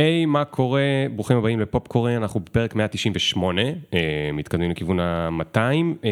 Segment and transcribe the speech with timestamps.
[0.00, 0.82] היי, מה קורה?
[1.14, 3.70] ברוכים הבאים לפופ קורא, אנחנו בפרק 198, אה,
[4.32, 5.56] מתקדמים לכיוון ה-200.
[5.56, 6.10] אה,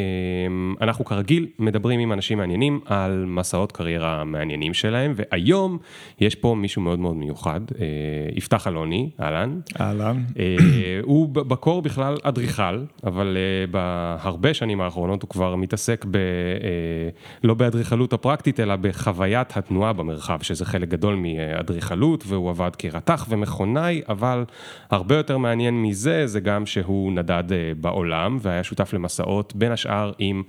[0.81, 5.79] אנחנו כרגיל מדברים עם אנשים מעניינים על מסעות קריירה מעניינים שלהם, והיום
[6.21, 7.87] יש פה מישהו מאוד מאוד מיוחד, אה,
[8.37, 9.61] יפתח אלוני, אהלן.
[9.81, 10.23] אהלן.
[11.03, 13.37] הוא בקור בכלל אדריכל, אבל
[13.71, 16.19] בהרבה שנים האחרונות הוא כבר מתעסק ב...
[17.45, 23.78] לא באדריכלות הפרקטית, אלא בחוויית התנועה במרחב, שזה חלק גדול מאדריכלות, והוא עבד כרתח ומכונה.
[23.79, 24.45] עיתונאי, אבל
[24.91, 30.13] הרבה יותר מעניין מזה, זה גם שהוא נדד אה, בעולם והיה שותף למסעות, בין השאר
[30.19, 30.43] עם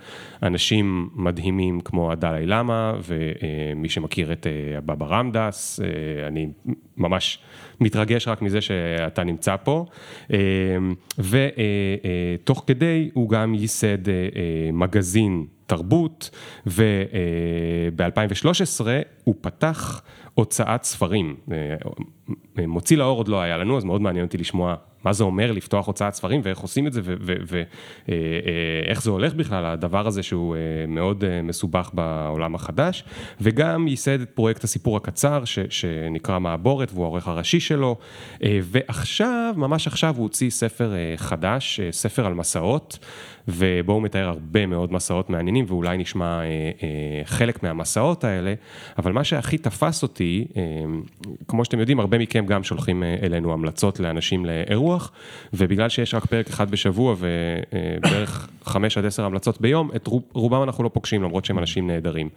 [0.43, 5.87] אנשים מדהימים כמו הדלאי למה, ומי שמכיר את אה, הבבא רמדס, אה,
[6.27, 6.49] אני
[6.97, 7.39] ממש
[7.81, 9.85] מתרגש רק מזה שאתה נמצא פה.
[11.19, 13.97] ותוך כדי הוא גם ייסד
[14.73, 16.29] מגזין תרבות,
[16.67, 18.81] וב-2013
[19.23, 20.01] הוא פתח
[20.33, 21.35] הוצאת ספרים.
[22.67, 25.87] מוציא לאור עוד לא היה לנו, אז מאוד מעניין אותי לשמוע מה זה אומר לפתוח
[25.87, 27.53] הוצאת ספרים ואיך עושים את זה ואיך
[28.09, 33.03] אה, אה, זה הולך בכלל, הדבר הזה שהוא אה, מאוד מסובך בעולם החדש.
[33.41, 37.95] וגם ייסד את פרויקט הסיפור הקצר שנקרא מעבורת והוא העורך הראשי שלו.
[38.63, 42.99] ועכשיו, ממש עכשיו הוא הוציא ספר חדש, ספר על מסעות.
[43.49, 48.53] ובו הוא מתאר הרבה מאוד מסעות מעניינים, ואולי נשמע אה, אה, חלק מהמסעות האלה,
[48.97, 50.61] אבל מה שהכי תפס אותי, אה,
[51.47, 55.11] כמו שאתם יודעים, הרבה מכם גם שולחים אה, אלינו המלצות לאנשים לאירוח,
[55.53, 60.63] ובגלל שיש רק פרק אחד בשבוע ובערך חמש עד עשר המלצות ביום, את רוב, רובם
[60.63, 62.29] אנחנו לא פוגשים, למרות שהם אנשים נהדרים.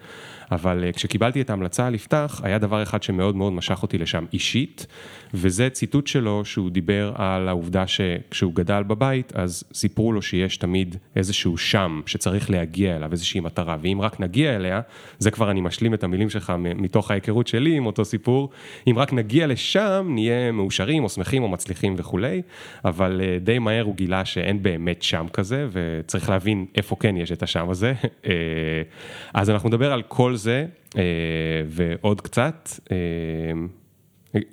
[0.50, 4.24] אבל אה, כשקיבלתי את ההמלצה על יפתח, היה דבר אחד שמאוד מאוד משך אותי לשם
[4.32, 4.86] אישית,
[5.34, 10.96] וזה ציטוט שלו שהוא דיבר על העובדה שכשהוא גדל בבית, אז סיפרו לו שיש תמיד
[11.16, 14.80] איזשהו שם שצריך להגיע אליו, איזושהי מטרה, ואם רק נגיע אליה,
[15.18, 18.50] זה כבר אני משלים את המילים שלך מתוך ההיכרות שלי עם אותו סיפור,
[18.90, 22.42] אם רק נגיע לשם, נהיה מאושרים או שמחים או מצליחים וכולי,
[22.84, 27.32] אבל אה, די מהר הוא גילה שאין באמת שם כזה, וצריך להבין איפה כן יש
[27.32, 27.94] את השם הזה.
[28.26, 28.32] אה,
[29.34, 30.66] אז אנחנו נדבר על כל זה
[30.96, 31.02] אה,
[31.68, 32.70] ועוד קצת.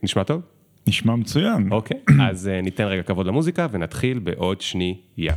[0.04, 0.42] נשמע טוב?
[0.88, 1.72] נשמע מצוין.
[1.72, 1.98] אוקיי,
[2.30, 5.34] אז ניתן רגע כבוד למוזיקה ונתחיל בעוד שנייה.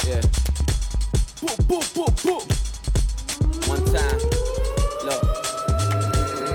[0.00, 0.44] Yeah.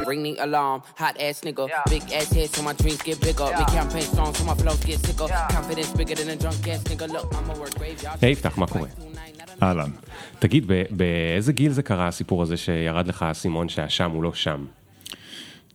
[0.10, 0.80] ring the alarm.
[1.04, 1.84] Hot ass nigga, yeah.
[1.94, 3.48] big ass head so my dreams get bigger.
[3.50, 3.60] Yeah.
[3.60, 5.28] Make campaign songs so my flows get sicker.
[5.30, 5.48] Yeah.
[5.56, 7.08] Confidence bigger than a drunk ass nigga.
[7.16, 8.20] Look, I'ma work graveyard.
[8.22, 8.88] היי, יפתח, מה קורה?
[9.64, 9.90] אהלן.
[10.40, 14.66] תגיד, באיזה גיל זה קרה הסיפור הזה שירד לך האסימון שהשם הוא לא שם?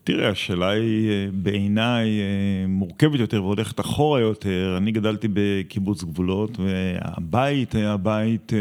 [0.04, 4.74] תראה, השאלה היא אה, בעיניי אה, מורכבת יותר והולכת אחורה יותר.
[4.78, 8.52] אני גדלתי בקיבוץ גבולות, והבית היה בית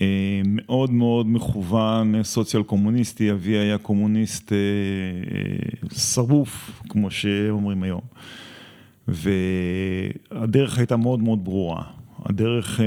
[0.00, 0.06] אה,
[0.44, 4.52] מאוד מאוד מכוון סוציאל קומוניסטי, אבי היה קומוניסט
[5.94, 8.00] שרוף, כמו שאומרים היום.
[9.08, 11.97] והדרך הייתה מאוד מאוד ברורה.
[12.28, 12.80] הדרך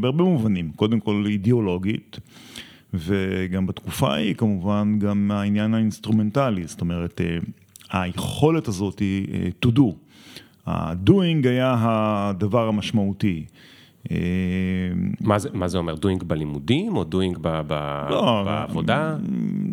[0.00, 2.18] בהרבה מובנים, קודם כל אידיאולוגית.
[2.94, 7.38] וגם בתקופה ההיא כמובן גם העניין האינסטרומנטלי, זאת אומרת אה,
[8.00, 9.82] היכולת הזאת היא אה, to do.
[10.66, 13.44] ה-doing היה הדבר המשמעותי.
[14.10, 14.16] אה,
[15.20, 17.72] מה זה, מה זה אומר, doing בלימודים או doing ב, ב,
[18.10, 19.16] לא, בעבודה?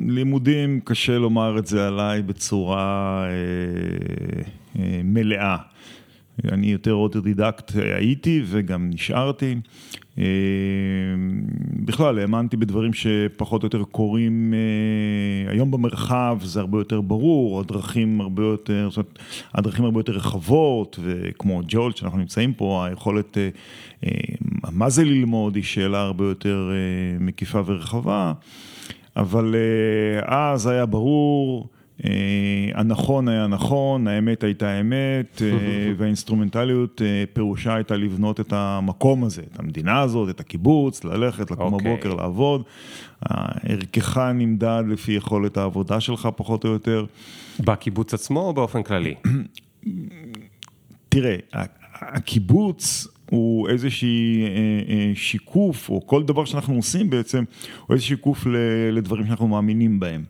[0.08, 3.32] לימודים, קשה לומר את זה עליי בצורה אה,
[4.80, 5.58] אה, מלאה.
[6.46, 9.56] אני יותר אוטודידקט הייתי וגם נשארתי.
[10.18, 10.24] אה,
[11.86, 18.22] בכלל, האמנתי בדברים שפחות או יותר קורים אה, היום במרחב, זה הרבה יותר ברור, הדרכים
[18.22, 19.20] הרבה יותר, זאת אומרת,
[19.54, 23.38] הדרכים הרבה יותר רחבות, וכמו ג'ולט שאנחנו נמצאים פה, היכולת,
[24.04, 24.10] אה,
[24.72, 26.72] מה זה ללמוד, היא שאלה הרבה יותר
[27.20, 28.34] מקיפה ורחבה,
[29.16, 29.56] אבל
[30.26, 31.77] אז היה ברור, אה,
[32.74, 39.42] הנכון היה נכון, האמת הייתה אמת, אה, והאינסטרומנטליות אה, פירושה הייתה לבנות את המקום הזה,
[39.54, 41.76] את המדינה הזאת, את הקיבוץ, ללכת, לקום okay.
[41.76, 41.94] אוקיי.
[41.94, 42.64] בבוקר, לעבוד.
[43.64, 47.06] ערכך נמדד לפי יכולת העבודה שלך פחות או יותר.
[47.60, 49.16] בקיבוץ עצמו או באופן כללי?
[51.10, 51.36] תראה,
[51.94, 54.46] הקיבוץ הוא איזשהי
[55.16, 57.44] שיקוף, או כל דבר שאנחנו עושים בעצם,
[57.86, 58.48] הוא איזה שיקוף
[58.92, 60.24] לדברים שאנחנו מאמינים בהם.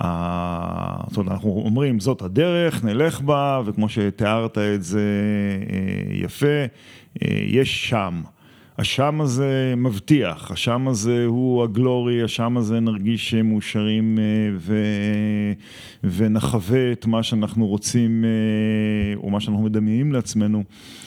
[0.00, 5.00] זאת אומרת, אנחנו אומרים, זאת הדרך, נלך בה, וכמו שתיארת את זה
[5.70, 6.46] אה, יפה,
[7.22, 8.22] אה, יש שם.
[8.78, 14.24] השם הזה מבטיח, השם הזה הוא הגלורי, השם הזה נרגיש מאושרים אה,
[14.56, 14.82] ו...
[16.04, 18.24] ונחווה את מה שאנחנו רוצים,
[19.16, 20.64] או מה שאנחנו מדמיינים לעצמנו,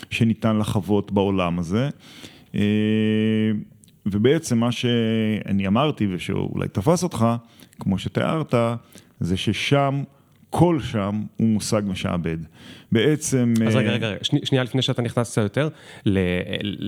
[0.10, 1.90] שניתן לחוות בעולם הזה.
[4.06, 7.26] ובעצם מה שאני אמרתי, ושאולי תפס אותך,
[7.80, 8.54] כמו שתיארת,
[9.20, 10.04] זה ששם
[10.50, 12.38] כל שם הוא מושג משעבד.
[12.92, 13.54] בעצם...
[13.68, 15.70] אז רגע, רגע, רגע, שנייה לפני שאתה נכנס קצת יותר,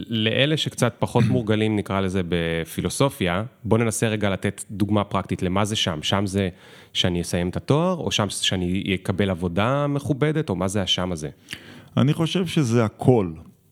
[0.07, 5.75] לאלה שקצת פחות מורגלים, נקרא לזה, בפילוסופיה, בוא ננסה רגע לתת דוגמה פרקטית למה זה
[5.75, 5.99] שם.
[6.01, 6.49] שם זה
[6.93, 11.29] שאני אסיים את התואר, או שם שאני אקבל עבודה מכובדת, או מה זה השם הזה?
[11.97, 13.31] אני חושב שזה הכל.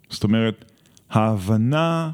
[0.10, 0.66] זאת אומרת,
[1.10, 2.12] ההבנה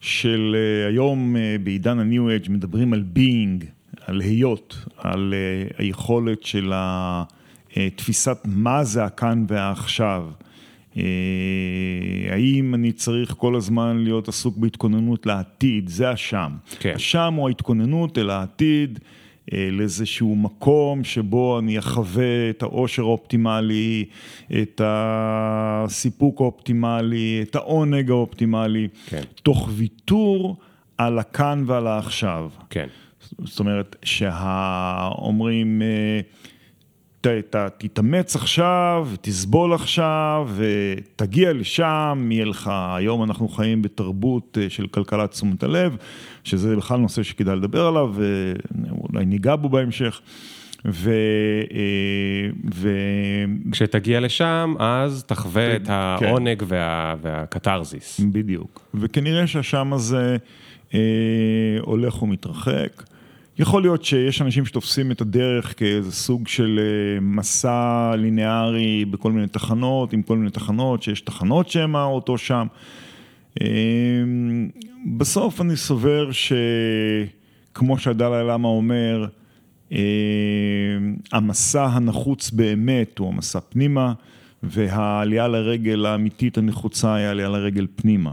[0.00, 3.64] של אה, היום אה, בעידן ה-New Age מדברים על being,
[4.06, 6.72] על היות, על אה, היכולת של
[7.96, 10.24] תפיסת מה זה הכאן והעכשיו.
[12.30, 16.52] האם אני צריך כל הזמן להיות עסוק בהתכוננות לעתיד, זה השם.
[16.78, 16.92] כן.
[16.94, 18.98] השם הוא ההתכוננות אל העתיד.
[19.52, 24.04] אה, לאיזשהו מקום שבו אני אחווה את העושר האופטימלי,
[24.62, 29.22] את הסיפוק האופטימלי, את העונג האופטימלי, כן.
[29.42, 30.56] תוך ויתור
[30.98, 32.50] על הכאן ועל העכשיו.
[32.70, 32.86] כן.
[33.44, 35.82] זאת אומרת, שאומרים...
[35.82, 36.20] אה,
[37.78, 45.30] תתאמץ עכשיו, תסבול עכשיו, ותגיע לשם, יהיה לך, היום אנחנו חיים בתרבות אה, של כלכלת
[45.30, 45.96] תשומת הלב,
[46.44, 50.20] שזה בכלל נושא שכדאי לדבר עליו, ואולי ניגע בו בהמשך.
[50.84, 51.10] ו...
[51.72, 52.90] אה, ו...
[53.72, 55.92] כשתגיע לשם, אז תחווה את כן.
[55.92, 56.66] העונג כן.
[56.68, 57.14] וה...
[57.22, 58.20] והקתרזיס.
[58.32, 58.80] בדיוק.
[58.94, 60.36] וכנראה שהשם הזה
[60.94, 61.00] אה,
[61.80, 63.02] הולך ומתרחק.
[63.58, 69.46] יכול להיות שיש אנשים שתופסים את הדרך כאיזה סוג של אה, מסע ליניארי בכל מיני
[69.46, 72.66] תחנות, עם כל מיני תחנות, שיש תחנות שהן האוטו שם.
[73.60, 74.68] אמ,
[75.16, 79.26] בסוף אני סובר שכמו שהדלאי למה אומר,
[79.92, 79.96] אמ,
[81.32, 84.12] המסע הנחוץ באמת הוא המסע פנימה,
[84.62, 88.32] והעלייה לרגל האמיתית הנחוצה היא העלייה לרגל פנימה.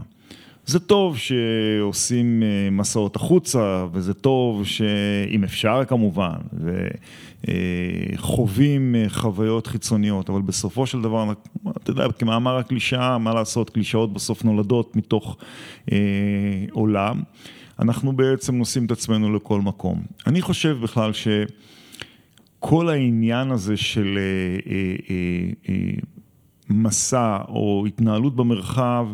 [0.66, 6.36] זה טוב שעושים אה, מסעות החוצה, וזה טוב שאם אפשר כמובן,
[7.44, 11.32] וחווים אה, חוויות חיצוניות, אבל בסופו של דבר,
[11.76, 15.36] אתה יודע, כמאמר הקלישאה, מה לעשות, קלישאות בסוף נולדות מתוך
[15.92, 15.98] אה,
[16.70, 17.22] עולם.
[17.78, 20.02] אנחנו בעצם נושאים את עצמנו לכל מקום.
[20.26, 25.94] אני חושב בכלל שכל העניין הזה של אה, אה, אה, אה,
[26.70, 29.06] מסע או התנהלות במרחב,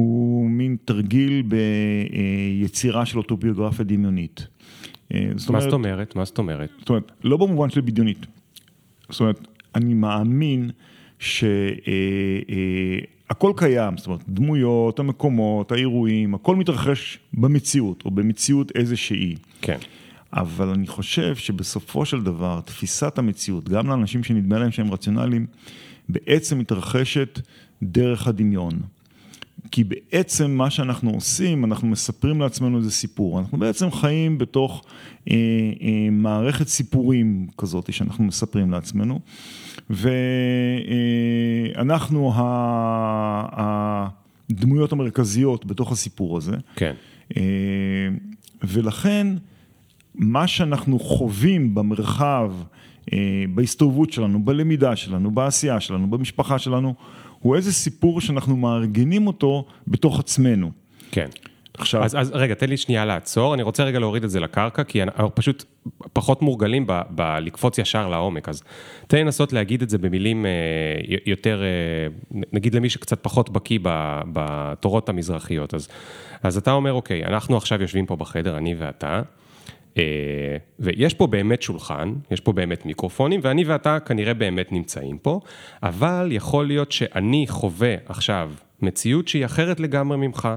[0.00, 4.46] הוא מין תרגיל ביצירה של אוטוביוגרפיה דמיונית.
[5.14, 6.16] אה, מה זאת אומרת?
[6.16, 6.70] מה זאת אומרת?
[6.78, 8.26] זאת אומרת, לא במובן של בדיונית.
[9.10, 10.70] זאת אומרת, אני מאמין
[11.18, 11.52] שהכל
[13.32, 19.36] אה, אה, קיים, זאת אומרת, דמויות, המקומות, האירועים, הכל מתרחש במציאות, או במציאות איזושהי.
[19.60, 19.78] כן.
[20.32, 25.46] אבל אני חושב שבסופו של דבר, תפיסת המציאות, גם לאנשים שנדמה להם שהם רציונליים,
[26.08, 27.40] בעצם מתרחשת
[27.82, 28.72] דרך הדמיון.
[29.70, 33.38] כי בעצם מה שאנחנו עושים, אנחנו מספרים לעצמנו איזה סיפור.
[33.38, 34.84] אנחנו בעצם חיים בתוך
[35.30, 35.36] אה,
[35.82, 39.20] אה, מערכת סיפורים כזאת שאנחנו מספרים לעצמנו,
[41.76, 44.08] ואנחנו אה,
[44.50, 46.56] הדמויות המרכזיות בתוך הסיפור הזה.
[46.76, 46.92] כן.
[47.36, 47.42] אה,
[48.62, 49.26] ולכן,
[50.14, 52.52] מה שאנחנו חווים במרחב,
[53.12, 56.94] אה, בהסתובבות שלנו, בלמידה שלנו, בעשייה שלנו, במשפחה שלנו,
[57.42, 60.70] הוא איזה סיפור שאנחנו מארגנים אותו בתוך עצמנו.
[61.10, 61.26] כן.
[61.74, 62.04] עכשיו...
[62.04, 65.02] אז, אז רגע, תן לי שנייה לעצור, אני רוצה רגע להוריד את זה לקרקע, כי
[65.02, 65.64] אנחנו פשוט
[66.12, 68.62] פחות מורגלים בלקפוץ ישר לעומק, אז
[69.06, 70.50] תן לי לנסות להגיד את זה במילים אה,
[71.26, 73.78] יותר, אה, נגיד למי שקצת פחות בקיא
[74.32, 75.74] בתורות המזרחיות.
[75.74, 75.88] אז,
[76.42, 79.22] אז אתה אומר, אוקיי, אנחנו עכשיו יושבים פה בחדר, אני ואתה,
[80.78, 85.40] ויש פה באמת שולחן, יש פה באמת מיקרופונים, ואני ואתה כנראה באמת נמצאים פה,
[85.82, 88.52] אבל יכול להיות שאני חווה עכשיו
[88.82, 90.48] מציאות שהיא אחרת לגמרי ממך.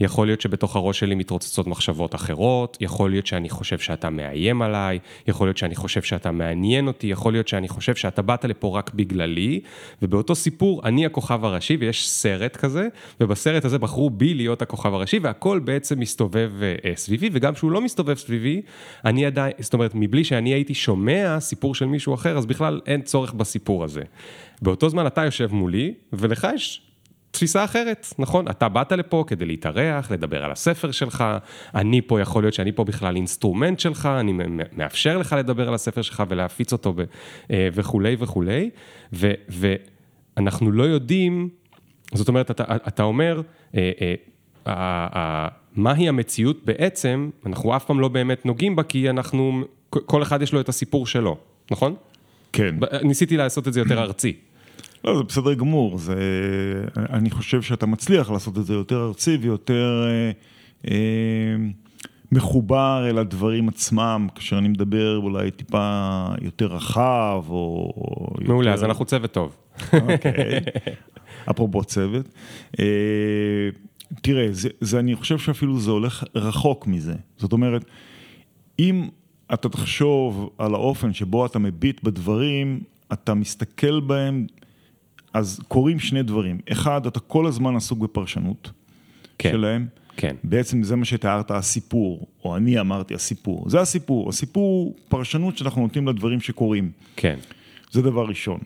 [0.00, 4.98] יכול להיות שבתוך הראש שלי מתרוצצות מחשבות אחרות, יכול להיות שאני חושב שאתה מאיים עליי,
[5.28, 8.94] יכול להיות שאני חושב שאתה מעניין אותי, יכול להיות שאני חושב שאתה באת לפה רק
[8.94, 9.60] בגללי,
[10.02, 12.88] ובאותו סיפור אני הכוכב הראשי ויש סרט כזה,
[13.20, 17.80] ובסרט הזה בחרו בי להיות הכוכב הראשי, והכל בעצם מסתובב אה, סביבי, וגם כשהוא לא
[17.80, 18.62] מסתובב סביבי,
[19.04, 23.02] אני עדיין, זאת אומרת, מבלי שאני הייתי שומע סיפור של מישהו אחר, אז בכלל אין
[23.02, 24.02] צורך בסיפור הזה.
[24.62, 26.85] באותו זמן אתה יושב מולי, ולך יש
[27.36, 28.48] תפיסה אחרת, נכון?
[28.48, 31.24] אתה באת לפה כדי להתארח, לדבר על הספר שלך,
[31.74, 34.32] אני פה, יכול להיות שאני פה בכלל אינסטרומנט שלך, אני
[34.76, 36.94] מאפשר לך לדבר על הספר שלך ולהפיץ אותו
[37.50, 38.70] אה, וכולי וכולי,
[39.12, 41.48] ו, ואנחנו לא יודעים,
[42.14, 43.42] זאת אומרת, אתה, אתה אומר,
[43.74, 44.14] אה,
[44.66, 50.42] אה, מהי המציאות בעצם, אנחנו אף פעם לא באמת נוגעים בה, כי אנחנו, כל אחד
[50.42, 51.36] יש לו את הסיפור שלו,
[51.70, 51.94] נכון?
[52.52, 52.74] כן.
[53.02, 54.36] ניסיתי לעשות את זה יותר ארצי.
[55.04, 56.14] לא, זה בסדר גמור, זה,
[56.96, 60.30] אני חושב שאתה מצליח לעשות את זה יותר ארצי ויותר אה,
[60.90, 61.56] אה,
[62.32, 67.92] מחובר אל הדברים עצמם, כאשר אני מדבר אולי טיפה יותר רחב, או...
[68.40, 68.78] מעולה, יותר...
[68.78, 69.56] אז אנחנו צוות טוב.
[69.92, 70.60] אוקיי,
[71.50, 72.28] אפרופו צוות.
[72.80, 72.84] אה,
[74.22, 77.14] תראה, זה, זה, אני חושב שאפילו זה הולך רחוק מזה.
[77.36, 77.84] זאת אומרת,
[78.78, 79.08] אם
[79.54, 82.80] אתה תחשוב על האופן שבו אתה מביט בדברים,
[83.12, 84.46] אתה מסתכל בהם,
[85.36, 86.58] אז קורים שני דברים.
[86.72, 88.70] אחד, אתה כל הזמן עסוק בפרשנות
[89.38, 89.86] כן, שלהם.
[90.16, 90.36] כן.
[90.44, 93.70] בעצם זה מה שתיארת, הסיפור, או אני אמרתי הסיפור.
[93.70, 94.28] זה הסיפור.
[94.28, 96.90] הסיפור הוא פרשנות שאנחנו נותנים לדברים שקורים.
[97.16, 97.36] כן.
[97.90, 98.60] זה דבר ראשון.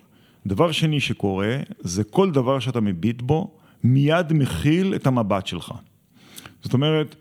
[0.46, 3.50] דבר שני שקורה, זה כל דבר שאתה מביט בו,
[3.84, 5.72] מיד מכיל את המבט שלך.
[6.62, 7.14] זאת אומרת,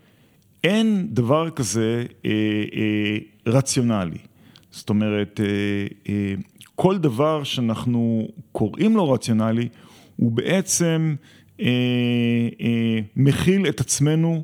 [0.64, 2.30] אין דבר כזה אה,
[2.74, 4.18] אה, רציונלי.
[4.70, 5.46] זאת אומרת, אה,
[6.08, 6.34] אה,
[6.82, 9.68] כל דבר שאנחנו קוראים לו רציונלי,
[10.16, 11.14] הוא בעצם
[11.60, 11.66] אה,
[12.60, 14.42] אה, מכיל את עצמנו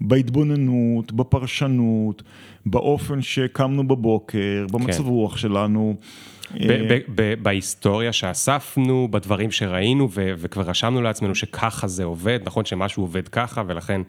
[0.00, 2.22] בהתבוננות, בפרשנות,
[2.66, 5.08] באופן שקמנו בבוקר, במצב כן.
[5.08, 5.96] רוח שלנו.
[6.60, 6.98] אה,
[7.42, 14.00] בהיסטוריה שאספנו, בדברים שראינו וכבר רשמנו לעצמנו שככה זה עובד, נכון שמשהו עובד ככה ולכן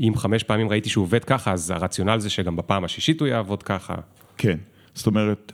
[0.00, 3.62] אם חמש פעמים ראיתי שהוא עובד ככה, אז הרציונל זה שגם בפעם השישית הוא יעבוד
[3.62, 3.94] ככה.
[4.36, 4.58] כן,
[4.94, 5.52] זאת אומרת,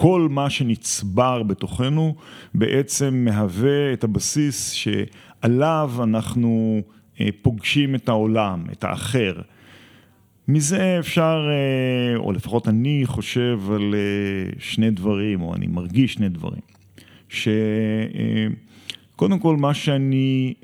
[0.00, 2.14] כל מה שנצבר בתוכנו
[2.54, 6.80] בעצם מהווה את הבסיס שעליו אנחנו
[7.20, 9.40] אה, פוגשים את העולם, את האחר.
[10.48, 16.28] מזה אפשר, אה, או לפחות אני חושב על אה, שני דברים, או אני מרגיש שני
[16.28, 16.62] דברים.
[17.28, 17.58] שקודם
[19.38, 20.54] כל מה שאני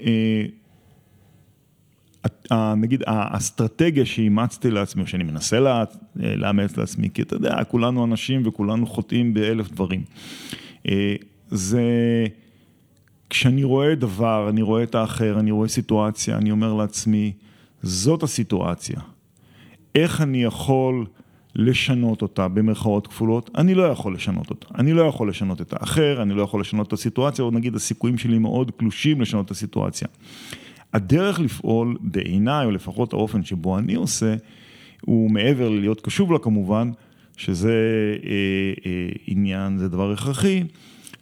[2.77, 5.85] נגיד האסטרטגיה שאימצתי לעצמי, או שאני מנסה לה,
[6.17, 10.03] לאמץ לעצמי, כי אתה יודע, כולנו אנשים וכולנו חוטאים באלף דברים.
[10.89, 11.15] אה,
[11.51, 11.83] זה
[13.31, 17.33] כשאני רואה דבר, אני רואה את האחר, אני רואה סיטואציה, אני אומר לעצמי,
[17.83, 19.01] זאת הסיטואציה.
[19.95, 21.07] איך אני יכול
[21.57, 23.51] לשנות אותה במרכאות כפולות?
[23.55, 24.67] אני לא יכול לשנות אותה.
[24.79, 28.19] אני לא יכול לשנות את האחר, אני לא יכול לשנות את הסיטואציה, או נגיד הסיכויים
[28.19, 30.09] שלי מאוד קלושים לשנות את הסיטואציה.
[30.97, 34.35] הדרך לפעול בעיניי, או לפחות האופן שבו אני עושה,
[35.01, 36.91] הוא מעבר ללהיות קשוב לה כמובן,
[37.37, 37.73] שזה
[38.25, 38.31] אה,
[38.87, 40.63] אה, עניין, זה דבר הכרחי,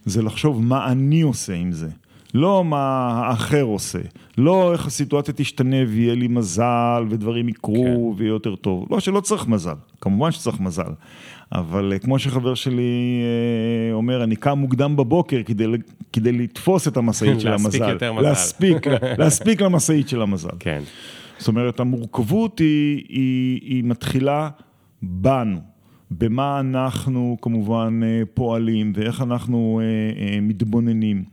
[0.05, 1.89] זה לחשוב מה אני עושה עם זה.
[2.35, 3.99] לא מה האחר עושה,
[4.39, 8.21] לא איך הסיטואציה תשתנה ויהיה לי מזל ודברים יקרו כן.
[8.21, 8.87] ויהיה יותר טוב.
[8.91, 10.93] לא שלא צריך מזל, כמובן שצריך מזל.
[11.53, 15.65] אבל אה, כמו שחבר שלי אה, אומר, אני קם מוקדם בבוקר כדי,
[16.13, 17.65] כדי לתפוס את המשאית של המזל.
[17.65, 18.29] להספיק יותר מזל.
[18.29, 18.87] להספיק,
[19.19, 20.49] להספיק למשאית של המזל.
[20.59, 20.83] כן.
[21.39, 24.49] זאת אומרת, המורכבות היא, היא, היא מתחילה
[25.03, 25.74] בנו.
[26.11, 29.81] במה אנחנו כמובן אה, פועלים ואיך אנחנו
[30.43, 31.25] מתבוננים.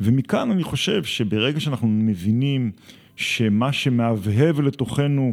[0.00, 2.70] ומכאן אני חושב שברגע שאנחנו מבינים
[3.16, 5.32] שמה שמהבהב לתוכנו,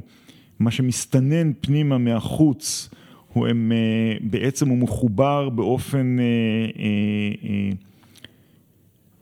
[0.60, 2.89] מה שמסתנן פנימה מהחוץ,
[3.34, 6.25] הוא הם, אה, בעצם הוא מחובר באופן אה,
[6.84, 7.70] אה,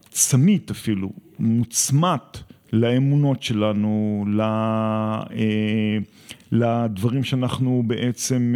[0.10, 2.38] צמית אפילו, מוצמט
[2.74, 4.26] לאמונות שלנו,
[6.52, 8.56] לדברים שאנחנו בעצם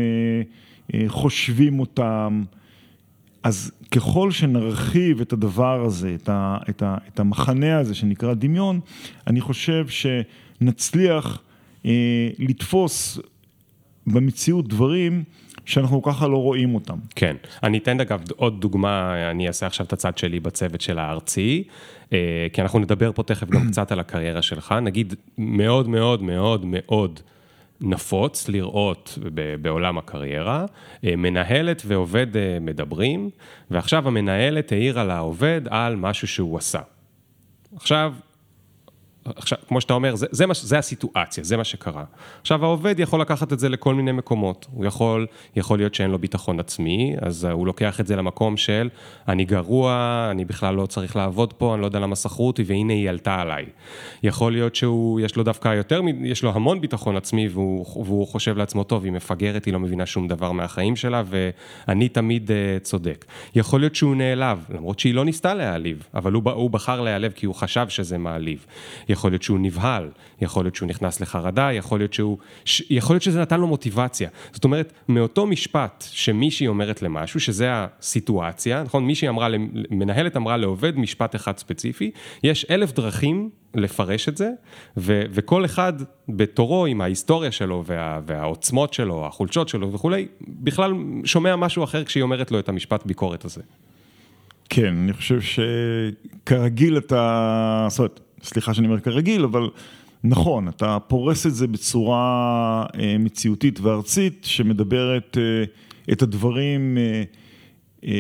[1.08, 2.44] חושבים אותם.
[3.44, 8.80] אז ככל שנרחיב את הדבר הזה, את, ה, את, ה, את המחנה הזה שנקרא דמיון,
[9.28, 11.42] אני חושב שנצליח
[11.86, 11.92] אה,
[12.40, 13.20] לתפוס
[14.08, 15.24] במציאות דברים
[15.66, 16.98] שאנחנו ככה לא רואים אותם.
[17.16, 21.64] כן, אני אתן אגב עוד דוגמה, אני אעשה עכשיו את הצד שלי בצוות של הארצי,
[22.14, 26.66] אה, כי אנחנו נדבר פה תכף גם קצת על הקריירה שלך, נגיד מאוד מאוד מאוד
[26.66, 27.20] מאוד
[27.82, 29.18] נפוץ לראות
[29.62, 30.66] בעולם הקריירה,
[31.04, 33.30] אה, מנהלת ועובד אה, מדברים,
[33.72, 36.82] ועכשיו המנהלת העירה לעובד על משהו שהוא עשה.
[37.76, 38.14] עכשיו,
[39.36, 42.04] עכשיו, כמו שאתה אומר, זה, זה, מה, זה הסיטואציה, זה מה שקרה.
[42.42, 44.68] עכשיו, העובד יכול לקחת את זה לכל מיני מקומות.
[44.74, 48.90] הוא יכול, יכול להיות שאין לו ביטחון עצמי, אז הוא לוקח את זה למקום של,
[49.28, 52.94] אני גרוע, אני בכלל לא צריך לעבוד פה, אני לא יודע למה שכרו אותי, והנה
[52.94, 53.66] היא עלתה עליי.
[54.24, 58.58] יכול להיות שהוא, יש לו דווקא יותר, יש לו המון ביטחון עצמי, והוא, והוא חושב
[58.58, 63.26] לעצמו, טוב, היא מפגרת, היא לא מבינה שום דבר מהחיים שלה, ואני תמיד uh, צודק.
[63.56, 67.46] יכול להיות שהוא נעלב, למרות שהיא לא ניסתה להעליב, אבל הוא, הוא בחר להיעלב כי
[67.46, 68.66] הוא חשב שזה מעליב.
[69.10, 70.10] יכול להיות שהוא נבהל,
[70.42, 72.38] יכול להיות שהוא נכנס לחרדה, יכול להיות שהוא,
[72.90, 74.30] יכול להיות שזה נתן לו מוטיבציה.
[74.52, 79.06] זאת אומרת, מאותו משפט שמישהי אומרת למשהו, שזה הסיטואציה, נכון?
[79.06, 79.48] מישהי אמרה,
[79.90, 82.12] מנהלת אמרה לעובד משפט אחד ספציפי,
[82.44, 84.50] יש אלף דרכים לפרש את זה,
[84.98, 85.94] ו- וכל אחד
[86.30, 90.94] בתורו עם ההיסטוריה שלו וה- והעוצמות שלו, החולשות שלו וכולי, בכלל
[91.26, 93.62] שומע משהו אחר כשהיא אומרת לו את המשפט ביקורת הזה.
[94.70, 99.70] כן, אני חושב שכרגיל אתה, זאת אומרת, סליחה שאני אומר כרגיל, אבל
[100.24, 102.86] נכון, אתה פורס את זה בצורה
[103.20, 105.38] מציאותית וארצית שמדברת
[106.12, 106.98] את הדברים
[108.06, 108.12] אה,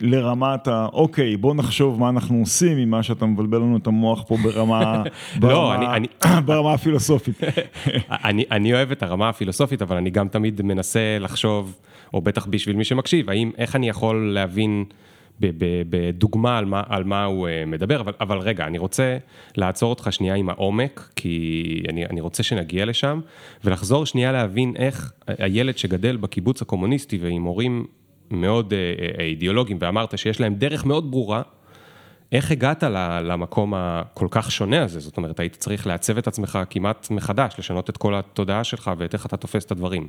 [0.00, 4.36] לרמת ה, אוקיי, בוא נחשוב מה אנחנו עושים ממה שאתה מבלבל לנו את המוח פה
[4.42, 4.82] ברמה,
[5.42, 6.06] לא, ברמה, אני, אני,
[6.46, 7.40] ברמה הפילוסופית.
[8.10, 11.76] אני, אני אוהב את הרמה הפילוסופית, אבל אני גם תמיד מנסה לחשוב,
[12.14, 14.84] או בטח בשביל מי שמקשיב, האם, איך אני יכול להבין
[15.90, 19.18] בדוגמה על מה, על מה הוא אה, מדבר, אבל, אבל רגע, אני רוצה
[19.56, 23.20] לעצור אותך שנייה עם העומק, כי אני, אני רוצה שנגיע לשם,
[23.64, 27.86] ולחזור שנייה להבין איך הילד שגדל בקיבוץ הקומוניסטי ועם הורים
[28.30, 28.78] מאוד אה,
[29.18, 31.42] אה, אידיאולוגיים ואמרת שיש להם דרך מאוד ברורה,
[32.32, 32.82] איך הגעת
[33.22, 35.00] למקום הכל כך שונה הזה?
[35.00, 39.14] זאת אומרת, היית צריך לעצב את עצמך כמעט מחדש, לשנות את כל התודעה שלך ואת
[39.14, 40.08] איך אתה תופס את הדברים.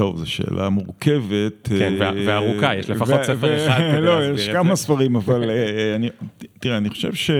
[0.00, 1.68] טוב, זו שאלה מורכבת.
[1.78, 4.42] כן, וארוכה, יש לפחות ספר אחד כדי לא, להסביר את זה.
[4.42, 5.50] לא, יש כמה ספרים, אבל
[6.60, 7.30] תראה, אני חושב ש...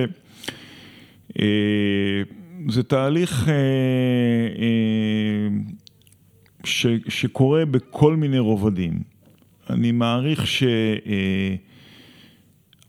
[2.68, 3.50] זה תהליך
[6.64, 9.02] ש, שקורה בכל מיני רובדים.
[9.70, 10.44] אני מעריך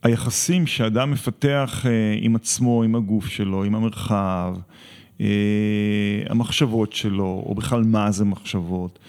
[0.03, 4.55] שהיחסים אה, שאדם מפתח אה, עם עצמו, עם הגוף שלו, עם המרחב,
[5.21, 5.27] אה,
[6.29, 8.99] המחשבות שלו, או בכלל מה זה מחשבות,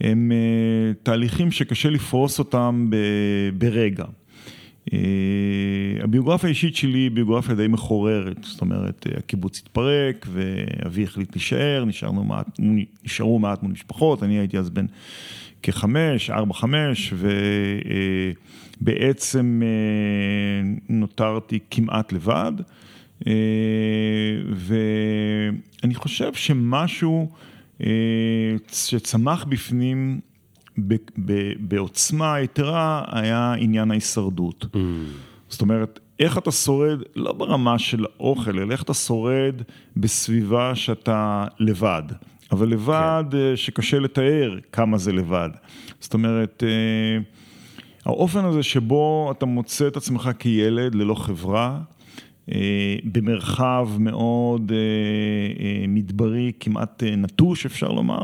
[0.00, 0.32] הם
[1.02, 2.90] תהליכים שקשה לפרוס אותם
[3.58, 4.04] ברגע.
[6.02, 12.24] הביוגרפיה האישית שלי היא ביוגרפיה די מחוררת, זאת אומרת, הקיבוץ התפרק ואבי החליט להישאר, נשארנו
[12.24, 12.46] מעט,
[13.04, 14.86] נשארו מעט מול משפחות, אני הייתי אז בן
[15.62, 17.14] כחמש, ארבע, חמש,
[18.80, 22.52] ובעצם אה, נותרתי כמעט לבד,
[23.26, 23.32] אה,
[24.54, 27.49] ואני חושב שמשהו אה,
[28.72, 30.20] שצמח בפנים
[31.58, 34.64] בעוצמה יתרה היה עניין ההישרדות.
[34.64, 34.78] Mm.
[35.48, 39.62] זאת אומרת, איך אתה שורד, לא ברמה של האוכל, אלא איך אתה שורד
[39.96, 42.02] בסביבה שאתה לבד.
[42.52, 43.36] אבל לבד כן.
[43.36, 45.50] אה, שקשה לתאר כמה זה לבד.
[46.00, 47.22] זאת אומרת, אה,
[48.04, 51.99] האופן הזה שבו אתה מוצא את עצמך כילד ללא חברה, אה,
[53.04, 54.72] במרחב מאוד
[55.88, 58.22] מדברי, כמעט נטוש אפשר לומר,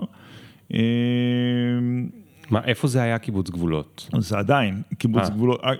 [2.50, 4.08] מה, איפה זה היה קיבוץ גבולות?
[4.18, 5.24] זה עדיין, קיבוץ 아.
[5.24, 5.30] אה.
[5.30, 5.70] גבולות, אה,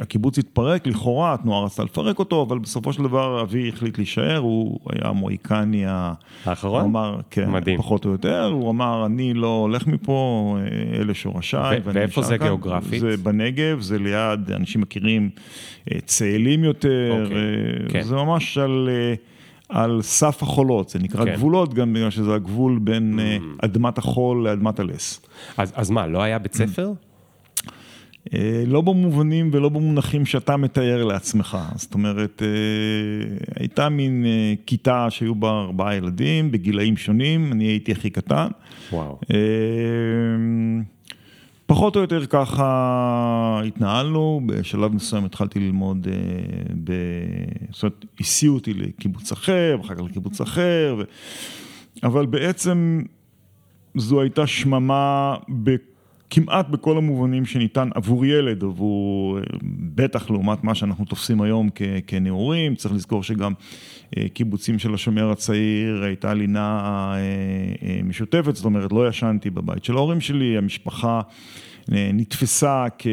[0.00, 4.78] הקיבוץ התפרק, לכאורה התנועה רצתה לפרק אותו, אבל בסופו של דבר אבי החליט להישאר, הוא
[4.92, 6.80] היה המוהיקני האחרון?
[6.80, 7.78] הוא אמר, כן, מדהים.
[7.78, 11.80] פחות או יותר, הוא אמר, אני לא הולך מפה, אה, אלה שורשיי.
[11.84, 12.46] ואיפה זה כאן.
[12.46, 13.00] גיאוגרפית?
[13.00, 15.30] זה בנגב, זה ליד, אנשים מכירים
[16.04, 18.02] צאלים יותר, אוקיי, כן.
[18.02, 18.88] זה ממש על...
[19.68, 21.34] על סף החולות, זה נקרא כן.
[21.34, 23.64] גבולות גם בגלל שזה הגבול בין mm.
[23.64, 25.20] אדמת החול לאדמת הלס.
[25.56, 26.92] אז, אז מה, לא היה בית ספר?
[28.34, 35.06] אה, לא במובנים ולא במונחים שאתה מתאר לעצמך, זאת אומרת, אה, הייתה מין אה, כיתה
[35.10, 38.48] שהיו בה ארבעה ילדים בגילאים שונים, אני הייתי הכי קטן.
[38.92, 39.18] וואו.
[41.66, 46.08] פחות או יותר ככה התנהלנו, בשלב מסוים התחלתי ללמוד,
[46.84, 46.92] ב...
[47.72, 51.02] זאת אומרת, הסיעו אותי לקיבוץ אחר, ואחר כך לקיבוץ אחר, ו...
[52.02, 53.02] אבל בעצם
[53.94, 55.34] זו הייתה שממה
[56.30, 59.38] כמעט בכל המובנים שניתן עבור ילד, עבור,
[59.94, 65.30] בטח לעומת מה שאנחנו תופסים היום כ, כנעורים, צריך לזכור שגם אה, קיבוצים של השומר
[65.30, 66.80] הצעיר הייתה לינה
[67.14, 67.18] אה,
[67.88, 71.20] אה, משותפת, זאת אומרת לא ישנתי בבית של ההורים שלי, המשפחה
[71.88, 73.06] נתפסה כ,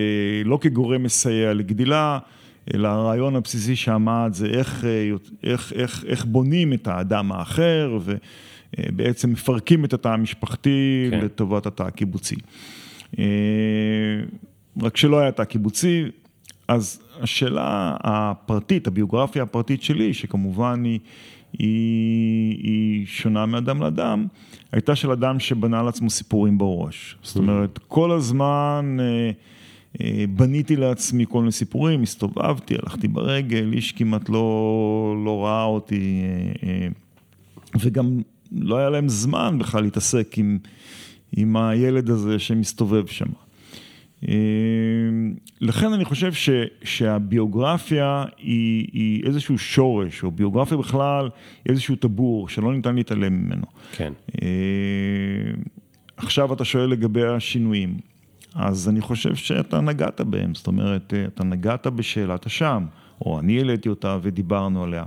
[0.46, 2.20] לא כגורם מסייע לגדילה,
[2.74, 4.86] אלא הרעיון הבסיסי שעמד זה איך,
[5.44, 8.00] איך, איך, איך בונים את האדם האחר
[8.80, 11.20] ובעצם מפרקים את התא המשפחתי כן.
[11.20, 12.36] לטובת התא הקיבוצי.
[13.20, 13.26] אה,
[14.82, 16.04] רק שלא היה תא קיבוצי,
[16.72, 21.00] אז השאלה הפרטית, הביוגרפיה הפרטית שלי, שכמובן היא,
[21.60, 24.26] היא, היא שונה מאדם לאדם,
[24.72, 27.18] הייתה של אדם שבנה לעצמו סיפורים בראש.
[27.24, 29.32] זאת אומרת, כל הזמן אה,
[30.02, 36.22] אה, בניתי לעצמי כל מיני סיפורים, הסתובבתי, הלכתי ברגל, איש כמעט לא, לא ראה אותי,
[37.80, 40.58] וגם לא היה להם זמן בכלל להתעסק עם...
[41.38, 43.26] עם הילד הזה שמסתובב שם.
[44.28, 44.34] אה,
[45.62, 46.50] לכן אני חושב ש,
[46.84, 51.30] שהביוגרפיה היא, היא איזשהו שורש, או ביוגרפיה בכלל
[51.66, 53.66] איזשהו טבור שלא ניתן להתעלם ממנו.
[53.92, 54.14] כן.
[54.42, 54.48] אה,
[56.18, 57.98] עכשיו אתה שואל לגבי השינויים,
[58.56, 62.86] אז אני חושב שאתה נגעת בהם, זאת אומרת, אה, אתה נגעת בשאלת השם,
[63.22, 65.04] או אני העליתי אותה ודיברנו עליה.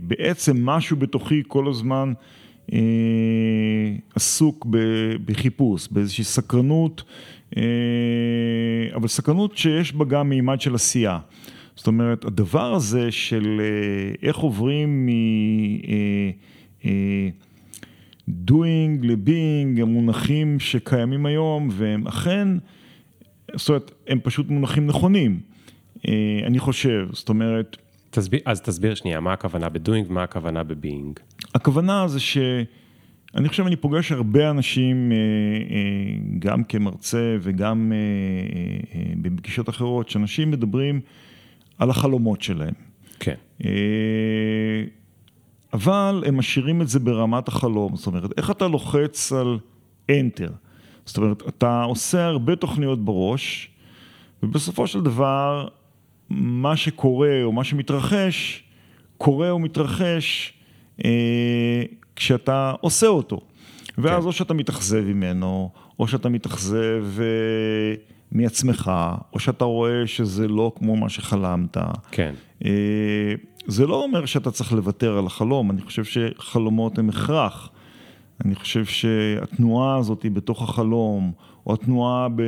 [0.00, 2.43] ובעצם משהו בתוכי כל הזמן אה,
[4.14, 4.66] עסוק
[5.24, 7.02] בחיפוש, באיזושהי סקרנות,
[7.56, 7.62] אה,
[8.94, 11.18] אבל סקרנות שיש בה גם מימד של עשייה.
[11.76, 15.08] זאת אומרת, הדבר הזה של אה, איך עוברים מ...
[15.08, 16.30] אה,
[16.84, 17.28] אה,
[18.28, 22.48] doing ל-being הם מונחים שקיימים היום והם אכן,
[23.54, 25.40] זאת אומרת, הם פשוט מונחים נכונים,
[26.46, 27.76] אני חושב, זאת אומרת...
[28.10, 31.20] תסביר, אז תסביר שנייה, מה הכוונה ב-doing ומה הכוונה ב-being?
[31.54, 32.38] הכוונה זה ש...
[33.34, 35.12] אני חושב, אני פוגש הרבה אנשים,
[36.38, 37.92] גם כמרצה וגם
[39.16, 41.00] בפגישות אחרות, שאנשים מדברים
[41.78, 42.74] על החלומות שלהם.
[43.18, 43.34] כן.
[45.72, 49.58] אבל הם משאירים את זה ברמת החלום, זאת אומרת, איך אתה לוחץ על
[50.10, 50.52] Enter?
[51.06, 53.70] זאת אומרת, אתה עושה הרבה תוכניות בראש,
[54.42, 55.68] ובסופו של דבר,
[56.30, 58.62] מה שקורה או מה שמתרחש,
[59.18, 60.63] קורה ומתרחש אה,
[62.16, 63.40] כשאתה עושה אותו.
[63.98, 64.26] ואז כן.
[64.26, 67.94] או שאתה מתאכזב ממנו, או שאתה מתאכזב אה,
[68.32, 68.92] מעצמך,
[69.32, 71.76] או שאתה רואה שזה לא כמו מה שחלמת.
[72.10, 72.34] כן.
[72.64, 73.34] אה,
[73.66, 77.70] זה לא אומר שאתה צריך לוותר על החלום, אני חושב שחלומות הם הכרח.
[78.44, 81.32] אני חושב שהתנועה הזאת היא בתוך החלום,
[81.66, 82.42] או התנועה ב...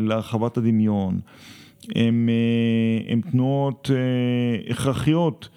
[0.00, 1.20] להרחבת הדמיון,
[1.94, 5.48] הן אה, תנועות אה, הכרחיות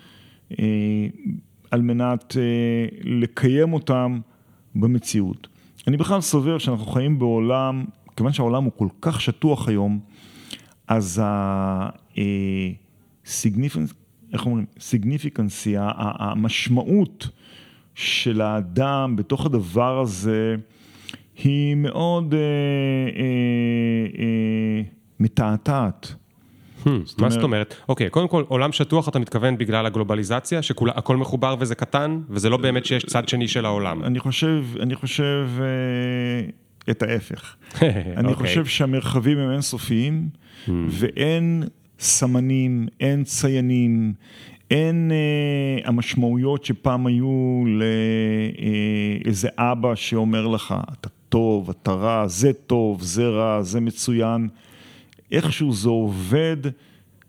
[0.60, 0.66] אה,
[1.76, 2.36] על מנת
[3.04, 4.20] לקיים אותן
[4.76, 5.48] במציאות.
[5.88, 7.86] אני בכלל סובר שאנחנו חיים בעולם,
[8.16, 10.00] כיוון שהעולם הוא כל כך שטוח היום,
[10.88, 13.94] אז ה-significance
[14.34, 17.30] איך אומרים, סיגניפיקנסי, המשמעות
[17.96, 20.56] של האדם בתוך הדבר הזה
[21.44, 22.46] היא מאוד אה, אה,
[24.20, 24.82] אה,
[25.20, 26.16] מתעתעת.
[26.86, 27.76] Hmm, מה זאת אומרת?
[27.90, 32.58] אוקיי, קודם כל, עולם שטוח אתה מתכוון בגלל הגלובליזציה, שהכל מחובר וזה קטן, וזה לא
[32.58, 34.04] באמת שיש צד שני של העולם.
[34.04, 36.50] אני חושב, אני חושב אה,
[36.92, 37.56] את ההפך.
[37.82, 38.34] אני אוקיי.
[38.36, 40.30] חושב שהמרחבים הם אינסופיים,
[40.68, 40.72] hmm.
[40.90, 41.64] ואין
[42.00, 44.14] סמנים, אין ציינים,
[44.72, 47.64] אין אה, המשמעויות שפעם היו
[49.26, 54.48] לאיזה אה, אבא שאומר לך, אתה טוב, אתה רע, זה טוב, זה רע, זה מצוין.
[55.36, 56.58] איכשהו זה עובד,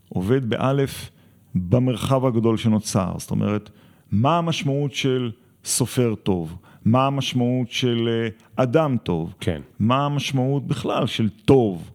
[0.09, 1.09] עובד באלף,
[1.55, 3.13] במרחב הגדול שנוצר.
[3.17, 3.69] זאת אומרת,
[4.11, 5.31] מה המשמעות של
[5.65, 6.55] סופר טוב?
[6.85, 9.33] מה המשמעות של אה, אדם טוב?
[9.39, 9.61] כן.
[9.79, 11.91] מה המשמעות בכלל של טוב?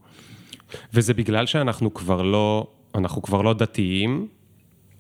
[0.94, 4.26] וזה בגלל שאנחנו כבר לא, אנחנו כבר לא דתיים,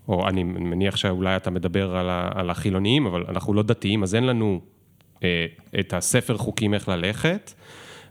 [0.08, 4.14] או אני מניח שאולי אתה מדבר על, ה, על החילוניים, אבל אנחנו לא דתיים, אז
[4.14, 4.60] אין לנו
[5.22, 5.46] אה,
[5.80, 7.52] את הספר חוקים איך ללכת,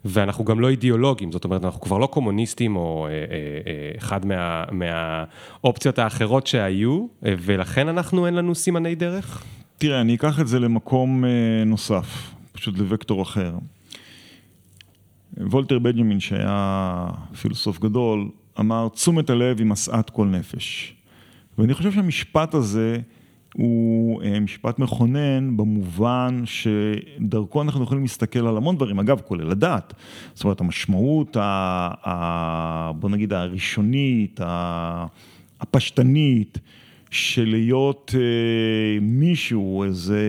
[0.05, 3.17] ואנחנו גם לא אידיאולוגים, זאת אומרת, אנחנו כבר לא קומוניסטים או אה, אה,
[3.67, 9.43] אה, אחד מה, מהאופציות האחרות שהיו, ולכן אנחנו, אין לנו סימני דרך?
[9.77, 11.23] תראה, אני אקח את זה למקום
[11.65, 13.53] נוסף, פשוט לוקטור אחר.
[15.37, 17.07] וולטר בנג'מין, שהיה
[17.41, 20.95] פילוסוף גדול, אמר, תשומת הלב היא משאת כל נפש.
[21.57, 22.97] ואני חושב שהמשפט הזה
[23.53, 29.93] הוא אה, משפט מכונן במובן שדרכו אנחנו יכולים להסתכל על המון דברים, אגב, כולל הדת.
[30.33, 31.41] זאת אומרת, המשמעות, ה,
[32.05, 34.39] ה, בוא נגיד, הראשונית,
[35.59, 36.57] הפשטנית,
[37.11, 40.21] של להיות אה, מישהו, איזה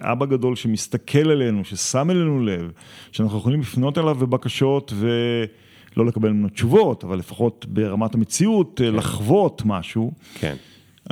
[0.00, 2.70] אבא גדול שמסתכל עלינו, ששם אלינו לב,
[3.12, 8.94] שאנחנו יכולים לפנות אליו בבקשות ולא לקבל ממנו תשובות, אבל לפחות ברמת המציאות, אה, כן.
[8.94, 10.12] לחוות משהו.
[10.34, 10.56] כן.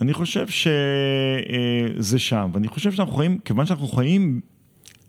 [0.02, 4.40] אני חושב שזה אה, שם, ואני חושב שאנחנו חיים, כיוון שאנחנו חיים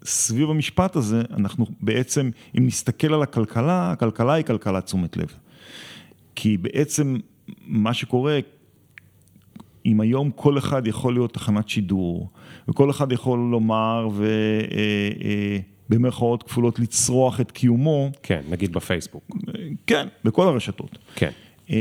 [0.06, 5.34] סביב המשפט הזה, אנחנו בעצם, אם נסתכל על הכלכלה, הכלכלה היא כלכלת תשומת לב.
[6.36, 7.18] כי בעצם
[7.68, 8.40] מה שקורה,
[9.86, 12.30] אם היום כל אחד יכול להיות תחנת שידור,
[12.68, 14.08] וכל אחד יכול לומר
[15.90, 18.10] ובמרכאות אה, אה, כפולות לצרוח את קיומו.
[18.24, 19.38] כן, נגיד בפייסבוק.
[19.88, 20.98] כן, בכל הרשתות.
[21.16, 21.32] כן.
[21.72, 21.78] אה,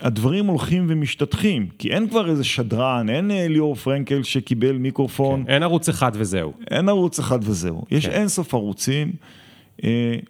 [0.00, 5.44] הדברים הולכים ומשתטחים, כי אין כבר איזה שדרן, אין ליאור פרנקל שקיבל מיקרופון.
[5.44, 6.52] כן, אין ערוץ אחד וזהו.
[6.70, 7.84] אין ערוץ אחד וזהו.
[7.90, 8.12] יש כן.
[8.12, 9.12] אין סוף ערוצים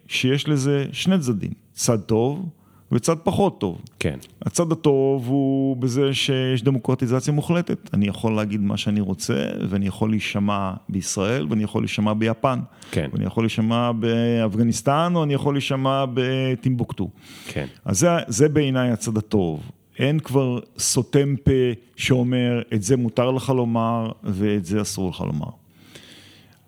[0.07, 2.49] שיש לזה שני צדדים, צד טוב
[2.91, 3.81] וצד פחות טוב.
[3.99, 4.17] כן.
[4.41, 7.89] הצד הטוב הוא בזה שיש דמוקרטיזציה מוחלטת.
[7.93, 12.59] אני יכול להגיד מה שאני רוצה, ואני יכול להישמע בישראל, ואני יכול להישמע ביפן.
[12.91, 13.09] כן.
[13.13, 17.09] ואני יכול להישמע באפגניסטן, או אני יכול להישמע בטימבוקטו.
[17.47, 17.65] כן.
[17.85, 19.71] אז זה, זה בעיניי הצד הטוב.
[19.99, 21.51] אין כבר סותם פה
[21.95, 25.49] שאומר, את זה מותר לך לומר, ואת זה אסור לך לומר.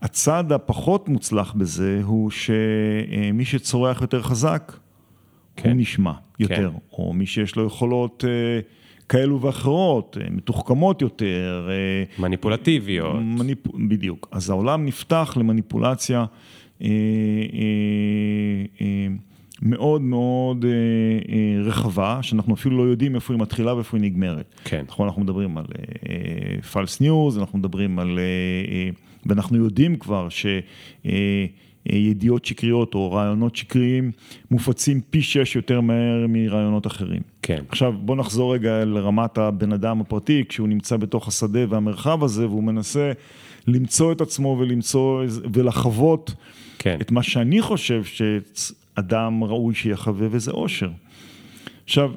[0.02, 4.74] הצד הפחות מוצלח בזה הוא שמי שצורח יותר חזק,
[5.56, 5.78] כן.
[5.78, 6.78] נשמע יותר, כן.
[6.94, 8.60] או מי שיש לו יכולות אה,
[9.10, 11.70] כאלו ואחרות, אה, מתוחכמות יותר.
[11.70, 13.16] אה, מניפולטיביות.
[13.22, 13.68] מניפ...
[13.88, 14.28] בדיוק.
[14.32, 16.26] אז העולם נפתח למניפולציה
[19.62, 20.66] מאוד מאוד
[21.64, 24.56] רחבה, שאנחנו אפילו לא יודעים איפה היא מתחילה ואיפה היא נגמרת.
[24.64, 24.84] כן.
[24.88, 25.66] נכון, אנחנו מדברים על
[26.72, 28.20] פלס ניוז, אנחנו מדברים על,
[29.26, 30.46] ואנחנו יודעים כבר ש...
[31.86, 34.12] ידיעות שקריות או רעיונות שקריים
[34.52, 37.22] מופצים פי שש יותר מהר מרעיונות אחרים.
[37.42, 37.64] כן.
[37.70, 42.64] עכשיו בוא נחזור רגע לרמת הבן אדם הפרטי, כשהוא נמצא בתוך השדה והמרחב הזה והוא
[42.64, 43.12] מנסה
[43.68, 46.34] למצוא את עצמו ולמצוא ולחוות
[46.80, 46.98] כן.
[47.02, 50.90] את מה שאני חושב שאדם ראוי שיחווה וזה אושר.
[51.84, 52.12] עכשיו,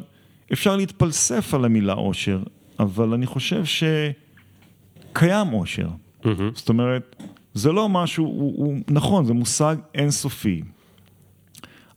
[0.52, 2.42] אפשר להתפלסף על המילה אושר,
[2.78, 5.88] אבל אני חושב שקיים אושר.
[5.88, 6.28] Mm-hmm.
[6.54, 7.16] זאת אומרת,
[7.54, 10.62] זה לא משהו, הוא, הוא, נכון, זה מושג אינסופי.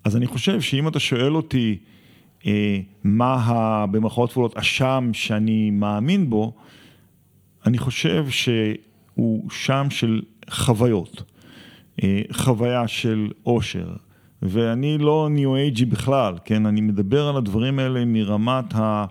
[0.04, 1.78] אז אני חושב שאם אתה שואל אותי
[2.46, 6.54] אה, מה ה, במרכאות כפולות השם שאני מאמין בו,
[7.66, 11.24] אני חושב שהוא שם של חוויות,
[12.04, 13.96] אה, חוויה של אושר.
[14.42, 16.66] ואני לא ניו אייג'י בכלל, כן?
[16.66, 19.06] אני מדבר על הדברים האלה מרמת ה,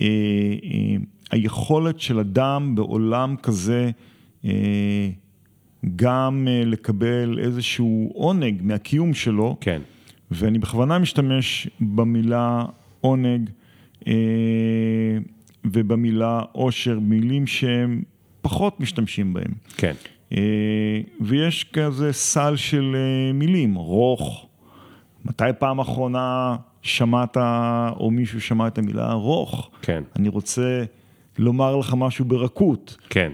[0.00, 0.06] אה,
[0.64, 0.96] אה,
[1.30, 3.90] היכולת של אדם בעולם כזה
[4.44, 5.10] אה,
[5.96, 9.56] גם אה, לקבל איזשהו עונג מהקיום שלו.
[9.60, 9.82] כן.
[10.30, 12.64] ואני בכוונה משתמש במילה
[13.00, 13.50] עונג
[14.06, 14.12] אה,
[15.64, 18.02] ובמילה עושר, מילים שהם
[18.40, 19.52] פחות משתמשים בהם.
[19.76, 19.92] כן.
[20.32, 22.96] אה, ויש כזה סל של
[23.34, 24.46] מילים, רוך.
[25.24, 27.36] מתי פעם אחרונה שמעת,
[27.96, 29.70] או מישהו שמע את המילה רוך?
[29.82, 30.02] כן.
[30.16, 30.84] אני רוצה
[31.38, 32.96] לומר לך משהו ברכות.
[33.10, 33.32] כן.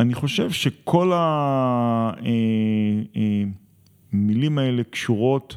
[0.00, 1.12] אני חושב שכל
[4.12, 5.56] המילים האלה קשורות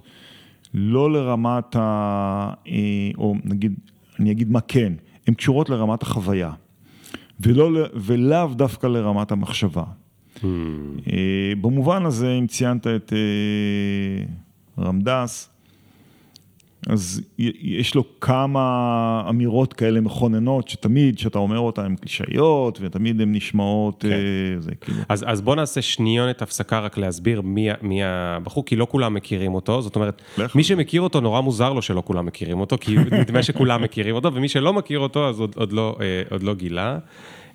[0.74, 2.54] לא לרמת ה...
[3.18, 3.74] או נגיד,
[4.20, 4.94] אני אגיד מה כן,
[5.28, 6.52] הן קשורות לרמת החוויה,
[7.40, 9.84] ולא, ולאו דווקא לרמת המחשבה.
[10.38, 10.44] Hmm.
[11.62, 13.14] במובן הזה, אם ציינת את
[14.80, 15.51] רמדס,
[16.88, 23.36] אז יש לו כמה אמירות כאלה מכוננות, שתמיד, כשאתה אומר אותן, הן קלישאיות, ותמיד הן
[23.36, 24.12] נשמעות, כן.
[24.12, 24.16] אה,
[24.60, 24.98] זה כאילו...
[25.10, 29.54] אז, אז בוא נעשה שניונת הפסקה רק להסביר מי, מי הבחור, כי לא כולם מכירים
[29.54, 30.22] אותו, זאת אומרת,
[30.56, 34.34] מי שמכיר אותו, נורא מוזר לו שלא כולם מכירים אותו, כי נדמה שכולם מכירים אותו,
[34.34, 36.98] ומי שלא מכיר אותו, אז עוד, עוד, לא, אה, עוד לא גילה.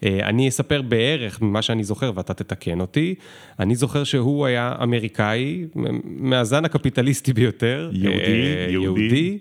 [0.04, 3.14] אה, אני אספר בערך ממה שאני זוכר ואתה תתקן אותי.
[3.60, 5.64] אני זוכר שהוא היה אמריקאי,
[6.04, 7.90] מהזן הקפיטליסטי ביותר.
[7.92, 9.00] יהודי, אה, יהודי.
[9.02, 9.38] יהודי.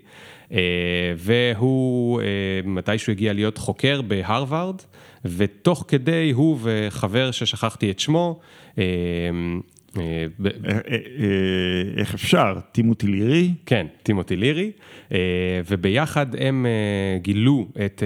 [0.51, 2.21] אה, והוא
[2.65, 4.75] מתישהו הגיע להיות חוקר בהרווארד,
[5.25, 8.39] ותוך כדי הוא וחבר ששכחתי את שמו,
[11.97, 12.57] איך אפשר?
[12.71, 13.53] טימותי לירי?
[13.65, 14.71] כן, טימותי לירי,
[15.67, 16.65] וביחד הם
[17.21, 18.03] גילו את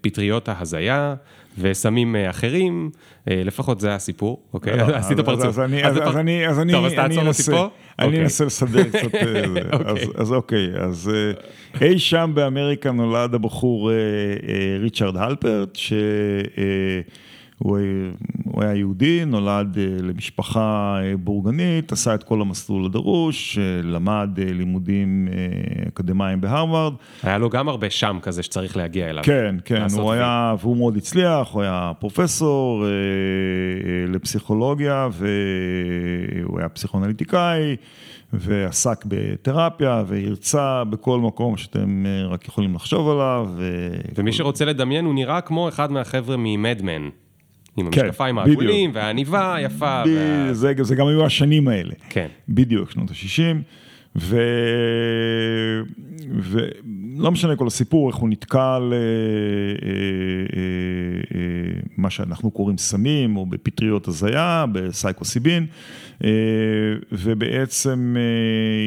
[0.00, 1.14] פטריות ההזיה.
[1.58, 2.90] וסמים אה, אחרים,
[3.30, 4.76] אה, לפחות זה הסיפור, אוקיי?
[4.76, 5.46] לא, עשית פרצוף.
[5.46, 7.68] אז אני, אז אני, אז אני, טוב, אז תעצור אותי פה.
[7.98, 8.22] אני אוקיי.
[8.22, 9.44] אנסה לסדר קצת, אה,
[9.88, 10.06] אוקיי.
[10.16, 11.10] אז אוקיי, אז
[11.80, 13.90] אי שם באמריקה נולד הבחור
[14.80, 15.92] ריצ'רד הלפרט, ש...
[18.62, 24.28] הוא, היה יהודי, נולד אה, למשפחה אה, בורגנית, עשה את כל המסלול הדרוש, אה, למד
[24.36, 25.28] לימודים
[25.88, 26.94] אקדמיים בהרווארד.
[27.22, 29.24] היה לו גם הרבה שם כזה שצריך להגיע אליו.
[29.24, 32.84] כן, כן, הוא היה, והוא מאוד הצליח, הוא היה פרופסור
[34.08, 37.76] לפסיכולוגיה, והוא היה פסיכואנליטיקאי.
[38.34, 43.48] ועסק בתרפיה והרצה בכל מקום שאתם רק יכולים לחשוב עליו.
[43.56, 43.90] ו...
[44.14, 47.08] ומי שרוצה לדמיין, הוא נראה כמו אחד מהחבר'ה ממדמן.
[47.76, 50.02] עם כן, המשקפיים העגולים והעניבה היפה.
[50.06, 50.52] וה...
[50.52, 51.94] זה, זה גם היו השנים האלה.
[52.08, 52.26] כן.
[52.48, 53.56] בדיוק, שנות ה-60.
[54.16, 54.36] ו...
[56.28, 58.96] ולא משנה כל הסיפור, איך הוא נתקל, אה,
[59.88, 59.92] אה,
[61.34, 65.66] אה, מה שאנחנו קוראים סמים, או בפטריות הזיה, בסייקוסיבין,
[67.12, 68.16] ובעצם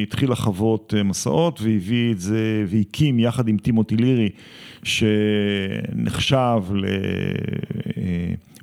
[0.02, 4.28] התחיל לחוות מסעות והביא את זה, והקים יחד עם טימותי לירי,
[4.82, 6.84] שנחשב ל...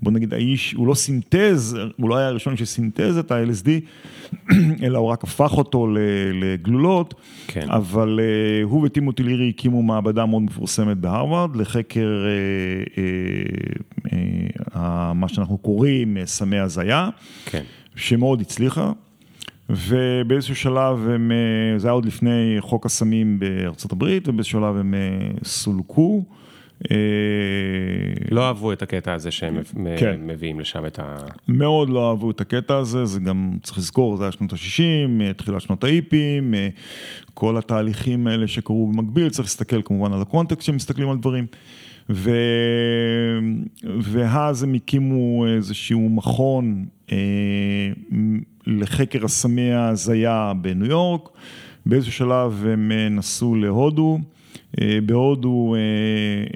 [0.04, 3.70] בוא נגיד האיש, הוא לא סינתז, הוא לא היה הראשון שסינתז את ה-LSD,
[4.84, 5.88] אלא הוא רק הפך אותו
[6.34, 7.14] לגלולות,
[7.48, 7.70] כן.
[7.70, 14.80] אבל uh, הוא וטימותי לירי הקימו מעבדה מאוד מפורסמת בהרווארד לחקר uh, uh, uh, uh,
[15.16, 17.10] מה שאנחנו קוראים סמי הזיה,
[17.46, 17.64] כן.
[17.96, 18.92] שמאוד הצליחה.
[19.70, 21.32] ובאיזשהו שלב הם,
[21.78, 24.94] זה היה עוד לפני חוק הסמים בארצות הברית, ובאיזשהו שלב הם
[25.44, 26.26] סולקו
[28.32, 29.58] לא אהבו את הקטע הזה שהם
[29.98, 30.16] כן.
[30.22, 31.18] מביאים לשם את ה...
[31.48, 35.62] מאוד לא אהבו את הקטע הזה, זה גם, צריך לזכור, זה היה שנות ה-60, תחילת
[35.62, 36.54] שנות האיפים,
[37.34, 41.46] כל התהליכים האלה שקרו במקביל, צריך להסתכל כמובן על הקונטקסט כשמסתכלים על דברים.
[42.10, 42.32] ו...
[44.02, 47.18] ואז הם הקימו איזשהו מכון אה,
[48.68, 51.30] לחקר הסמי ההזיה בניו יורק,
[51.86, 54.33] באיזשהו שלב הם נסעו להודו, אה,
[55.06, 55.80] בהודו אה,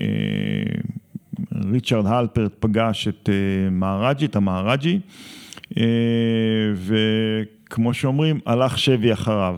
[0.02, 0.82] אה,
[1.72, 3.30] ריצ'רד הלפרט פגש את
[3.72, 5.00] מהראג'י, את המהראג'י,
[6.76, 9.58] וכמו שאומרים, הלך שבי אחריו.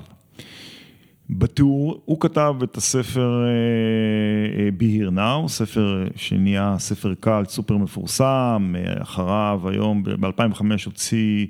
[1.29, 3.45] בתיאור, הוא כתב את הספר
[4.79, 11.45] Be Here Now, ספר שנהיה ספר קאלט סופר מפורסם, אחריו היום ב-2005 הוציא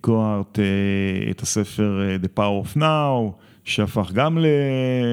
[0.00, 0.58] קוארט
[1.30, 3.32] את הספר The Power of Now,
[3.70, 4.38] שהפך גם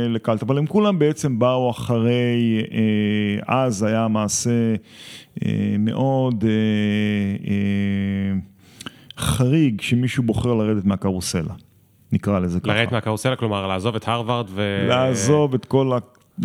[0.10, 4.76] לקלט, אבל הם כולם בעצם באו אחרי, אה, אז היה מעשה
[5.46, 6.46] אה, מאוד
[7.48, 8.34] אה,
[9.18, 11.54] חריג שמישהו בוחר לרדת מהקרוסלה,
[12.12, 12.74] נקרא לזה ככה.
[12.74, 14.86] לרדת מהקרוסלה, כלומר לעזוב את הרווארד ו...
[14.90, 15.98] לעזוב את כל ה...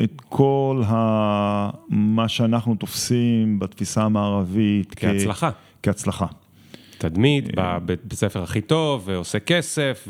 [0.05, 1.71] את כל ה...
[1.89, 4.95] מה שאנחנו תופסים בתפיסה המערבית.
[4.97, 5.51] כהצלחה.
[5.51, 5.55] כ...
[5.83, 6.27] כהצלחה.
[7.03, 10.09] תדמית, בבית ספר הכי טוב, ועושה כסף,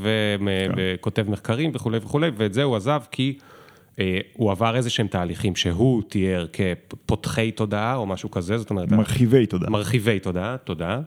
[0.77, 3.39] וכותב מחקרים וכולי וכולי, ואת זה הוא עזב כי
[4.01, 8.93] אה, הוא עבר איזה שהם תהליכים שהוא תיאר כפותחי תודעה או משהו כזה, זאת אומרת...
[8.93, 9.71] מרחיבי תודעה.
[9.71, 11.01] מרחיבי תודעה, תודה.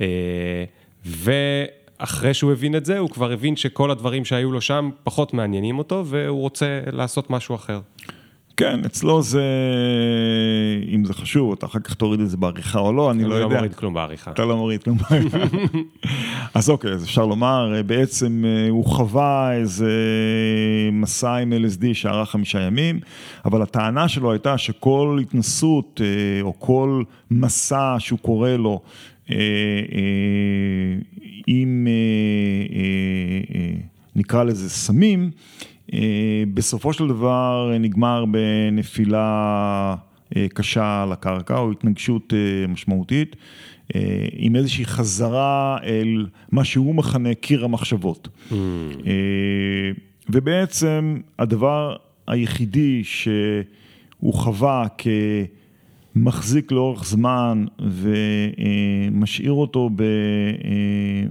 [0.00, 0.64] אה,
[1.04, 5.78] ואחרי שהוא הבין את זה, הוא כבר הבין שכל הדברים שהיו לו שם פחות מעניינים
[5.78, 7.80] אותו, והוא רוצה לעשות משהו אחר.
[8.56, 9.44] כן, אצלו זה,
[10.94, 13.34] אם זה חשוב, אתה אחר כך תוריד את זה בעריכה או לא, אני לא, לא
[13.34, 13.46] יודע.
[13.46, 14.30] אני לא מוריד כלום בעריכה.
[14.30, 15.38] אתה לא מוריד כלום בעריכה.
[16.54, 19.90] אז אוקיי, אז אפשר לומר, בעצם אה, הוא חווה איזה
[20.92, 23.00] מסע עם LSD שארך חמישה ימים,
[23.44, 28.80] אבל הטענה שלו הייתה שכל התנסות אה, או כל מסע שהוא קורא לו,
[29.30, 29.36] אה,
[31.48, 31.88] אם
[34.16, 35.71] נקרא לזה סמים, אה,
[36.54, 39.96] בסופו של דבר אה, נגמר בנפילה
[40.36, 42.32] אה, קשה על הקרקע או התנגשות
[42.68, 43.36] משמעותית,
[44.32, 48.28] עם איזושהי חזרה אל מה שהוא מכנה קיר המחשבות.
[48.50, 48.54] Mm.
[50.28, 54.86] ובעצם הדבר היחידי שהוא חווה
[56.14, 59.90] כמחזיק לאורך זמן ומשאיר אותו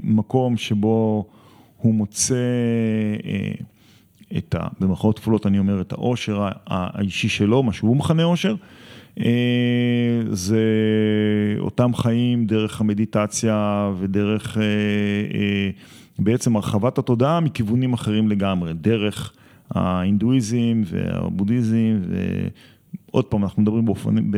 [0.03, 1.25] במקום שבו
[1.77, 2.35] הוא מוצא
[4.37, 4.67] את ה...
[4.79, 8.55] במרכאות כפולות אני אומר, את העושר האישי שלו, מה שהוא מכנה עושר,
[9.19, 10.65] אה, זה
[11.59, 15.69] אותם חיים דרך המדיטציה ודרך אה, אה,
[16.19, 19.33] בעצם הרחבת התודעה מכיוונים אחרים לגמרי, דרך
[19.71, 21.99] ההינדואיזם והבודהיזם
[23.11, 24.31] ועוד פעם, אנחנו מדברים באופנים,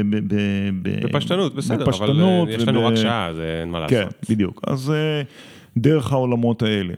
[1.04, 4.14] בפשטנות, בסדר, אבל יש לנו רק שעה, אז אין מה כן, לעשות.
[4.14, 4.62] כן, בדיוק.
[4.68, 4.94] אז
[5.78, 6.94] דרך העולמות האלה.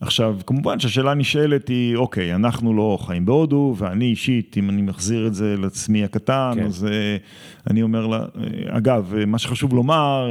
[0.00, 5.26] עכשיו, כמובן שהשאלה הנשאלת היא, אוקיי, אנחנו לא חיים בהודו, ואני אישית, אם אני מחזיר
[5.26, 6.64] את זה לעצמי הקטן, כן.
[6.64, 8.24] אז uh, אני אומר לה,
[8.68, 10.28] אגב, מה שחשוב לומר,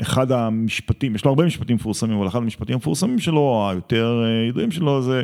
[0.00, 5.02] אחד המשפטים, יש לו הרבה משפטים מפורסמים, אבל אחד המשפטים המפורסמים שלו, היותר ידועים שלו,
[5.02, 5.22] זה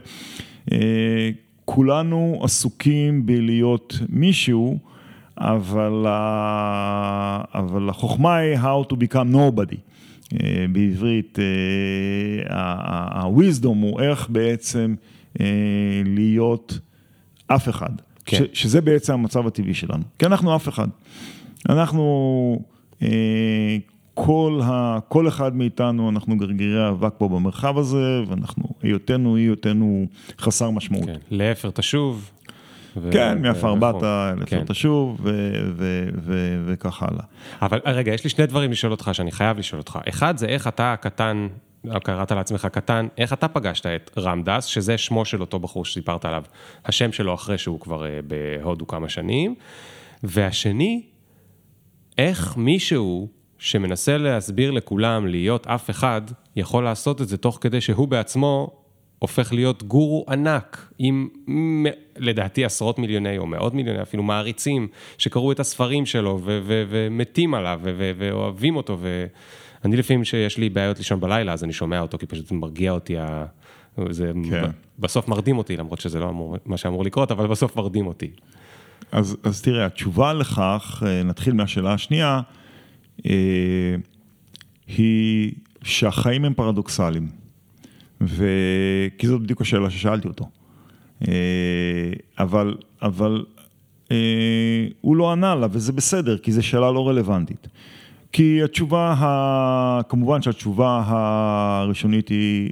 [1.65, 4.79] כולנו עסוקים בלהיות מישהו,
[5.39, 6.07] אבל,
[7.55, 9.92] אבל החוכמה היא how to become nobody.
[10.33, 11.39] אה, בעברית,
[12.49, 14.95] ה-wisdom אה, הוא איך בעצם
[15.41, 15.47] אה,
[16.05, 16.79] להיות
[17.47, 17.91] אף אחד,
[18.27, 18.45] כן.
[18.53, 20.89] שזה בעצם המצב הטבעי שלנו, כי אנחנו אף אחד.
[21.69, 22.59] אנחנו,
[24.15, 30.07] כל, ה, כל אחד מאיתנו, אנחנו גרגירי אבק פה במרחב הזה, ואנחנו, היותנו, היותנו
[30.39, 31.05] חסר משמעות.
[31.05, 32.31] כן, לאפר תשוב.
[33.13, 34.03] כן, מעפר באת,
[34.37, 35.21] לאפר תשוב,
[36.67, 37.25] וכך הלאה.
[37.63, 39.99] אבל רגע, יש לי שני דברים לשאול אותך, שאני חייב לשאול אותך.
[40.09, 41.49] אחד זה איך אתה הקטן,
[42.03, 46.43] קראת לעצמך קטן, איך אתה פגשת את רמדס, שזה שמו של אותו בחור שסיפרת עליו,
[46.85, 49.55] השם שלו אחרי שהוא כבר אה, בהודו כמה שנים.
[50.23, 51.03] והשני,
[52.19, 53.29] איך מישהו
[53.59, 56.23] שמנסה להסביר לכולם להיות אף אחד,
[56.57, 58.82] יכול לעשות את זה תוך כדי שהוא בעצמו
[59.23, 61.29] הופך להיות גורו ענק, עם
[62.17, 67.81] לדעתי עשרות מיליוני או מאות מיליוני אפילו מעריצים, שקראו את הספרים שלו ומתים עליו
[68.19, 68.99] ואוהבים אותו.
[69.01, 72.93] ואני לפעמים שיש לי בעיות לישון בלילה, אז אני שומע אותו, כי פשוט זה מרגיע
[72.93, 73.45] אותי, ה...
[74.11, 74.71] זה כן.
[74.99, 78.31] בסוף מרדים אותי, למרות שזה לא אמור, מה שאמור לקרות, אבל בסוף מרדים אותי.
[79.13, 82.41] אז, אז תראה, התשובה לכך, אה, נתחיל מהשאלה השנייה,
[83.27, 83.95] אה,
[84.87, 87.42] היא שהחיים הם פרדוקסליים.
[88.27, 88.47] ו...
[89.19, 90.49] כי זאת בדיוק השאלה ששאלתי אותו.
[91.29, 93.45] אה, אבל, אבל
[95.01, 97.69] הוא לא ענה לה, וזה בסדר, כי זו שאלה לא רלוונטית.
[98.33, 100.01] כי התשובה, ה...
[100.09, 102.71] כמובן שהתשובה הראשונית היא,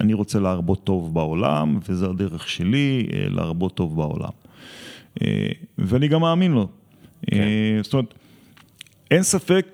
[0.00, 4.30] אני רוצה להרבות טוב בעולם, וזו הדרך שלי להרבות טוב בעולם.
[5.78, 6.68] ואני גם מאמין לו.
[7.26, 7.46] כן.
[7.82, 8.14] זאת אומרת,
[9.10, 9.66] אין ספק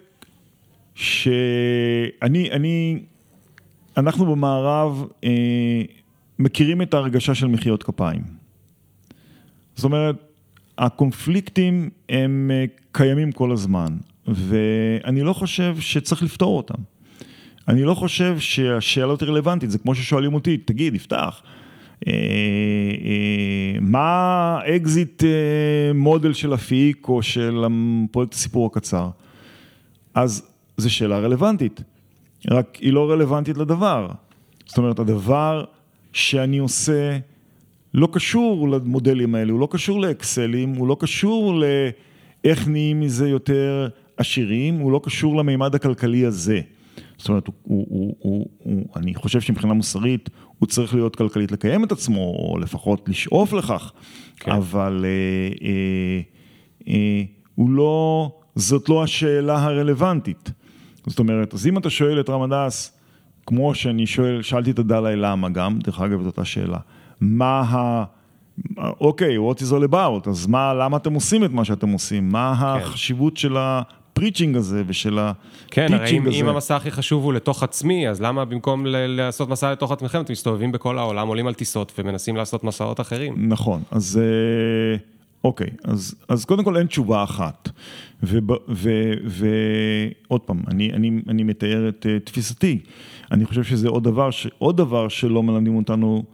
[0.94, 2.98] שאני, אני,
[3.96, 5.82] אנחנו במערב אה,
[6.38, 8.22] מכירים את ההרגשה של מחיאות כפיים.
[9.74, 10.16] זאת אומרת,
[10.78, 16.82] הקונפליקטים הם אה, קיימים כל הזמן, ואני לא חושב שצריך לפתור אותם.
[17.68, 21.42] אני לא חושב שהשאלות רלוונטית, זה כמו ששואלים אותי, תגיד, יפתח,
[22.06, 27.64] אה, אה, מה האקזיט אה, מודל של אפיק או של
[28.10, 29.08] פרויקט הסיפור הקצר?
[30.14, 30.42] אז
[30.76, 31.82] זו שאלה רלוונטית,
[32.50, 34.08] רק היא לא רלוונטית לדבר.
[34.66, 35.64] זאת אומרת, הדבר
[36.12, 37.18] שאני עושה
[37.94, 43.88] לא קשור למודלים האלה, הוא לא קשור לאקסלים, הוא לא קשור לאיך נהיים מזה יותר
[44.16, 46.60] עשירים, הוא לא קשור למימד הכלכלי הזה.
[47.18, 51.84] זאת אומרת, הוא, הוא, הוא, הוא, אני חושב שמבחינה מוסרית הוא צריך להיות כלכלית לקיים
[51.84, 53.92] את עצמו, או לפחות לשאוף לכך,
[54.36, 54.50] כן.
[54.50, 56.20] אבל אה, אה,
[56.88, 57.22] אה,
[57.54, 60.50] הוא לא, זאת לא השאלה הרלוונטית.
[61.06, 62.98] זאת אומרת, אז אם אתה שואל את רמדס,
[63.46, 66.78] כמו שאני שואל, שאלתי את הדלאי למה גם, דרך אגב, את אותה שאלה,
[67.20, 68.04] מה ה...
[68.78, 72.28] אוקיי, what is all about, אז מה, למה אתם עושים את מה שאתם עושים?
[72.28, 72.64] מה כן.
[72.64, 73.56] החשיבות של.
[74.16, 76.06] ה-preaching הזה ושל ה-teaching הזה.
[76.06, 79.92] כן, הרי אם המסע הכי חשוב הוא לתוך עצמי, אז למה במקום לעשות מסע לתוך
[79.92, 83.48] עצמכם, אתם מסתובבים בכל העולם, עולים על טיסות ומנסים לעשות מסעות אחרים?
[83.48, 84.98] נכון, אז אה,
[85.44, 87.68] אוקיי, אז, אז קודם כל אין תשובה אחת.
[88.22, 88.40] ועוד
[90.40, 92.78] פעם, אני, אני, אני מתאר את אה, תפיסתי.
[93.32, 96.24] אני חושב שזה עוד דבר, ש, עוד דבר שלא מלמדים אותנו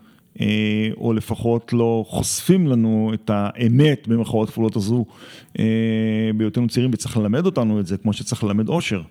[0.40, 5.04] אה, או לפחות לא חושפים לנו את האמת במרכאות כפולות הזו
[5.58, 9.02] אה, בהיותנו צעירים וצריך ללמד אותנו את זה כמו שצריך ללמד אושר.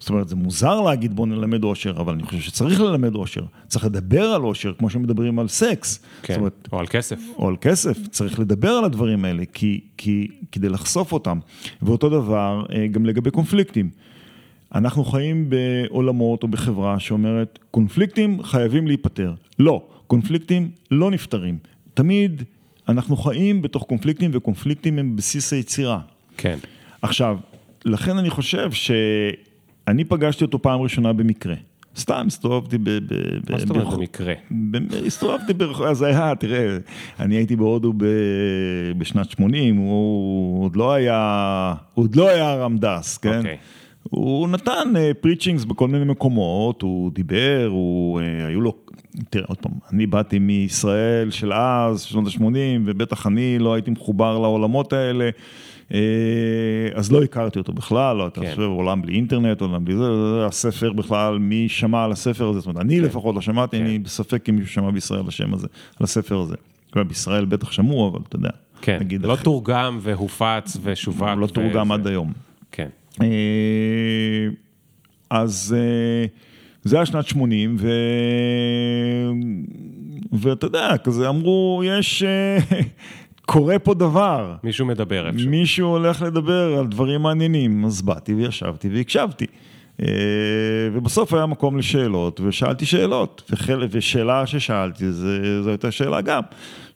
[0.00, 3.42] זאת אומרת, זה מוזר להגיד בוא נלמד אושר, אבל אני חושב שצריך ללמד אושר.
[3.66, 6.00] צריך לדבר על אושר, כמו שמדברים על סקס.
[6.22, 7.18] כן, אומרת, או על כסף.
[7.38, 11.38] או על כסף, צריך לדבר על הדברים האלה, כי, כי, כדי לחשוף אותם.
[11.82, 13.90] ואותו דבר אה, גם לגבי קונפליקטים.
[14.74, 19.34] אנחנו חיים בעולמות או בחברה שאומרת, קונפליקטים חייבים להיפטר.
[19.58, 19.86] לא.
[20.06, 21.58] קונפליקטים לא נפתרים.
[21.94, 22.42] תמיד
[22.88, 26.00] אנחנו חיים בתוך קונפליקטים, וקונפליקטים הם בסיס היצירה.
[26.36, 26.58] כן.
[27.02, 27.38] עכשיו,
[27.84, 28.70] לכן אני חושב
[29.88, 31.54] שאני פגשתי אותו פעם ראשונה במקרה.
[31.96, 32.88] סתם הסתובבתי ב...
[33.50, 34.34] מה זאת אומרת במקרה?
[35.06, 36.76] הסתובבתי ברחוב, אז היה, תראה,
[37.20, 37.92] אני הייתי בהודו
[38.98, 43.42] בשנת 80, הוא עוד לא היה, עוד לא היה רמדס, כן?
[44.10, 48.74] הוא נתן פריצ'ינגס אה, בכל מיני מקומות, הוא דיבר, הוא, אה, היו לו
[49.30, 54.38] תראה, עוד פעם, אני באתי מישראל של אז, שנות ה-80, ובטח אני לא הייתי מחובר
[54.38, 55.30] לעולמות האלה,
[55.94, 55.98] אה,
[56.94, 60.04] אז לא הכרתי אותו בכלל, לא, אתה חושב, עולם בלי אינטרנט, עולם בלי זה,
[60.46, 63.04] הספר בכלל, מי שמע על הספר הזה, זאת אומרת, אני כן.
[63.04, 63.84] לפחות לא שמעתי, כן.
[63.84, 65.66] אני בספק אם מישהו שמע בישראל השם הזה,
[66.00, 66.54] על הספר הזה.
[67.08, 68.50] בישראל בטח שמעו, אבל אתה יודע.
[68.82, 71.28] כן, לא תורגם והופץ ושווק.
[71.38, 72.32] לא תורגם עד היום.
[72.72, 72.88] כן.
[73.22, 74.48] אה,
[75.30, 75.74] אז...
[76.88, 77.90] זה היה שנת 80, ו...
[80.32, 82.58] ואתה יודע, כזה אמרו, יש, אה,
[83.46, 84.54] קורה פה דבר.
[84.64, 85.50] מישהו מדבר איפשהו.
[85.50, 89.46] מישהו הולך לדבר על דברים מעניינים, אז באתי וישבתי והקשבתי.
[90.02, 90.06] אה,
[90.92, 93.86] ובסוף היה מקום לשאלות, ושאלתי שאלות, וחל...
[93.90, 95.12] ושאלה ששאלתי,
[95.62, 96.42] זו הייתה שאלה גם,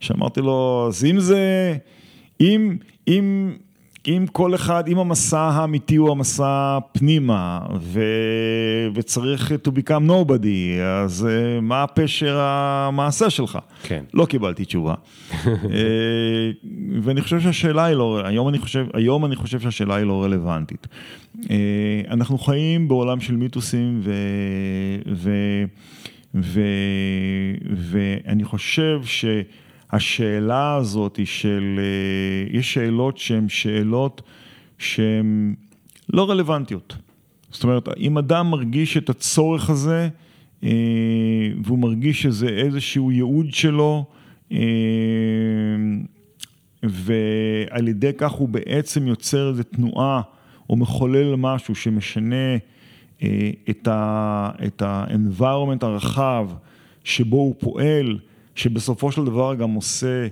[0.01, 1.77] שאמרתי לו, אז אם זה,
[2.41, 2.77] אם,
[3.09, 3.53] אם
[4.09, 8.01] אם כל אחד, אם המסע האמיתי הוא המסע פנימה, ו...
[8.95, 13.59] וצריך to become nobody, אז uh, מה פשר המעשה שלך?
[13.83, 14.05] כן.
[14.15, 14.95] לא קיבלתי תשובה.
[15.45, 15.47] uh,
[17.03, 20.87] ואני חושב שהשאלה היא לא, היום אני חושב, היום אני חושב שהשאלה היא לא רלוונטית.
[21.37, 21.49] Uh,
[22.11, 24.13] אנחנו חיים בעולם של מיתוסים, ו...
[25.13, 25.31] ו...
[26.35, 26.61] ו...
[27.77, 29.25] ואני חושב ש...
[29.93, 34.23] השאלה הזאת היא של, אה, יש שאלות שהן שאלות
[34.79, 35.55] שהן
[36.13, 36.97] לא רלוונטיות.
[37.51, 40.09] זאת אומרת, אם אדם מרגיש את הצורך הזה,
[40.65, 40.69] אה,
[41.65, 44.05] והוא מרגיש שזה איזשהו ייעוד שלו,
[44.53, 44.59] אה,
[46.83, 50.21] ועל ידי כך הוא בעצם יוצר איזו תנועה
[50.71, 52.57] או מחולל משהו שמשנה
[53.71, 53.89] את
[54.83, 56.49] ה-environment הרחב
[57.05, 58.19] שבו הוא פועל,
[58.55, 60.27] שבסופו של דבר גם עושה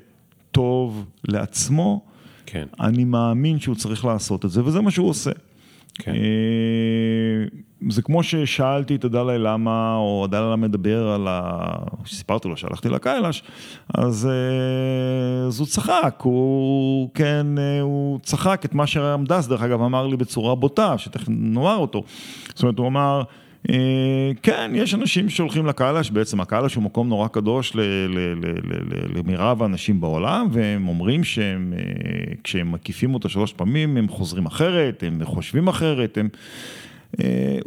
[0.52, 2.00] טוב לעצמו,
[2.46, 2.66] כן.
[2.80, 5.30] אני מאמין שהוא צריך לעשות את זה, וזה מה שהוא עושה.
[5.94, 6.12] כן.
[6.14, 7.58] אה,
[7.88, 11.62] זה כמו ששאלתי את הדלי למה, או הדלי למה מדבר על ה...
[12.06, 13.42] סיפרתי לו שהלכתי לקיילש,
[13.94, 14.28] אז,
[15.46, 17.46] אז הוא צחק, הוא, כן,
[17.82, 22.02] הוא צחק את מה שרמדס, דרך אגב, אמר לי בצורה בוטה, שתכף נאמר אותו.
[22.48, 23.22] זאת אומרת, הוא אמר,
[24.42, 27.72] כן, יש אנשים שהולכים לקהלש, בעצם הקהלש הוא מקום נורא קדוש
[29.14, 31.72] למירב האנשים בעולם, והם אומרים שהם,
[32.44, 36.28] כשהם מקיפים אותו שלוש פעמים, הם חוזרים אחרת, הם חושבים אחרת, הם...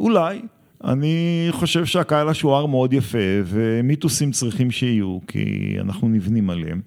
[0.00, 0.40] אולי,
[0.84, 6.80] אני חושב שהקהלש הוא הר מאוד יפה, ומיתוסים צריכים שיהיו, כי אנחנו נבנים עליהם.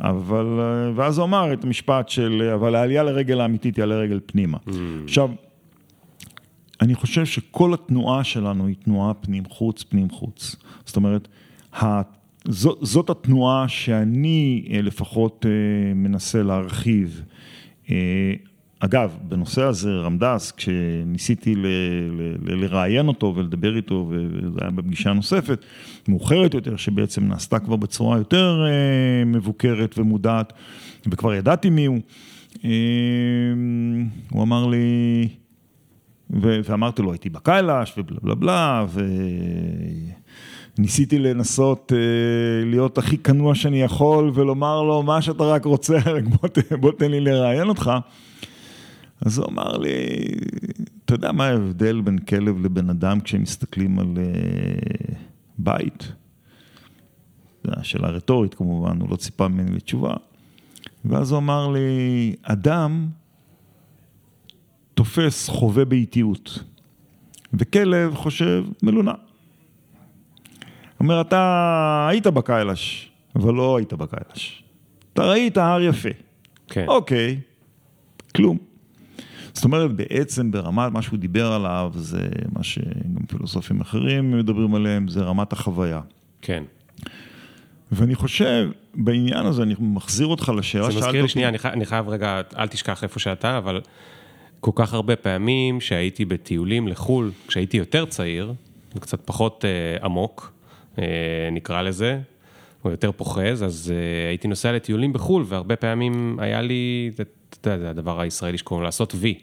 [0.00, 0.46] אבל,
[0.94, 4.58] ואז הוא אמר את המשפט של, אבל העלייה לרגל האמיתית היא על הרגל פנימה.
[4.68, 4.72] Mm.
[5.04, 5.30] עכשיו,
[6.80, 10.56] אני חושב שכל התנועה שלנו היא תנועה פנים-חוץ, פנים-חוץ.
[10.86, 11.28] זאת אומרת,
[12.80, 15.46] זאת, התנועה שאני לפחות
[15.94, 17.22] מנסה להרחיב.
[18.80, 21.54] אגב, בנושא הזה רמדס, כשניסיתי
[22.42, 25.64] לראיין אותו ולדבר איתו, וזה היה בפגישה נוספת,
[26.08, 28.64] מאוחרת יותר, שבעצם נעשתה כבר בצורה יותר
[29.26, 30.52] מבוקרת ומודעת,
[31.06, 32.00] וכבר ידעתי מי הוא,
[34.30, 35.28] הוא אמר לי,
[36.30, 38.86] ואמרתי לו, הייתי בקיילש ובלה בלה בלה,
[40.78, 41.92] וניסיתי לנסות
[42.64, 46.24] להיות הכי כנוע שאני יכול ולומר לו, מה שאתה רק רוצה, רק
[46.80, 47.90] בוא תן לי לראיין אותך.
[49.20, 49.90] אז הוא אמר לי,
[51.04, 54.14] אתה יודע מה ההבדל בין כלב לבן אדם כשהם מסתכלים על
[55.58, 56.12] בית?
[57.64, 60.14] זו שאלה רטורית כמובן, הוא לא ציפה ממני לתשובה.
[61.04, 63.08] ואז הוא אמר לי, אדם
[64.96, 66.58] תופס חווה באיטיות,
[67.54, 69.12] וכלב חושב מלונה.
[71.00, 74.62] אומר, אתה היית בקיילש, אבל לא היית בקיילש.
[75.12, 76.08] אתה ראית הר יפה.
[76.68, 76.84] כן.
[76.88, 77.40] אוקיי,
[78.36, 78.58] כלום.
[79.52, 85.08] זאת אומרת, בעצם ברמת מה שהוא דיבר עליו, זה מה שגם פילוסופים אחרים מדברים עליהם,
[85.08, 86.00] זה רמת החוויה.
[86.42, 86.64] כן.
[87.92, 91.00] ואני חושב, בעניין הזה, אני מחזיר אותך לשאלה שאלת אותי.
[91.00, 93.80] זה מזכיר לי, שנייה, אני חייב רגע, אל תשכח איפה שאתה, אבל
[94.66, 98.52] כל כך הרבה פעמים שהייתי בטיולים לחו"ל, כשהייתי יותר צעיר,
[98.96, 100.52] וקצת פחות אה, עמוק,
[100.98, 101.04] אה,
[101.52, 102.20] נקרא לזה,
[102.84, 107.78] או יותר פוחז, אז אה, הייתי נוסע לטיולים בחו"ל, והרבה פעמים היה לי, אתה יודע,
[107.78, 109.38] זה הדבר הישראלי שקוראים לעשות וי.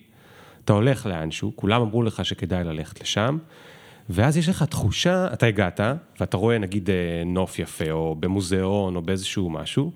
[0.66, 3.38] אתה הולך לאנשהו, כולם אמרו לך שכדאי ללכת לשם,
[4.10, 5.80] ואז יש לך תחושה, אתה הגעת,
[6.20, 6.96] ואתה רואה נגיד אה,
[7.26, 9.92] נוף יפה, או במוזיאון, או באיזשהו משהו,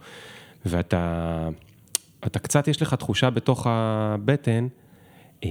[0.65, 1.49] ואתה,
[2.25, 4.67] אתה קצת, יש לך תחושה בתוך הבטן,
[5.43, 5.49] אה,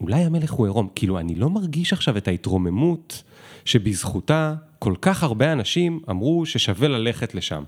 [0.00, 0.88] אולי המלך הוא עירום.
[0.94, 3.22] כאילו, אני לא מרגיש עכשיו את ההתרוממות
[3.64, 7.62] שבזכותה כל כך הרבה אנשים אמרו ששווה ללכת לשם.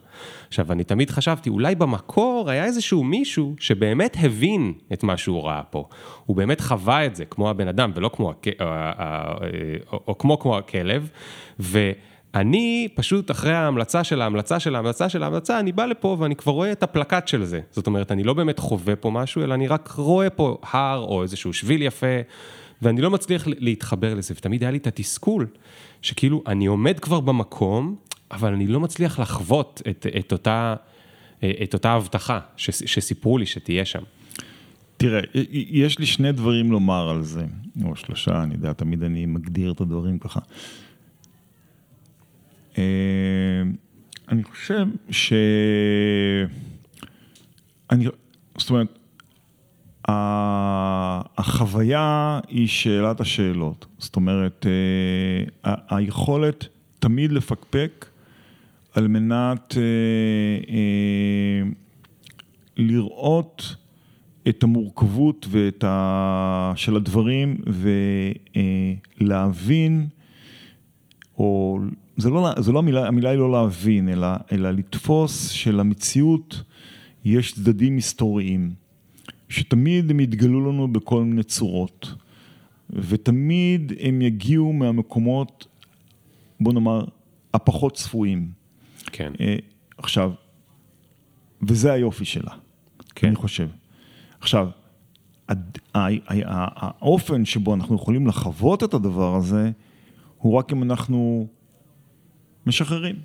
[0.49, 5.63] עכשיו, אני תמיד חשבתי, אולי במקור היה איזשהו מישהו שבאמת הבין את מה שהוא ראה
[5.63, 5.89] פה.
[6.27, 8.47] הוא באמת חווה את זה, כמו הבן אדם, ולא כמו, הכ...
[8.61, 8.67] או,
[9.93, 11.11] או, או כמו כמו הכלב,
[12.35, 16.53] ואני פשוט אחרי ההמלצה של ההמלצה של ההמלצה של ההמלצה, אני בא לפה ואני כבר
[16.53, 17.61] רואה את הפלקט של זה.
[17.71, 21.23] זאת אומרת, אני לא באמת חווה פה משהו, אלא אני רק רואה פה הר או
[21.23, 22.07] איזשהו שביל יפה.
[22.83, 25.47] ואני לא מצליח להתחבר לזה, ותמיד היה לי את התסכול,
[26.03, 27.97] שכאילו, אני עומד כבר במקום,
[28.31, 30.75] אבל אני לא מצליח לחוות את, את אותה,
[31.63, 34.03] את אותה הבטחה ש, שסיפרו לי שתהיה שם.
[34.97, 35.21] תראה,
[35.53, 37.45] יש לי שני דברים לומר על זה,
[37.85, 40.41] או שלושה, אני יודע, תמיד אני מגדיר את הדברים ככה.
[42.79, 42.83] אה,
[44.29, 45.33] אני חושב ש...
[47.91, 48.07] אני,
[48.59, 48.99] זאת אומרת,
[51.39, 54.67] החוויה היא שאלת השאלות, זאת אומרת,
[55.65, 56.67] אה, היכולת
[56.99, 58.07] תמיד לפקפק
[58.95, 59.83] על מנת אה,
[62.77, 63.77] לראות
[64.49, 66.73] את המורכבות ואת ה...
[66.77, 67.57] של הדברים
[69.21, 70.07] ולהבין,
[71.39, 71.79] או
[72.17, 76.63] זה לא, זה לא המילה, המילה היא לא להבין, אלא, אלא לתפוס שלמציאות
[77.25, 78.71] יש צדדים היסטוריים.
[79.49, 82.15] שתמיד הם יתגלו לנו בכל מיני צורות,
[82.91, 85.67] ותמיד הם יגיעו מהמקומות,
[86.61, 87.05] בוא נאמר,
[87.55, 88.51] הפחות צפויים.
[89.07, 89.33] כן.
[89.41, 89.57] אה,
[89.99, 90.33] עכשיו,
[91.63, 92.53] וזה היופי שלה,
[93.15, 93.27] כן.
[93.27, 93.69] אני חושב.
[94.41, 94.69] עכשיו,
[96.29, 99.71] האופן שבו אנחנו יכולים לחוות את הדבר הזה,
[100.39, 101.47] הוא רק אם אנחנו
[102.67, 103.17] משחררים.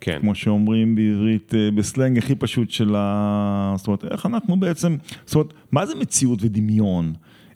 [0.00, 0.18] כן.
[0.20, 3.74] כמו שאומרים בעברית, אה, בסלנג הכי פשוט של ה...
[3.78, 7.12] זאת אומרת, איך אנחנו בעצם, זאת אומרת, מה זה מציאות ודמיון?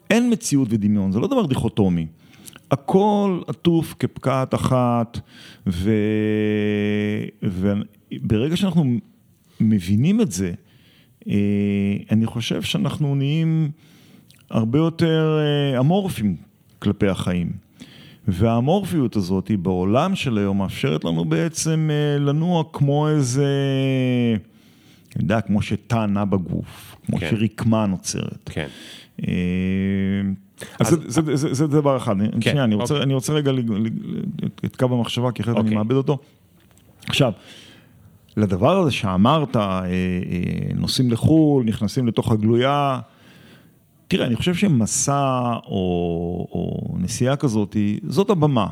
[0.09, 2.07] אין מציאות ודמיון, זה לא דבר דיכוטומי.
[2.71, 5.19] הכל עטוף כפקעת אחת,
[5.67, 5.91] ו...
[7.43, 8.85] וברגע שאנחנו
[9.59, 10.53] מבינים את זה,
[11.27, 11.33] אה,
[12.11, 13.71] אני חושב שאנחנו נהיים
[14.49, 16.35] הרבה יותר אה, אמורפיים
[16.79, 17.64] כלפי החיים.
[18.27, 23.47] והאמורפיות הזאת בעולם של היום מאפשרת לנו בעצם אה, לנוע כמו איזה,
[25.15, 27.27] אני יודע, כמו שתא נע בגוף, כמו כן.
[27.31, 28.49] שרקמה נוצרת.
[28.49, 28.67] כן.
[29.27, 29.33] אה,
[30.79, 33.03] אז זה, זה, זה, זה דבר אחד, כן, שנייה, אני רוצה, אוקיי.
[33.05, 33.93] אני רוצה רגע לג- לג-
[34.45, 35.75] את- את קו המחשבה, כי אחרת אני אוקיי.
[35.77, 36.17] מאבד אותו.
[37.07, 37.31] עכשיו,
[38.37, 39.81] לדבר הזה שאמרת, אה,
[40.75, 42.99] נוסעים לחו"ל, נכנסים לתוך הגלויה,
[44.07, 47.75] תראה, אני חושב שמסע או, או נסיעה כזאת,
[48.07, 48.67] זאת הבמה.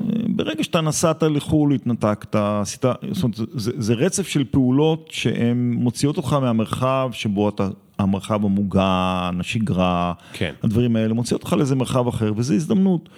[0.00, 5.72] אה, ברגע שאתה נסעת לחו"ל, התנתקת, עשית, זאת אומרת, זה, זה רצף של פעולות שהן
[5.76, 10.52] מוציאות אותך מהמרחב שבו אתה, המרחב המוגן, השגרה, כן.
[10.62, 13.08] הדברים האלה, מוציאות אותך לאיזה מרחב אחר, וזו הזדמנות.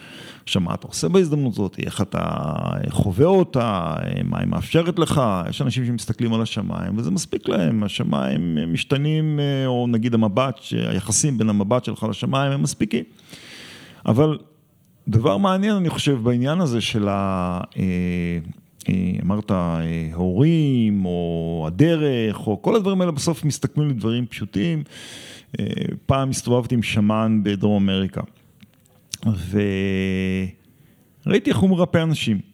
[0.44, 1.76] עכשיו, מה אתה עושה בהזדמנות הזאת?
[1.86, 2.42] איך אתה
[2.88, 3.94] חווה אותה?
[4.24, 5.22] מה היא מאפשרת לך?
[5.48, 7.82] יש אנשים שמסתכלים על השמיים, וזה מספיק להם.
[7.84, 10.60] השמיים משתנים, או נגיד המבט,
[10.90, 13.04] היחסים בין המבט שלך לשמיים הם מספיקים.
[14.06, 14.38] אבל
[15.08, 17.60] דבר מעניין, אני חושב, בעניין הזה של ה...
[17.76, 18.38] אה,
[18.88, 24.82] אה, אמרת אה, הורים, או הדרך, או כל הדברים האלה בסוף מסתכמים לדברים פשוטים.
[26.06, 28.20] פעם הסתובבתי עם שמן בדרום אמריקה,
[31.26, 32.51] וראיתי איך הוא מרפא אנשים.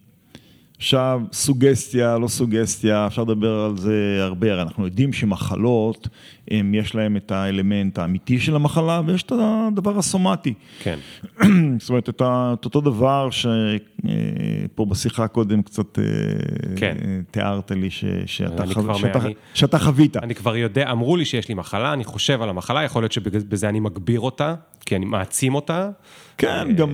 [0.79, 6.09] עכשיו, סוגסטיה, לא סוגסטיה, אפשר לדבר על זה הרבה, הרי אנחנו יודעים שמחלות,
[6.51, 10.55] הם, יש להם את האלמנט האמיתי של המחלה, ויש את הדבר הסומטי.
[10.79, 10.99] כן.
[11.81, 15.99] זאת אומרת, את, את אותו דבר שפה בשיחה קודם קצת
[16.77, 16.97] כן.
[17.05, 20.17] אה, תיארת לי ש, שאתה, חו, שאתה, אני- שאתה חווית.
[20.17, 23.69] אני כבר יודע, אמרו לי שיש לי מחלה, אני חושב על המחלה, יכול להיות שבזה
[23.69, 24.55] אני מגביר אותה,
[24.87, 25.91] כי אני מעצים אותה.
[26.39, 26.91] כן, גם,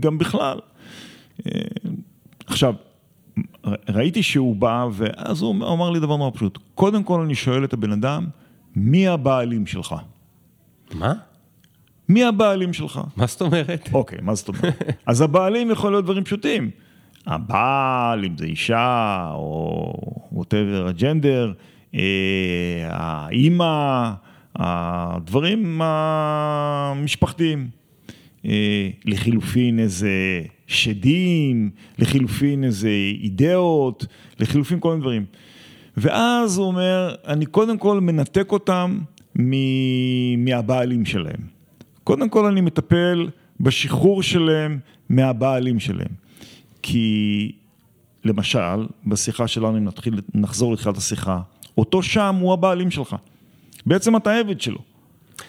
[0.00, 0.58] גם בכלל.
[1.46, 1.60] אה,
[2.46, 2.74] עכשיו,
[3.88, 6.58] ראיתי שהוא בא, ואז הוא אמר- לי דבר נורא פשוט.
[6.74, 8.26] קודם כל אני שואל את הבן אדם,
[8.76, 9.94] מי הבעלים שלך?
[10.94, 11.12] מה?
[12.08, 13.00] מי הבעלים שלך?
[13.16, 13.88] מה זאת אומרת?
[13.92, 14.96] אוקיי, מה זאת אומרת?
[15.06, 16.70] אז הבעלים יכול להיות דברים פשוטים.
[17.26, 19.92] הבעל, אם זה אישה, או
[20.32, 21.52] ווטאבר הג'נדר,
[21.94, 22.00] אה,
[22.90, 24.10] האימא,
[24.56, 27.68] הדברים המשפחתיים.
[28.46, 32.90] אה, לחילופין איזה שדים, לחילופין איזה
[33.22, 34.06] אידאות,
[34.40, 35.24] לחילופין כל מיני דברים.
[35.96, 38.98] ואז הוא אומר, אני קודם כל מנתק אותם
[39.38, 41.40] מ- מהבעלים שלהם.
[42.04, 43.28] קודם כל אני מטפל
[43.60, 44.78] בשחרור שלהם
[45.08, 46.24] מהבעלים שלהם.
[46.82, 47.52] כי
[48.24, 51.40] למשל, בשיחה שלנו, אם נתחיל, נחזור לתחילת השיחה,
[51.78, 53.16] אותו שם הוא הבעלים שלך.
[53.86, 54.78] בעצם אתה עבד שלו.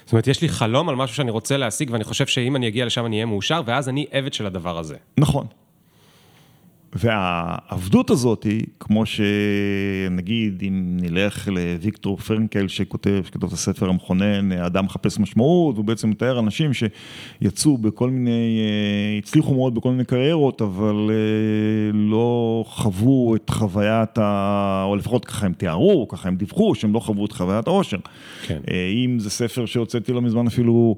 [0.06, 2.86] זאת אומרת, יש לי חלום על משהו שאני רוצה להשיג, ואני חושב שאם אני אגיע
[2.86, 4.96] לשם אני אהיה מאושר, ואז אני עבד של הדבר הזה.
[5.18, 5.48] נכון.
[6.96, 8.46] והעבדות הזאת
[8.80, 15.86] כמו שנגיד, אם נלך לוויקטור פרנקל שכותב, שכתוב את הספר המכונן, אדם מחפש משמעות, הוא
[15.86, 22.64] בעצם מתאר אנשים שיצאו בכל מיני, אה, הצליחו מאוד בכל מיני קריירות, אבל אה, לא
[22.68, 24.84] חוו את חוויית ה...
[24.88, 27.98] או לפחות ככה הם תיארו, ככה הם דיווחו, שהם לא חוו את חוויית העושר.
[28.48, 28.60] כן.
[28.72, 30.96] אה, אם זה ספר שהוצאתי לא מזמן אפילו,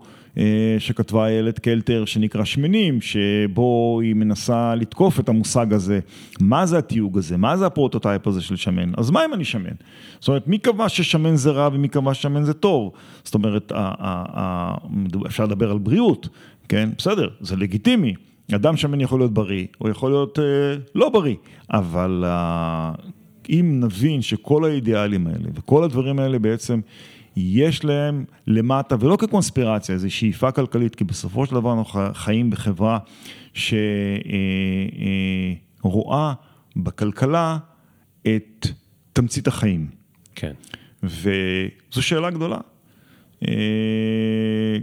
[0.79, 5.99] שכתבה איילת קלטר, שנקרא שמנים, שבו היא מנסה לתקוף את המושג הזה,
[6.39, 9.69] מה זה התיוג הזה, מה זה הפרוטוטייפ הזה של שמן, אז מה אם אני שמן?
[10.19, 12.91] זאת אומרת, מי קבע ששמן זה רע ומי קבע ששמן זה טוב?
[13.23, 13.71] זאת אומרת,
[15.25, 16.29] אפשר לדבר על בריאות,
[16.69, 16.89] כן?
[16.97, 18.13] בסדר, זה לגיטימי.
[18.55, 20.43] אדם שמן יכול להיות בריא, או יכול להיות אה,
[20.95, 21.35] לא בריא,
[21.71, 22.91] אבל אה,
[23.49, 26.79] אם נבין שכל האידיאלים האלה וכל הדברים האלה בעצם
[27.39, 32.99] יש להם למטה, ולא כקונספירציה, איזו שאיפה כלכלית, כי בסופו של דבר אנחנו חיים בחברה
[35.83, 36.33] שרואה
[36.75, 37.57] בכלכלה
[38.21, 38.67] את
[39.13, 39.87] תמצית החיים.
[40.35, 40.53] כן.
[41.03, 42.57] וזו שאלה גדולה.
[43.47, 44.77] אה,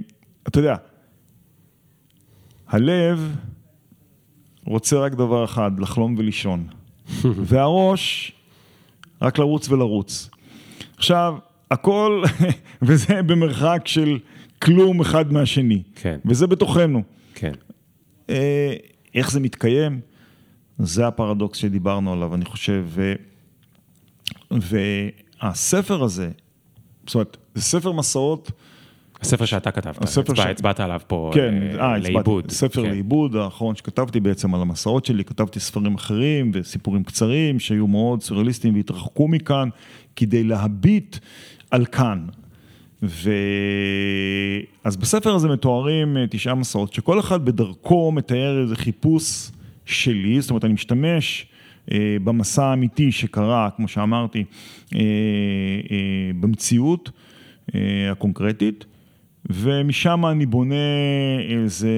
[0.49, 0.77] אתה יודע,
[2.69, 3.37] הלב
[4.65, 6.67] רוצה רק דבר אחד, לחלום ולישון.
[7.49, 8.33] והראש,
[9.23, 10.31] רק לרוץ ולרוץ.
[10.97, 11.35] עכשיו,
[11.71, 12.23] הכל,
[12.83, 14.19] וזה במרחק של
[14.63, 15.83] כלום אחד מהשני.
[15.95, 16.19] כן.
[16.25, 17.03] וזה בתוכנו.
[17.35, 17.53] כן.
[18.31, 18.75] אה,
[19.15, 20.01] איך זה מתקיים?
[20.79, 22.85] זה הפרדוקס שדיברנו עליו, אני חושב.
[22.87, 23.13] ו...
[25.43, 26.31] והספר הזה,
[27.07, 28.51] זאת אומרת, זה ספר מסעות,
[29.21, 32.51] הספר שאתה כתבת, הספר הצבע- ש- הצבעת עליו פה כן, אה, אה, לעיבוד.
[32.51, 32.91] ספר כן.
[32.91, 38.75] לעיבוד האחרון שכתבתי בעצם על המסעות שלי, כתבתי ספרים אחרים וסיפורים קצרים שהיו מאוד סוריאליסטיים
[38.75, 39.69] והתרחקו מכאן
[40.17, 41.17] כדי להביט
[41.75, 42.27] על כאן.
[43.03, 43.31] ו...
[44.85, 49.51] אז בספר הזה מתוארים אה, תשעה מסעות, שכל אחד בדרכו מתאר איזה חיפוש
[49.85, 51.47] שלי, זאת אומרת אני משתמש
[51.93, 54.45] אה, במסע האמיתי שקרה, כמו שאמרתי,
[54.95, 55.01] אה,
[55.91, 57.11] אה, במציאות
[57.75, 57.81] אה,
[58.13, 58.85] הקונקרטית,
[59.51, 60.75] ומשם אני בונה
[61.49, 61.91] איזה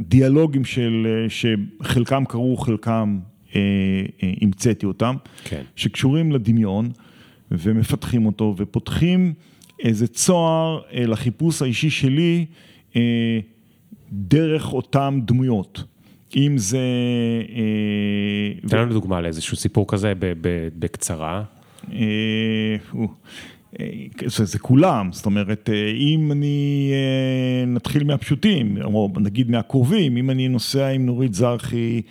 [0.00, 3.18] דיאלוגים של, שחלקם קרו, חלקם
[4.42, 5.62] המצאתי אותם, כן.
[5.76, 6.88] שקשורים לדמיון
[7.50, 9.32] ומפתחים אותו ופותחים
[9.80, 12.46] איזה צוהר לחיפוש האישי שלי
[14.12, 15.84] דרך אותם דמויות.
[16.36, 16.80] אם זה...
[18.68, 20.12] תן לנו דוגמה לאיזשהו סיפור כזה
[20.78, 21.42] בקצרה.
[24.26, 26.92] זה, זה כולם, זאת אומרת, אם אני,
[27.66, 32.02] נתחיל מהפשוטים, או נגיד מהקרובים, אם אני נוסע עם נורית זרחי,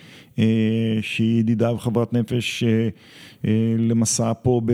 [1.00, 2.64] שהיא ידידה וחברת נפש,
[3.78, 4.72] למסע פה ב...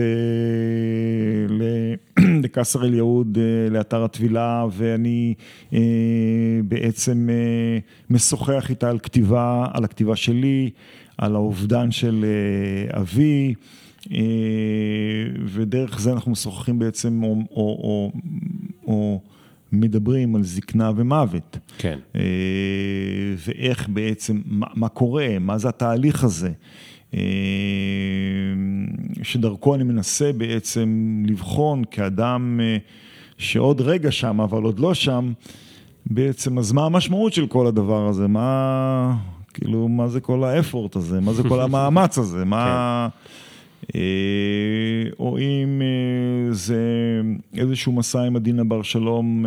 [2.43, 3.37] לקסר אל יהוד,
[3.71, 5.33] לאתר הטבילה, ואני
[6.63, 7.29] בעצם
[8.09, 10.69] משוחח איתה על כתיבה, על הכתיבה שלי,
[11.17, 12.25] על האובדן של
[12.89, 13.53] אבי.
[15.45, 18.11] ודרך זה אנחנו משוחחים בעצם, או, או, או,
[18.87, 19.21] או
[19.73, 21.57] מדברים על זקנה ומוות.
[21.77, 21.99] כן.
[23.37, 26.51] ואיך בעצם, מה, מה קורה, מה זה התהליך הזה.
[29.23, 32.59] שדרכו אני מנסה בעצם לבחון כאדם
[33.37, 35.33] שעוד רגע שם, אבל עוד לא שם,
[36.05, 38.27] בעצם, אז מה המשמעות של כל הדבר הזה?
[38.27, 39.15] מה,
[39.53, 41.21] כאילו, מה זה כל האפורט הזה?
[41.21, 42.45] מה זה כל המאמץ הזה?
[42.45, 43.07] מה...
[43.11, 43.42] כן.
[45.19, 45.81] או אם
[46.51, 46.81] זה
[47.57, 49.45] איזשהו מסע עם עדינה בר שלום,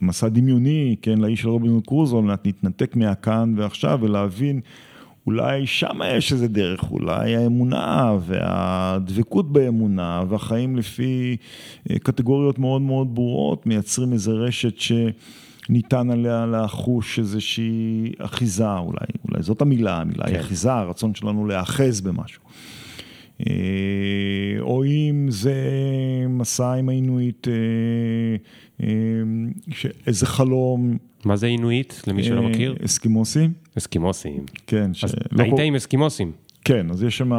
[0.00, 4.60] מסע דמיוני, כן, לאיש של רובין קרוזו, להתנתק מהכאן ועכשיו ולהבין
[5.26, 11.36] אולי שם יש איזה דרך, אולי האמונה והדבקות באמונה והחיים לפי
[12.02, 19.62] קטגוריות מאוד מאוד ברורות מייצרים איזה רשת שניתן עליה לחוש איזושהי אחיזה אולי, אולי זאת
[19.62, 22.42] המילה, המילה היא אחיזה, הרצון שלנו להאחז במשהו.
[24.60, 25.54] או אם זה
[26.28, 27.46] מסע עם העינוית,
[30.06, 30.96] איזה חלום.
[31.24, 32.76] מה זה עינויית, למי שלא מכיר?
[32.84, 33.52] אסקימוסים.
[33.78, 34.44] אסקימוסים.
[34.66, 34.90] כן.
[35.02, 36.32] אז היית עם אסקימוסים.
[36.64, 37.32] כן, אז יש שם,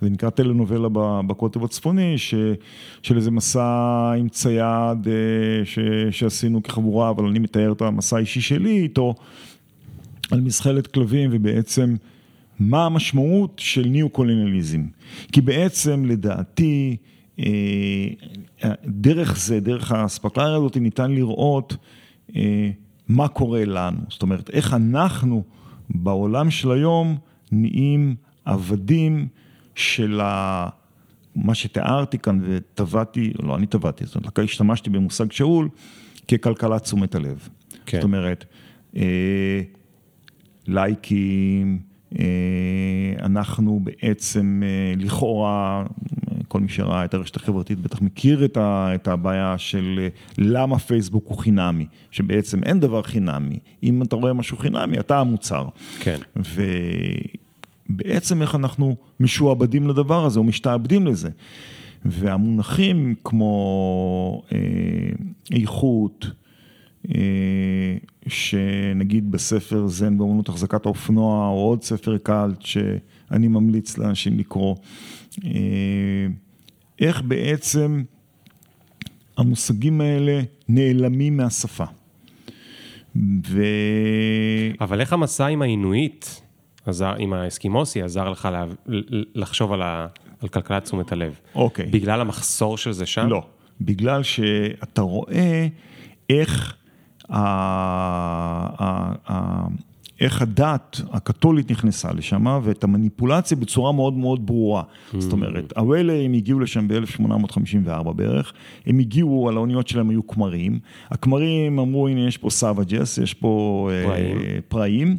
[0.00, 0.88] זה נקרא טלנובלה
[1.26, 2.18] בקוטב הצפוני,
[3.02, 4.98] של איזה מסע עם צייד
[6.10, 9.14] שעשינו כחבורה, אבל אני מתאר את המסע האישי שלי איתו,
[10.30, 11.94] על מזחלת כלבים, ובעצם
[12.60, 14.86] מה המשמעות של ניאו-קולוניאליזם.
[15.32, 16.96] כי בעצם לדעתי,
[18.86, 21.76] דרך זה, דרך האספקלריה הזאת, ניתן לראות
[23.08, 24.00] מה קורה לנו.
[24.08, 25.42] זאת אומרת, איך אנחנו
[25.90, 27.16] בעולם של היום
[27.52, 29.28] נהיים עבדים
[29.74, 30.68] של ה...
[31.36, 35.68] מה שתיארתי כאן וטבעתי, לא אני טבעתי, זאת אומרת, השתמשתי במושג שאול
[36.28, 37.48] ככלכלת תשומת הלב.
[37.86, 37.98] כן.
[37.98, 38.44] זאת אומרת,
[40.66, 41.89] לייקים,
[43.22, 44.62] אנחנו בעצם
[44.96, 45.84] לכאורה,
[46.48, 50.08] כל מי שראה את הרשת החברתית בטח מכיר את הבעיה של
[50.38, 55.68] למה פייסבוק הוא חינמי, שבעצם אין דבר חינמי, אם אתה רואה משהו חינמי אתה המוצר.
[56.00, 56.18] כן.
[57.90, 61.30] ובעצם איך אנחנו משועבדים לדבר הזה או משתעבדים לזה.
[62.04, 64.42] והמונחים כמו
[65.52, 66.26] איכות,
[68.28, 74.76] שנגיד בספר זן באמנות החזקת האופנוע, או עוד ספר קאלט שאני ממליץ לאנשים לקרוא,
[77.00, 78.02] איך בעצם
[79.36, 81.84] המושגים האלה נעלמים מהשפה.
[83.46, 83.62] ו...
[84.80, 86.42] אבל איך המסע עם העינויית,
[87.18, 88.48] עם האסקימוסי, עזר לך
[89.34, 90.06] לחשוב על, ה...
[90.42, 91.38] על כלכלת תשומת הלב?
[91.54, 91.86] אוקיי.
[91.86, 93.28] בגלל המחסור של זה שם?
[93.28, 93.46] לא,
[93.80, 95.66] בגלל שאתה רואה
[96.30, 96.76] איך
[97.30, 97.36] אה,
[98.78, 99.70] אה, אה,
[100.20, 104.82] איך הדת הקתולית נכנסה לשם ואת המניפולציה בצורה מאוד מאוד ברורה.
[105.18, 108.52] זאת אומרת, הוואלה הגיעו לשם ב-1854 בערך,
[108.86, 110.78] הם הגיעו, על האוניות שלהם היו כמרים,
[111.10, 114.60] הכמרים אמרו הנה יש פה savages, יש פה פראים.
[114.68, 115.16] פראים,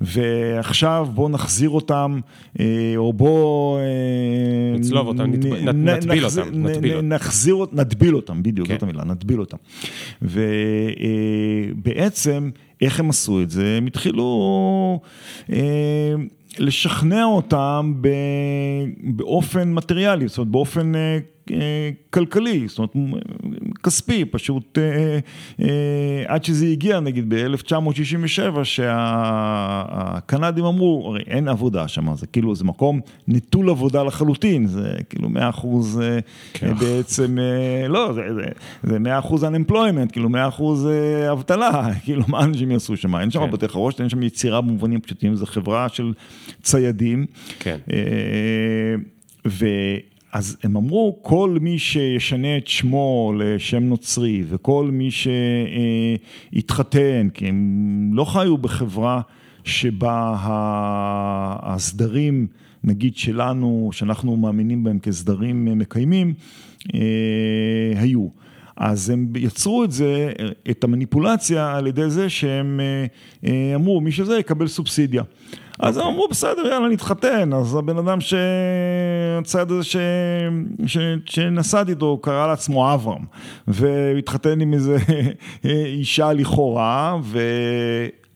[0.00, 2.20] ועכשיו בוא נחזיר אותם,
[2.96, 3.80] או בוא...
[4.74, 7.08] נצלוב אותם, נטביל אותם, נטביל אותם.
[7.08, 9.56] נחזיר, נטביל אותם, בדיוק, זאת המילה, נטביל אותם.
[11.82, 12.50] ובעצם...
[12.82, 13.74] איך הם עשו את זה?
[13.78, 15.00] הם התחילו
[15.52, 16.14] אה,
[16.58, 17.94] לשכנע אותם
[19.04, 21.18] באופן מטריאלי, זאת אומרת באופן אה,
[22.10, 22.96] כלכלי, זאת אומרת
[23.82, 25.18] כספי, פשוט אה,
[25.62, 32.64] אה, עד שזה הגיע נגיד ב-1967 שהקנדים אמרו, הרי אין עבודה שם, זה כאילו זה
[32.64, 36.02] מקום נטול עבודה לחלוטין, זה כאילו 100 אחוז
[36.52, 36.74] כן.
[36.74, 37.38] בעצם,
[37.88, 38.44] לא, זה, זה,
[38.82, 40.88] זה 100 אחוז unemployment, כאילו 100 אחוז
[41.32, 43.50] אבטלה, כאילו מה אנשים יעשו שם, אין שם כן.
[43.50, 46.12] בתי חרושת, אין שם יצירה במובנים פשוטים, זו חברה של
[46.62, 47.26] ציידים.
[47.58, 47.76] כן.
[49.46, 49.66] ו...
[50.32, 55.08] אז הם אמרו, כל מי שישנה את שמו לשם נוצרי, וכל מי
[56.52, 59.20] שיתחתן, כי הם לא חיו בחברה
[59.64, 60.36] שבה
[61.62, 62.46] הסדרים,
[62.84, 66.34] נגיד שלנו, שאנחנו מאמינים בהם כסדרים מקיימים,
[67.96, 68.41] היו.
[68.76, 70.32] אז הם יצרו את זה,
[70.70, 72.80] את המניפולציה על ידי זה שהם
[73.74, 75.22] אמרו, מי שזה יקבל סובסידיה.
[75.78, 77.52] אז הם אמרו, בסדר, יאללה, נתחתן.
[77.52, 79.96] אז הבן אדם שהצד הזה ש...
[80.86, 80.98] ש...
[81.26, 83.24] שנסעתי איתו, קרא לעצמו אברהם,
[83.68, 84.96] והתחתן עם איזה
[85.64, 87.40] אישה לכאורה, ו...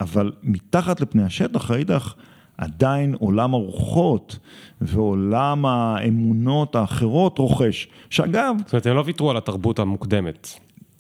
[0.01, 2.15] אבל מתחת לפני השטח, ראיתך,
[2.59, 4.39] עדיין עולם הרוחות
[4.81, 7.89] ועולם האמונות האחרות רוכש.
[8.11, 8.55] שאגב...
[8.65, 10.49] זאת אומרת, הם לא ויתרו על התרבות המוקדמת.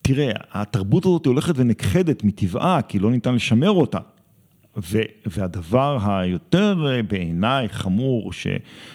[0.03, 3.99] תראה, התרבות הזאת הולכת ונכחדת מטבעה, כי לא ניתן לשמר אותה.
[4.77, 8.47] ו, והדבר היותר אה, בעיניי חמור ש,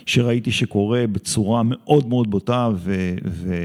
[0.05, 3.55] שראיתי שקורה בצורה מאוד מאוד בוטה ו, ו,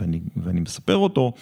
[0.00, 1.32] ואני, ואני מספר אותו,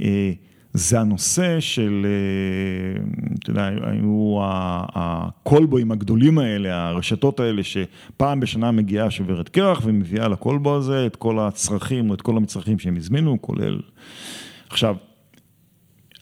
[0.00, 0.32] אה,
[0.72, 3.02] זה הנושא של, אה,
[3.38, 4.38] אתה יודע, היו
[4.94, 11.38] הקולבויים הגדולים האלה, הרשתות האלה, שפעם בשנה מגיעה שוברת קרח ומביאה לקולבו הזה את כל
[11.38, 13.80] הצרכים או את כל המצרכים שהם הזמינו, כולל...
[14.70, 14.96] עכשיו,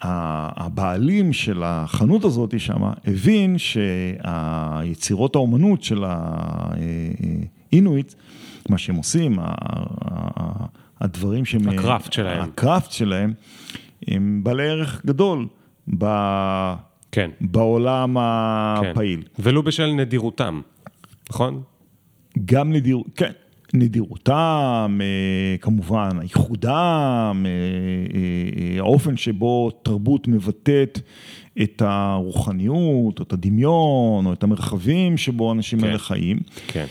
[0.02, 6.04] הבעלים של החנות הזאת שם הבין שהיצירות האומנות של
[7.72, 8.14] האינואיט,
[8.68, 9.38] מה שהם עושים,
[11.00, 11.68] הדברים שהם...
[11.68, 12.40] הקראפט שלהם.
[12.40, 13.32] הקראפט שלהם,
[14.06, 15.46] הם בעלי ערך גדול
[15.98, 16.04] ב...
[17.12, 17.30] כן.
[17.40, 18.90] בעולם כן.
[18.90, 19.22] הפעיל.
[19.38, 20.60] ולו בשל נדירותם,
[21.30, 21.62] נכון?
[22.44, 22.98] גם נדיר...
[23.16, 23.32] כן.
[23.74, 27.50] נדירותם, אה, כמובן, ייחודם, אה,
[28.14, 31.00] אה, האופן שבו תרבות מבטאת
[31.62, 36.40] את הרוחניות, או את הדמיון, או את המרחבים שבו אנשים האלה כן, חיים.
[36.66, 36.86] כן.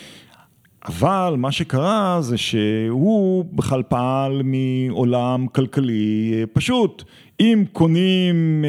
[0.88, 7.04] אבל מה שקרה זה שהוא בכלל פעל מעולם כלכלי פשוט.
[7.40, 8.66] אם קונים,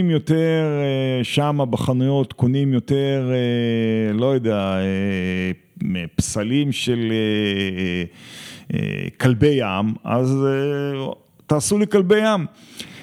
[0.00, 0.64] אם יותר
[1.22, 3.30] שמה בחנויות קונים יותר,
[4.14, 4.78] לא יודע,
[6.16, 8.04] פסלים של אה,
[8.74, 11.12] אה, כלבי ים, אז אה,
[11.46, 12.46] תעשו לי כלבי ים.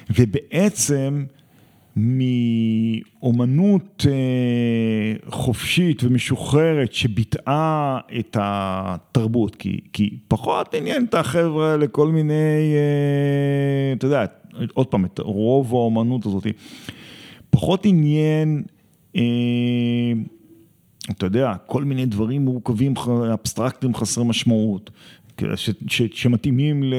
[0.10, 1.26] ובעצם
[1.96, 4.06] מאומנות
[5.30, 12.74] חופשית ומשוחררת שביטאה את התרבות, כי, כי פחות עניין את החבר'ה האלה כל מיני,
[13.98, 14.26] אתה יודע,
[14.74, 16.48] עוד פעם, את רוב האומנות הזאת,
[17.50, 18.64] פחות עניין
[21.12, 22.94] אתה יודע, כל מיני דברים מורכבים,
[23.34, 24.90] אבסטרקטיים, חסרי משמעות,
[25.56, 26.94] ש, ש, שמתאימים ל,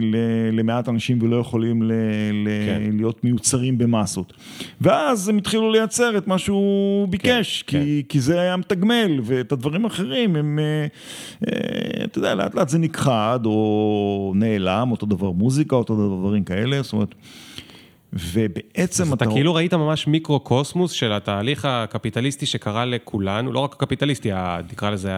[0.00, 0.16] ל,
[0.52, 1.92] למעט אנשים ולא יכולים ל,
[2.32, 2.96] ל, כן.
[2.96, 4.32] להיות מיוצרים במסות.
[4.80, 8.08] ואז הם התחילו לייצר את מה שהוא ביקש, כן, כי, כן.
[8.08, 10.86] כי זה היה מתגמל, ואת הדברים האחרים הם, אה,
[11.46, 16.44] אה, אתה יודע, לאט לאט זה נכחד, או נעלם, אותו דבר מוזיקה, אותו דבר דברים
[16.44, 17.14] כאלה, זאת אומרת...
[18.12, 19.14] ובעצם אתה...
[19.14, 24.30] אתה כאילו ראית ממש מיקרו-קוסמוס של התהליך הקפיטליסטי שקרה לכולנו, לא רק הקפיטליסטי,
[24.72, 25.10] נקרא לזה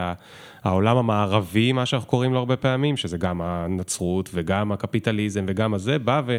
[0.65, 5.99] העולם המערבי, מה שאנחנו קוראים לו הרבה פעמים, שזה גם הנצרות וגם הקפיטליזם וגם הזה,
[5.99, 6.37] בא ו...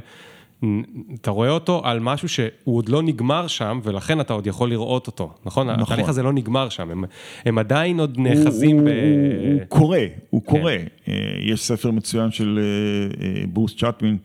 [1.21, 5.07] אתה רואה אותו על משהו שהוא עוד לא נגמר שם, ולכן אתה עוד יכול לראות
[5.07, 5.69] אותו, נכון?
[5.69, 5.83] נכון.
[5.83, 7.03] התהליך הזה לא נגמר שם, הם,
[7.45, 8.89] הם עדיין עוד נאחזים הוא, ב...
[8.89, 10.51] הוא, הוא קורה, הוא כן.
[10.51, 10.77] קורה.
[11.07, 14.17] אה, יש ספר מצוין של אה, אה, ברוס צ'טמין,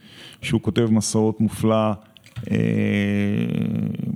[0.42, 1.92] שהוא כותב מסעות מופלא.
[2.50, 2.56] אה,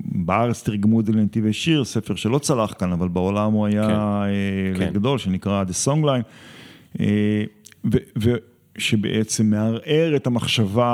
[0.04, 3.92] בארץ תרגמו את זה לנתיבי שיר, ספר שלא צלח כאן, אבל בעולם הוא היה כן,
[3.92, 4.92] אה, כן.
[4.92, 6.22] גדול, שנקרא The Songline,
[7.00, 7.44] אה,
[8.76, 10.86] ושבעצם מערער את המחשבה,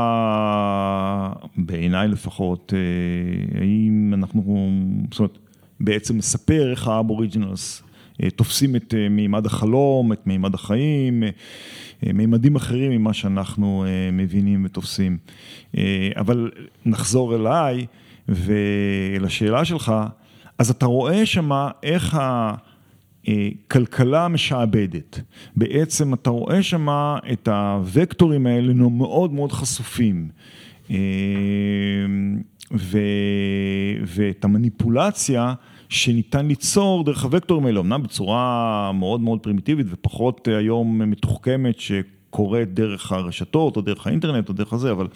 [1.57, 2.73] בעיניי לפחות,
[3.61, 4.71] האם אנחנו,
[5.11, 5.39] זאת אומרת,
[5.81, 7.83] בעצם מספר איך האבוריג'ינלס
[8.37, 11.23] תופסים את מימד החלום, את מימד החיים,
[12.03, 15.19] מימדים אחרים ממה שאנחנו מבינים ותופסים.
[16.17, 16.51] אבל
[16.87, 17.87] נחזור אליי
[18.29, 19.93] ולשאלה שלך,
[20.59, 22.19] אז אתה רואה שמה איך
[23.25, 25.21] הכלכלה משעבדת.
[25.57, 30.29] בעצם אתה רואה שמה את הוקטורים האלה מאוד מאוד חשופים.
[32.73, 32.99] ו...
[34.07, 35.55] ואת המניפולציה
[35.95, 43.13] שניתן ליצור דרך הוקטורים האלה, אמנם בצורה מאוד מאוד פרימיטיבית ופחות היום מתוחכמת שקורית דרך
[43.13, 45.07] הרשתות או דרך האינטרנט או דרך הזה, אבל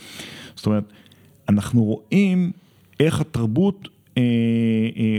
[0.55, 0.85] זאת אומרת,
[1.49, 2.53] אנחנו רואים
[3.01, 4.23] איך התרבות אה,
[4.97, 5.19] אה,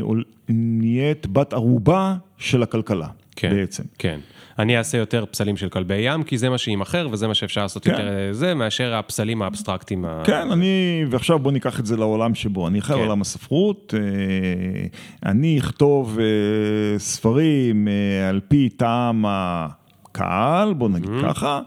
[0.50, 3.84] נהיית בת ערובה של הכלכלה כן, בעצם.
[3.98, 4.20] כן.
[4.60, 7.84] אני אעשה יותר פסלים של כלבי ים, כי זה מה שימכר וזה מה שאפשר לעשות
[7.84, 7.92] כן.
[7.92, 10.06] יותר זה, מאשר הפסלים האבסטרקטיים.
[10.24, 10.54] כן, ה...
[10.54, 13.00] אני, ועכשיו בוא ניקח את זה לעולם שבו, אני חי כן.
[13.00, 14.88] עולם הספרות, אה,
[15.32, 19.68] אני אכתוב אה, ספרים אה, על פי טעם ה...
[20.12, 21.34] קהל, בוא נגיד mm-hmm.
[21.34, 21.62] ככה,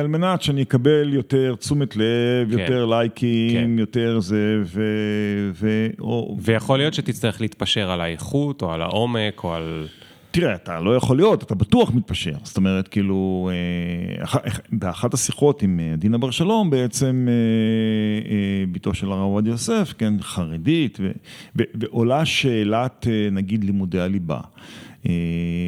[0.00, 2.58] על מנת שאני אקבל יותר תשומת לב, כן.
[2.58, 3.78] יותר לייקים, כן.
[3.78, 4.82] יותר זה, ו...
[5.54, 5.86] ו...
[6.00, 6.36] או...
[6.40, 9.86] ויכול להיות שתצטרך להתפשר על האיכות, או על העומק, או על...
[10.30, 12.34] תראה, אתה לא יכול להיות, אתה בטוח מתפשר.
[12.42, 14.40] זאת אומרת, כאילו, אה,
[14.72, 20.14] באחת השיחות עם אה, דינה בר שלום, בעצם אה, בתו של הרב עובדיה יוסף, כן,
[20.20, 20.98] חרדית,
[21.54, 24.40] ועולה שאלת, נגיד, לימודי הליבה.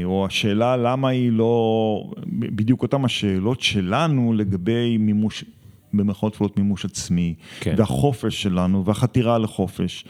[0.05, 5.45] או השאלה למה היא לא, בדיוק אותן השאלות שלנו לגבי מימוש,
[5.93, 7.75] במרכאות כפולות מימוש עצמי, כן.
[7.77, 10.05] והחופש שלנו, והחתירה לחופש,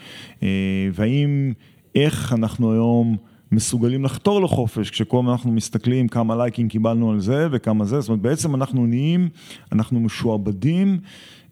[0.92, 1.52] והאם,
[1.94, 3.29] איך אנחנו היום...
[3.52, 8.08] מסוגלים לחתור לחופש, כשכל הזמן אנחנו מסתכלים כמה לייקים קיבלנו על זה וכמה זה, זאת
[8.08, 9.28] אומרת בעצם אנחנו נהיים,
[9.72, 10.98] אנחנו משועבדים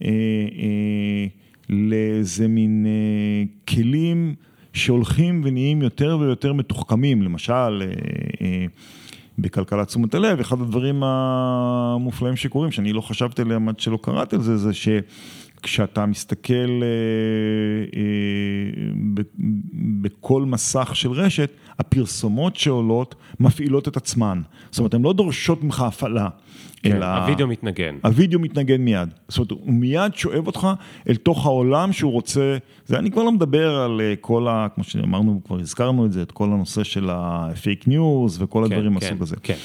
[0.05, 0.09] אה,
[0.59, 1.26] אה,
[1.68, 3.44] לאיזה מין אה,
[3.74, 4.34] כלים
[4.72, 7.86] שהולכים ונהיים יותר ויותר מתוחכמים, למשל אה,
[8.40, 8.66] אה,
[9.38, 14.42] בכלכלת תשומת הלב, אחד הדברים המופלאים שקורים, שאני לא חשבתי עליהם עד שלא קראתי על
[14.42, 14.88] זה, זה ש...
[15.68, 16.86] כשאתה מסתכל אה,
[18.00, 19.22] אה,
[20.02, 24.42] בכל מסך של רשת, הפרסומות שעולות מפעילות את עצמן.
[24.70, 26.28] זאת אומרת, הן לא דורשות ממך הפעלה.
[26.82, 27.06] כן, אלא...
[27.06, 27.96] הווידאו מתנגן.
[28.04, 29.08] הווידאו מתנגן מיד.
[29.28, 30.68] זאת אומרת, הוא מיד שואב אותך
[31.08, 34.66] אל תוך העולם שהוא רוצה, זה אני כבר לא מדבר על אה, כל ה...
[34.74, 38.88] כמו שאמרנו, כבר הזכרנו את זה, את כל הנושא של הפייק ניוז וכל כן, הדברים
[38.88, 39.36] כן, מהסוג הזה.
[39.42, 39.56] כן.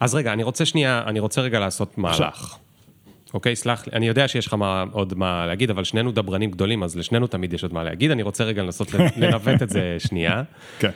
[0.00, 2.58] אז רגע, אני רוצה שנייה, אני רוצה רגע לעשות מהלך.
[3.34, 6.82] אוקיי, סלח לי, אני יודע שיש לך מה, עוד מה להגיד, אבל שנינו דברנים גדולים,
[6.82, 10.42] אז לשנינו תמיד יש עוד מה להגיד, אני רוצה רגע לנסות לנווט את זה שנייה.
[10.78, 10.90] כן.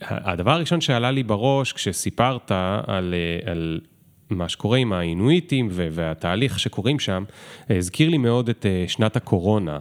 [0.00, 2.52] הדבר הראשון שעלה לי בראש כשסיפרת
[2.86, 3.80] על, על
[4.30, 7.24] מה שקורה עם האינואיטים והתהליך שקורים שם,
[7.70, 9.78] הזכיר לי מאוד את אה, שנת הקורונה,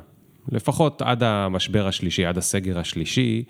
[0.51, 3.43] לפחות עד המשבר השלישי, עד הסגר השלישי.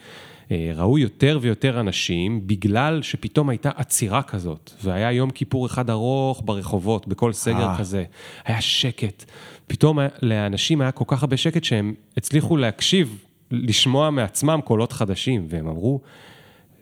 [0.52, 6.42] אה, ראו יותר ויותר אנשים בגלל שפתאום הייתה עצירה כזאת, והיה יום כיפור אחד ארוך
[6.46, 7.78] ברחובות, בכל סגר אה.
[7.78, 8.04] כזה,
[8.46, 9.26] היה שקט.
[9.68, 15.68] פתאום לאנשים היה כל כך הרבה שקט שהם הצליחו להקשיב, לשמוע מעצמם קולות חדשים, והם
[15.68, 16.02] אמרו,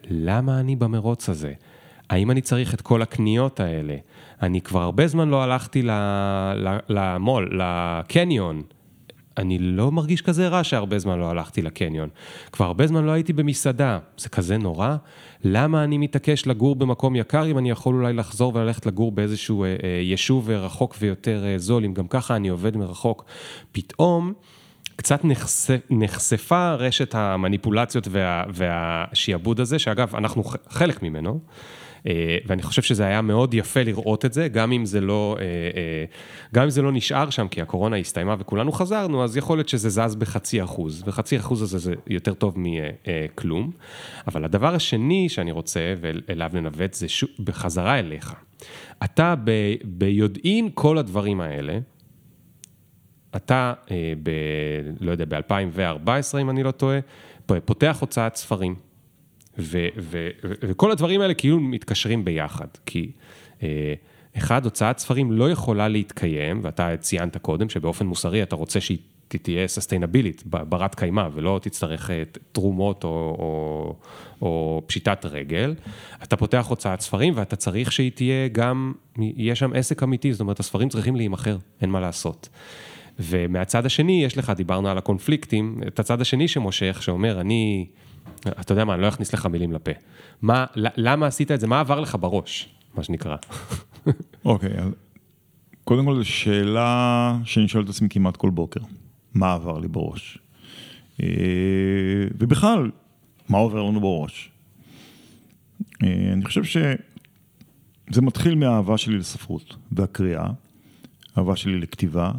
[0.10, 1.54] למה אני במרוץ הזה?
[2.10, 3.96] האם אני צריך את כל הקניות האלה?
[4.42, 5.82] אני כבר הרבה זמן לא הלכתי
[6.90, 8.62] למו"ל, לקניון.
[9.38, 12.10] אני לא מרגיש כזה רע שהרבה זמן לא הלכתי לקניון.
[12.52, 14.96] כבר הרבה זמן לא הייתי במסעדה, זה כזה נורא?
[15.44, 19.76] למה אני מתעקש לגור במקום יקר אם אני יכול אולי לחזור וללכת לגור באיזשהו אה,
[19.84, 23.26] אה, יישוב רחוק ויותר אה, זול, אם גם ככה אני עובד מרחוק?
[23.72, 24.34] פתאום...
[24.96, 31.40] קצת נחשפ, נחשפה רשת המניפולציות וה, והשיעבוד הזה, שאגב, אנחנו חלק ממנו.
[32.08, 35.44] אה, ואני חושב שזה היה מאוד יפה לראות את זה, גם אם זה לא, אה,
[35.46, 36.06] אה,
[36.54, 39.90] גם אם זה לא נשאר שם, כי הקורונה הסתיימה וכולנו חזרנו, אז יכול להיות שזה
[39.90, 43.72] זז בחצי אחוז, וחצי אחוז הזה זה יותר טוב מכלום.
[44.28, 48.34] אבל הדבר השני שאני רוצה, ואליו ננווט, זה שוב, בחזרה אליך.
[49.04, 49.52] אתה ב,
[49.84, 51.78] ביודעין כל הדברים האלה,
[53.36, 53.74] אתה,
[54.24, 54.30] ב,
[55.00, 57.00] לא יודע, ב-2014, אם אני לא טועה,
[57.66, 58.91] פותח הוצאת ספרים.
[59.60, 63.12] ו, ו, ו, וכל הדברים האלה כאילו מתקשרים ביחד, כי
[63.64, 63.94] אה,
[64.38, 68.98] אחד, הוצאת ספרים לא יכולה להתקיים, ואתה ציינת קודם שבאופן מוסרי אתה רוצה שהיא
[69.28, 73.96] תהיה סוסטיינבילית, ברת קיימא, ולא תצטרך אה, תרומות או, או,
[74.42, 75.76] או פשיטת רגל.
[76.24, 80.60] אתה פותח הוצאת ספרים ואתה צריך שהיא תהיה גם, יהיה שם עסק אמיתי, זאת אומרת,
[80.60, 82.50] הספרים צריכים להימכר, אין מה לעשות.
[83.20, 87.86] ומהצד השני, יש לך, דיברנו על הקונפליקטים, את הצד השני שמושך, שאומר, אני...
[88.48, 89.92] אתה יודע מה, אני לא אכניס לך מילים לפה.
[90.42, 91.68] מה, למה עשית את זה?
[91.68, 93.36] מה עבר לך בראש, מה שנקרא?
[94.46, 94.82] אוקיי, okay,
[95.84, 98.80] קודם כל זו שאלה שאני שואל את עצמי כמעט כל בוקר.
[99.34, 100.38] מה עבר לי בראש?
[101.24, 101.28] אה,
[102.40, 102.92] ובכלל,
[103.50, 104.52] מה עובר לנו בראש?
[106.04, 110.48] אה, אני חושב שזה מתחיל מהאהבה שלי לספרות והקריאה,
[111.38, 112.32] אהבה שלי לכתיבה,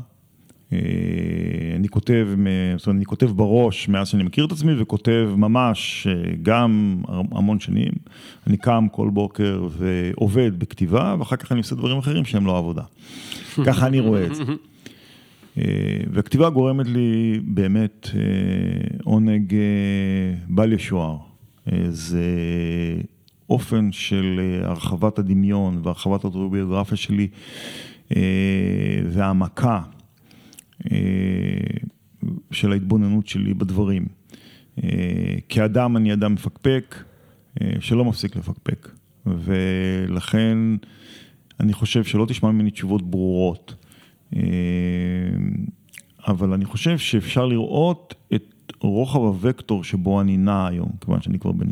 [1.76, 2.28] אני כותב,
[2.76, 7.60] זאת אומרת, אני כותב בראש מאז שאני מכיר את עצמי וכותב ממש אה, גם המון
[7.60, 7.92] שנים.
[8.46, 12.82] אני קם כל בוקר ועובד בכתיבה ואחר כך אני עושה דברים אחרים שהם לא עבודה.
[13.66, 14.42] ככה אני רואה את זה.
[15.58, 15.64] אה,
[16.12, 18.08] והכתיבה גורמת לי באמת
[19.04, 19.54] עונג
[20.48, 21.16] בל ישוער.
[21.88, 22.26] זה
[23.50, 27.28] אופן של הרחבת הדמיון והרחבת האוטוביוגרפיה שלי
[29.10, 29.80] והעמקה.
[30.92, 30.98] אה,
[32.50, 34.06] של ההתבוננות שלי בדברים.
[34.84, 34.88] אה,
[35.48, 37.04] כאדם אני אדם מפקפק,
[37.62, 38.88] אה, שלא מפסיק לפקפק.
[39.26, 40.58] ולכן
[41.60, 43.74] אני חושב שלא תשמע ממני תשובות ברורות.
[46.26, 51.52] אבל אני חושב שאפשר לראות את רוחב הוקטור שבו אני נע היום, כיוון שאני כבר
[51.52, 51.66] בן,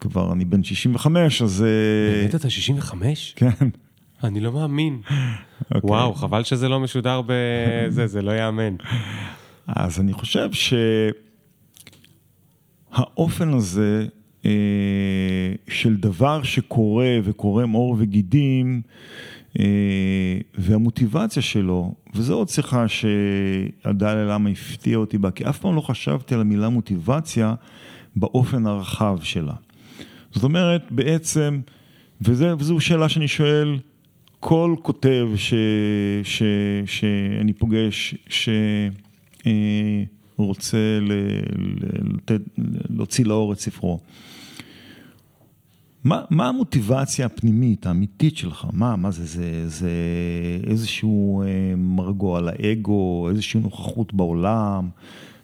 [0.00, 1.64] כבר אני בן 65, אז...
[2.22, 3.34] באמת אתה 65?
[3.36, 3.68] כן.
[4.24, 5.00] אני לא מאמין.
[5.74, 5.80] אוקיי.
[5.90, 8.76] וואו, חבל שזה לא משודר בזה, זה לא ייאמן.
[9.66, 10.50] אז אני חושב
[12.92, 14.06] שהאופן הזה
[14.44, 14.50] אה,
[15.68, 18.82] של דבר שקורה וקורם עור וגידים,
[19.58, 25.80] אה, והמוטיבציה שלו, וזו עוד שיחה שהדליה למה הפתיע אותי בה, כי אף פעם לא
[25.80, 27.54] חשבתי על המילה מוטיבציה
[28.16, 29.54] באופן הרחב שלה.
[30.32, 31.60] זאת אומרת, בעצם,
[32.20, 33.78] וזה, וזו שאלה שאני שואל
[34.46, 35.54] כל כותב ש,
[36.22, 36.42] ש,
[36.86, 38.14] שאני פוגש,
[40.36, 41.12] שרוצה ל,
[42.14, 42.40] לתת,
[42.90, 44.00] להוציא לאור את ספרו.
[46.04, 48.66] מה, מה המוטיבציה הפנימית, האמיתית שלך?
[48.72, 49.90] מה, מה זה, זה, זה
[50.66, 54.88] איזשהו אה, מרגוע על האגו, איזושהי נוכחות בעולם?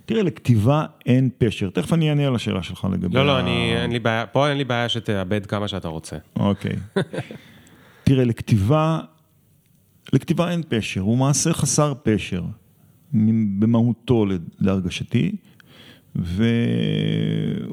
[0.05, 1.71] תראה, לכתיבה אין פשר.
[1.71, 3.15] תכף אני אענה על השאלה שלך לגבי...
[3.15, 6.17] לא, לא, אני, אין לי בעיה, פה אין לי בעיה שתאבד כמה שאתה רוצה.
[6.37, 6.77] אוקיי.
[8.11, 9.01] תראה, לכתיבה,
[10.13, 12.43] לכתיבה אין פשר, הוא מעשה חסר פשר,
[13.59, 14.27] במהותו
[14.59, 15.37] להרגשתי.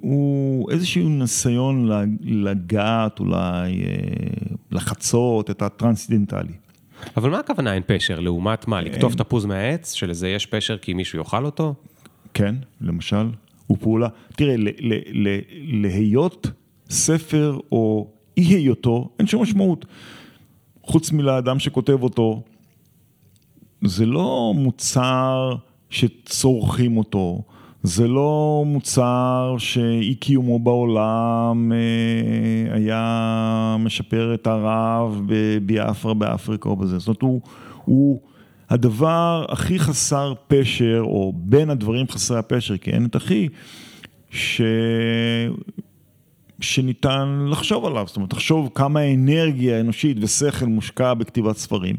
[0.01, 1.89] והוא איזשהו ניסיון
[2.21, 3.87] לגעת אולי, אה,
[4.71, 6.53] לחצות את הטרנסדנטלי.
[7.17, 8.19] אבל מה הכוונה אין פשר?
[8.19, 8.81] לעומת מה?
[8.81, 9.93] לקטוף תפוז מהעץ?
[9.93, 11.75] שלזה יש פשר כי מישהו יאכל אותו?
[12.33, 13.29] כן, למשל,
[13.67, 14.07] הוא פעולה.
[14.35, 14.55] תראה,
[15.61, 16.47] להיות
[16.89, 19.85] ספר או אי היותו, אין שום משמעות.
[20.87, 22.41] חוץ מלאדם שכותב אותו,
[23.83, 25.55] זה לא מוצר
[25.89, 27.41] שצורכים אותו.
[27.83, 36.99] זה לא מוצר שאי קיומו בעולם אה, היה משפר את הרעב בביאפרה באפריקה או בזה,
[36.99, 37.41] זאת אומרת הוא,
[37.85, 38.21] הוא
[38.69, 43.49] הדבר הכי חסר פשר, או בין הדברים חסרי הפשר, כי אין את הכי,
[44.29, 44.61] ש...
[46.59, 51.95] שניתן לחשוב עליו, זאת אומרת, תחשוב כמה אנרגיה אנושית ושכל מושקע בכתיבת ספרים,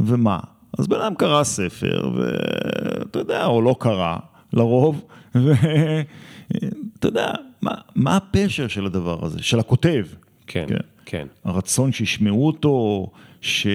[0.00, 0.38] ומה?
[0.78, 4.16] אז בן אדם קרא ספר, ואתה יודע, או לא קרא.
[4.52, 5.04] לרוב,
[5.34, 6.08] ואתה
[7.02, 10.06] יודע, מה, מה הפשר של הדבר הזה, של הכותב?
[10.46, 10.76] כן, כן.
[11.04, 11.26] כן.
[11.44, 13.06] הרצון שישמעו אותו,
[13.40, 13.66] ש...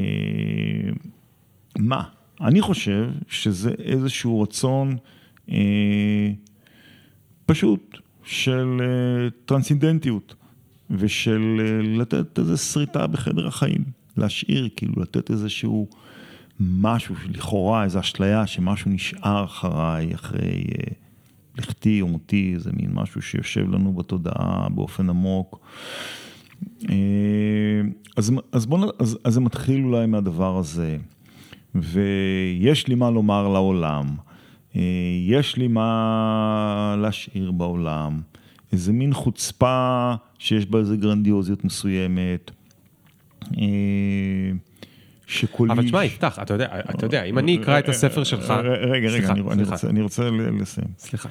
[0.00, 0.04] אה,
[1.78, 2.02] מה?
[2.40, 4.96] אני חושב שזה איזשהו רצון
[5.50, 6.30] אה,
[7.46, 7.98] פשוט
[8.30, 10.34] של אה, טרנסינדנטיות
[10.90, 13.84] ושל אה, לתת איזו שריטה בחדר החיים,
[14.16, 15.88] להשאיר, כאילו לתת איזשהו...
[16.62, 20.92] משהו, לכאורה איזו אשליה שמשהו נשאר אחריי, אחרי אה,
[21.58, 25.60] לכתי או מותי, זה מין משהו שיושב לנו בתודעה באופן עמוק.
[28.16, 30.96] אז, אז, בוא, אז, אז זה מתחיל אולי מהדבר הזה,
[31.74, 34.06] ויש לי מה לומר לעולם,
[35.26, 38.20] יש לי מה להשאיר בעולם,
[38.72, 42.50] איזה מין חוצפה שיש בה איזה גרנדיוזיות מסוימת.
[45.26, 45.72] שקולי...
[45.72, 48.50] אבל תשמע, יפתח, אתה יודע, אתה יודע, אם אני אקרא את הספר שלך...
[48.80, 49.32] רגע, רגע,
[49.88, 50.88] אני רוצה לסיים.
[50.98, 51.28] סליחה.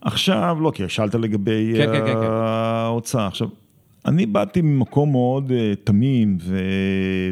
[0.00, 3.26] עכשיו, לא, כי שאלת לגבי כן, כן, כן, ההוצאה.
[3.26, 3.48] עכשיו,
[4.06, 5.52] אני באתי ממקום מאוד
[5.84, 6.38] תמים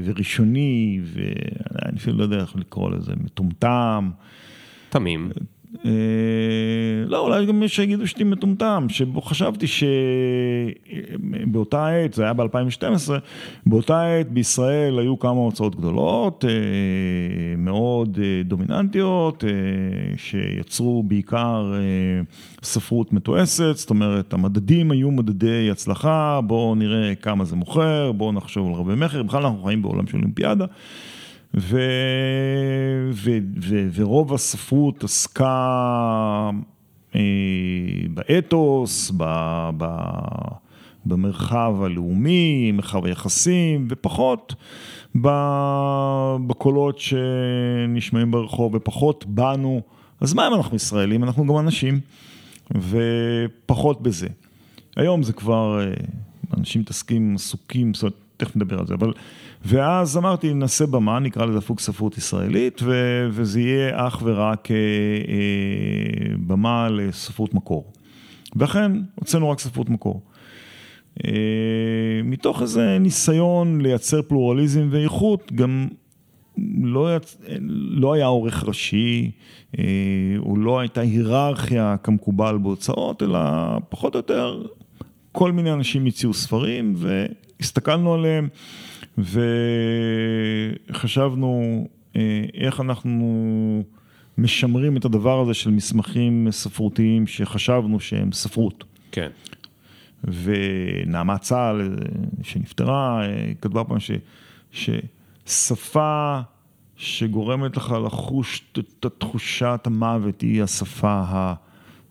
[0.04, 4.10] וראשוני, ואני אפילו לא יודע איך לקרוא לזה, מטומטם.
[4.92, 5.30] תמים.
[5.84, 5.90] אה,
[7.06, 9.66] לא, אולי גם יש שיגידו שאתי מטומטם, שבו חשבתי
[11.46, 13.10] שבאותה עת, זה היה ב-2012,
[13.66, 16.50] באותה עת בישראל היו כמה הוצאות גדולות, אה,
[17.58, 19.44] מאוד אה, דומיננטיות,
[20.16, 21.72] שיצרו בעיקר
[22.62, 28.68] ספרות מתועסת, זאת אומרת, המדדים היו מדדי הצלחה, בואו נראה כמה זה מוכר, בואו נחשוב
[28.68, 30.66] על רבי מכר, בכלל אנחנו חיים בעולם של אולימפיאדה.
[31.54, 31.78] ו,
[33.12, 36.50] ו, ו, ורוב הספרות עסקה
[37.14, 37.20] אה,
[38.10, 39.24] באתוס, ב,
[39.76, 39.86] ב,
[41.06, 44.54] במרחב הלאומי, מרחב היחסים, ופחות
[46.46, 49.82] בקולות שנשמעים ברחוב, ופחות בנו.
[50.20, 51.24] אז מה אם אנחנו ישראלים?
[51.24, 52.00] אנחנו גם אנשים,
[52.70, 54.28] ופחות בזה.
[54.96, 55.94] היום זה כבר, אה,
[56.58, 58.14] אנשים מתעסקים, עסוקים, זאת אומרת,
[58.44, 59.12] תכף נדבר על זה, אבל...
[59.64, 64.76] ואז אמרתי, נעשה במה, נקרא לזה פוק ספרות ישראלית, ו- וזה יהיה אך ורק אה,
[64.76, 67.92] אה, במה לספרות מקור.
[68.56, 70.22] ואכן, הוצאנו רק ספרות מקור.
[71.24, 71.30] אה,
[72.24, 75.88] מתוך איזה ניסיון לייצר פלורליזם ואיכות, גם
[76.82, 77.36] לא, יצ...
[77.90, 79.30] לא היה עורך ראשי,
[79.78, 79.84] אה,
[80.38, 83.38] או לא הייתה היררכיה כמקובל בהוצאות, אלא
[83.88, 84.62] פחות או יותר
[85.32, 86.94] כל מיני אנשים הציעו ספרים
[87.62, 88.48] והסתכלנו עליהם.
[90.90, 91.86] וחשבנו
[92.16, 93.82] אה, איך אנחנו
[94.38, 98.84] משמרים את הדבר הזה של מסמכים ספרותיים שחשבנו שהם ספרות.
[99.12, 99.28] כן.
[100.24, 101.96] ונעמה צה"ל,
[102.42, 103.22] שנפטרה,
[103.60, 104.10] כתבה פעם ש,
[105.46, 106.40] ששפה
[106.96, 111.54] שגורמת לך לחוש את תחושת המוות היא השפה ה...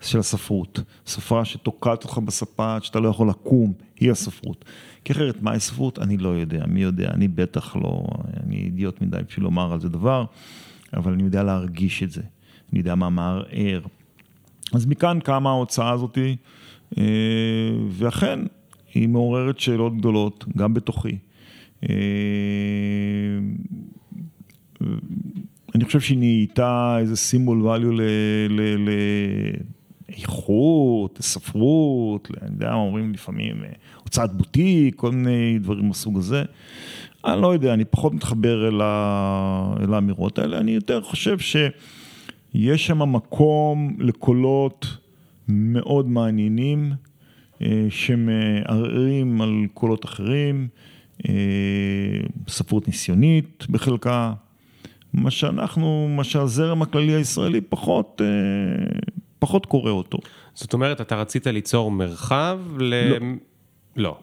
[0.02, 0.80] של הספרות.
[1.06, 4.66] שפה שתוקעת אותך בספה עד שאתה לא יכול לקום, היא הספרות.
[5.06, 6.00] כי אחרת, מהי ספרות?
[6.00, 6.66] אני לא יודע.
[6.68, 7.10] מי יודע?
[7.14, 8.04] אני בטח לא,
[8.44, 10.26] אני אידיוט מדי בשביל לומר על זה דבר,
[10.94, 12.22] אבל אני יודע להרגיש את זה.
[12.72, 13.82] אני יודע מה מערער.
[14.74, 16.36] אז מכאן קמה ההוצאה הזאתי,
[16.98, 17.04] אה,
[17.90, 18.40] ואכן,
[18.94, 21.18] היא מעוררת שאלות גדולות, גם בתוכי.
[21.90, 21.96] אה,
[25.76, 28.02] אני חושב שהיא נהייתה איזה סימבול value
[30.12, 33.70] לאיכות, לספרות, אני יודע מה אומרים לפעמים, אה,
[34.04, 36.44] הוצאת בוטיק, כל מיני דברים מהסוג הזה.
[37.26, 39.74] אני לא יודע, אני פחות מתחבר אל, ה...
[39.80, 44.98] אל האמירות האלה, אני יותר חושב שיש שם מקום לקולות
[45.48, 46.94] מאוד מעניינים,
[47.62, 50.68] אה, שמערערים על קולות אחרים,
[51.30, 51.34] אה,
[52.48, 54.34] ספרות ניסיונית בחלקה,
[55.14, 58.22] מה שאנחנו, מה שהזרם הכללי הישראלי פחות,
[59.42, 60.18] פחות קורא אותו.
[60.54, 62.94] זאת אומרת, אתה רצית ליצור מרחב ל...
[63.10, 63.28] לא.
[63.96, 64.18] לא.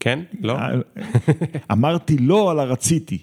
[0.00, 0.18] כן?
[0.40, 0.56] לא?
[0.58, 0.70] אה,
[1.72, 3.18] אמרתי לא על הרציתי.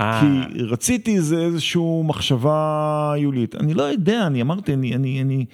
[0.00, 0.20] אה.
[0.20, 3.54] כי רציתי זה איזושהי מחשבה יולית.
[3.54, 5.44] אני לא יודע, אני אמרתי, אני, אני, אני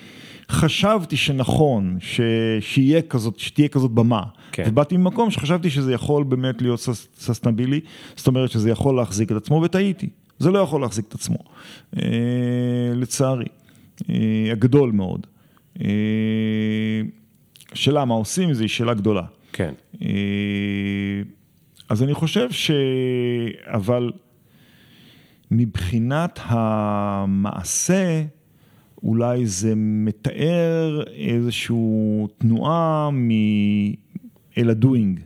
[0.50, 2.20] חשבתי שנכון ש,
[2.60, 4.22] שיהיה כזאת, שתהיה כזאת במה.
[4.52, 4.64] כן.
[4.66, 6.80] ובאתי ממקום שחשבתי שזה יכול באמת להיות
[7.18, 7.80] ססטנבילי,
[8.16, 10.08] זאת אומרת שזה יכול להחזיק את עצמו, וטעיתי.
[10.38, 11.38] זה לא יכול להחזיק את עצמו,
[11.96, 12.02] אה,
[12.94, 13.46] לצערי,
[14.52, 15.26] הגדול מאוד.
[15.80, 17.00] אה,
[17.74, 19.22] שאלה מה עושים היא שאלה גדולה.
[19.52, 19.74] כן.
[21.88, 22.70] אז אני חושב ש...
[23.64, 24.12] אבל
[25.50, 28.22] מבחינת המעשה,
[29.02, 31.76] אולי זה מתאר איזושהי
[32.38, 33.30] תנועה מ...
[34.58, 35.20] אל הדוינג,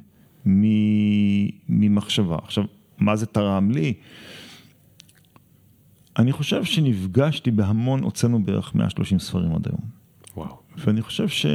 [1.69, 2.37] ממחשבה.
[2.43, 2.65] עכשיו,
[2.99, 3.95] מה זה תרם לי?
[6.19, 9.81] אני חושב שנפגשתי בהמון, הוצאנו בערך 130 ספרים עד היום.
[10.37, 10.57] וואו.
[10.79, 11.47] ואני חושב ש...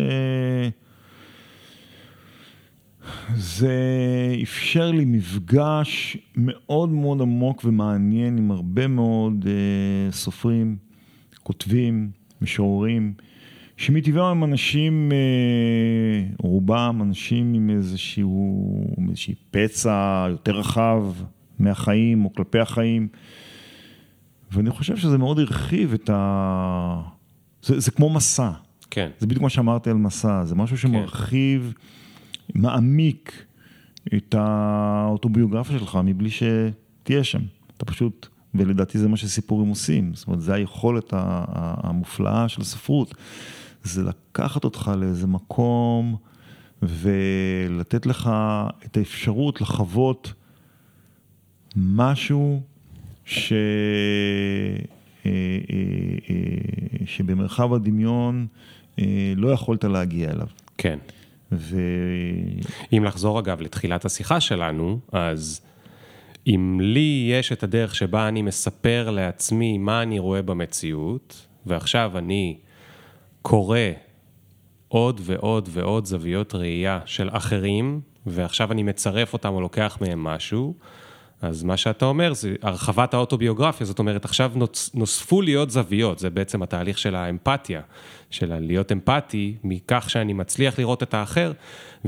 [3.36, 3.78] זה
[4.44, 10.78] אפשר לי מפגש מאוד מאוד עמוק ומעניין עם הרבה מאוד uh, סופרים,
[11.44, 12.12] כותבים,
[12.42, 13.14] משוררים,
[13.78, 21.06] שמטבעם הם אנשים, uh, רובם אנשים עם איזשהו, עם איזשהו פצע יותר רחב
[21.60, 23.08] מהחיים או כלפי החיים.
[24.54, 27.02] ואני חושב שזה מאוד הרחיב את ה...
[27.64, 28.52] זה, זה כמו מסע.
[28.90, 29.10] כן.
[29.20, 32.60] זה בדיוק מה שאמרתי על מסע, זה משהו שמרחיב, כן.
[32.60, 33.46] מעמיק
[34.16, 37.42] את האוטוביוגרפיה שלך מבלי שתהיה שם.
[37.78, 43.16] אתה פשוט, ולדעתי זה מה שסיפורים עושים, זאת אומרת, זה היכולת המופלאה של הספרות,
[43.84, 46.16] זה לקחת אותך לאיזה מקום
[46.82, 48.32] ולתת לך
[48.86, 50.34] את האפשרות לחוות
[51.76, 52.62] משהו
[53.26, 53.54] ש...
[55.26, 55.32] אה, אה,
[56.30, 58.48] אה, שבמרחב הדמיון
[59.36, 60.48] לא יכולת להגיע אליו.
[60.78, 61.00] כן.
[61.52, 61.80] ו...
[62.94, 65.62] אם לחזור אגב לתחילת השיחה שלנו, אז
[66.48, 72.58] אם לי יש את הדרך שבה אני מספר לעצמי מה אני רואה במציאות, ועכשיו אני
[73.42, 73.80] קורא
[74.88, 80.74] עוד ועוד ועוד זוויות ראייה של אחרים, ועכשיו אני מצרף אותם או לוקח מהם משהו,
[81.44, 86.20] אז מה שאתה אומר זה הרחבת האוטוביוגרפיה, זאת אומרת עכשיו נוצ, נוספו לי עוד זוויות,
[86.20, 87.82] זה בעצם התהליך של האמפתיה,
[88.30, 91.52] של להיות אמפתי מכך שאני מצליח לראות את האחר,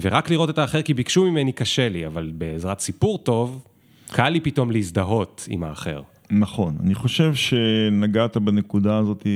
[0.01, 3.63] ורק לראות את האחר כי ביקשו ממני קשה לי, אבל בעזרת סיפור טוב,
[4.11, 6.01] קל לי פתאום להזדהות עם האחר.
[6.29, 9.27] נכון, אני חושב שנגעת בנקודה הזאת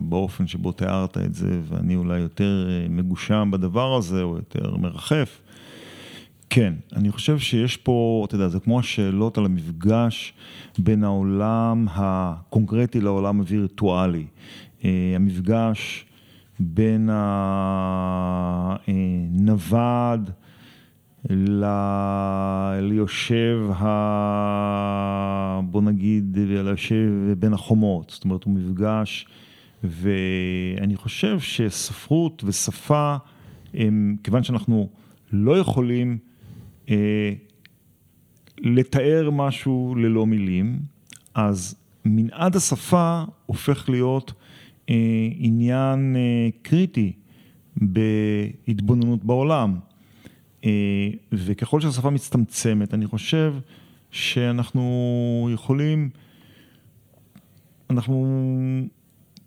[0.00, 5.40] באופן שבו תיארת את זה, ואני אולי יותר מגושם בדבר הזה, או יותר מרחף.
[6.52, 10.34] כן, אני חושב שיש פה, אתה יודע, זה כמו השאלות על המפגש
[10.78, 14.26] בין העולם הקונקרטי לעולם הווירטואלי.
[14.84, 16.06] אה, המפגש
[16.60, 17.10] בין
[18.86, 20.30] הנווד
[21.30, 21.64] ל...
[22.80, 25.60] ליושב, ה...
[25.64, 28.10] בוא נגיד, ליושב בין החומות.
[28.10, 29.26] זאת אומרת, הוא מפגש,
[29.84, 33.16] ואני חושב שספרות ושפה,
[33.74, 34.88] הם, כיוון שאנחנו
[35.32, 36.29] לא יכולים אה,
[38.58, 40.78] לתאר משהו ללא מילים,
[41.34, 44.32] אז מנעד השפה הופך להיות
[44.90, 44.94] אה,
[45.36, 47.12] עניין אה, קריטי
[47.76, 49.78] בהתבוננות בעולם.
[50.64, 53.54] אה, וככל שהשפה מצטמצמת, אני חושב
[54.10, 56.10] שאנחנו יכולים
[57.90, 58.42] אנחנו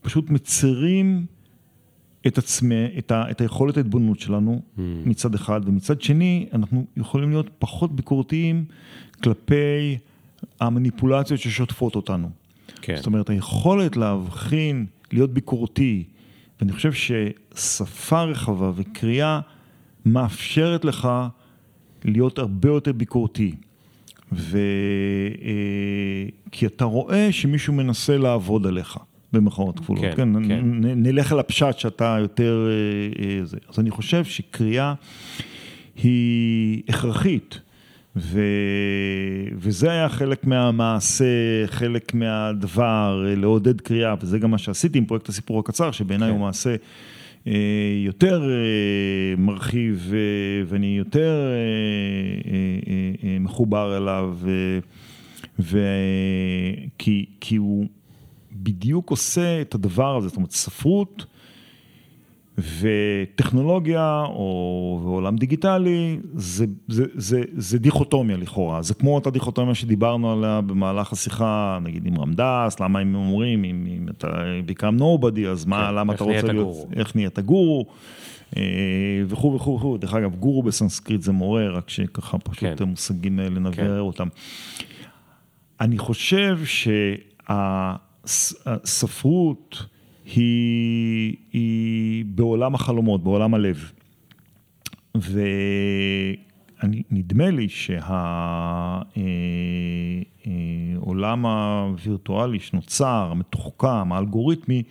[0.02, 1.26] פשוט מצרים
[2.28, 4.82] את עצמי, את, ה, את היכולת ההתבוננות שלנו mm.
[5.06, 8.66] מצד אחד, ומצד שני אנחנו יכולים להיות פחות ביקורתיים
[9.24, 9.98] כלפי
[10.60, 12.30] המניפולציות ששוטפות אותנו.
[12.82, 12.96] כן.
[12.96, 16.04] זאת אומרת, היכולת להבחין, להיות ביקורתי,
[16.60, 19.40] ואני חושב ששפה רחבה וקריאה
[20.06, 21.10] מאפשרת לך
[22.06, 23.56] להיות הרבה יותר ביקורתי.
[24.32, 24.58] ו...
[25.42, 28.98] אה, כי אתה רואה שמישהו מנסה לעבוד עליך,
[29.34, 30.04] במחאות כפולות.
[30.04, 30.48] כן, כן.
[30.48, 30.66] כן.
[30.82, 32.68] נלך על הפשט שאתה יותר...
[32.70, 33.58] אה, אה, זה.
[33.70, 34.94] אז אני חושב שקריאה
[36.04, 37.60] היא הכרחית.
[38.16, 38.42] ו...
[39.56, 41.26] וזה היה חלק מהמעשה,
[41.66, 46.36] חלק מהדבר, לעודד קריאה, וזה גם מה שעשיתי עם פרויקט הסיפור הקצר, שבעיניי כן.
[46.36, 46.76] הוא מעשה
[47.48, 47.54] אה,
[48.06, 50.14] יותר אה, מרחיב
[50.66, 51.52] ואני יותר
[52.44, 54.38] אה, מחובר אליו,
[55.60, 55.88] ו...
[56.98, 57.86] כי, כי הוא
[58.56, 61.26] בדיוק עושה את הדבר הזה, זאת אומרת ספרות
[62.58, 70.32] וטכנולוגיה או עולם דיגיטלי זה, זה, זה, זה דיכוטומיה לכאורה, זה כמו אותה דיכוטומיה שדיברנו
[70.32, 74.28] עליה במהלך השיחה, נגיד עם רמדס, למה הם אומרים, אם, אם אתה
[74.68, 76.88] become nobody, אז מה, כן, למה אתה רוצה להיות, גורו.
[76.96, 77.86] איך נהיית גורו,
[78.58, 78.64] אה,
[79.28, 82.76] וכו' וכו' וכו', דרך אגב גורו בסנסקריט זה מורה, רק שככה פשוט כן.
[82.80, 84.00] המושגים האלה נבהר כן.
[84.00, 84.28] אותם.
[85.82, 86.60] אני חושב
[88.26, 89.86] שהספרות,
[90.36, 93.92] היא, היא בעולם החלומות, בעולם הלב.
[97.12, 97.68] ונדמה לי
[100.90, 104.84] שהעולם הווירטואלי שנוצר, המתוחכם, האלגוריתמי,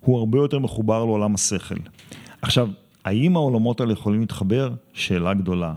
[0.00, 1.74] הוא הרבה יותר מחובר לעולם השכל.
[2.42, 2.68] עכשיו,
[3.04, 4.70] האם העולמות האלה יכולים להתחבר?
[4.92, 5.74] שאלה גדולה.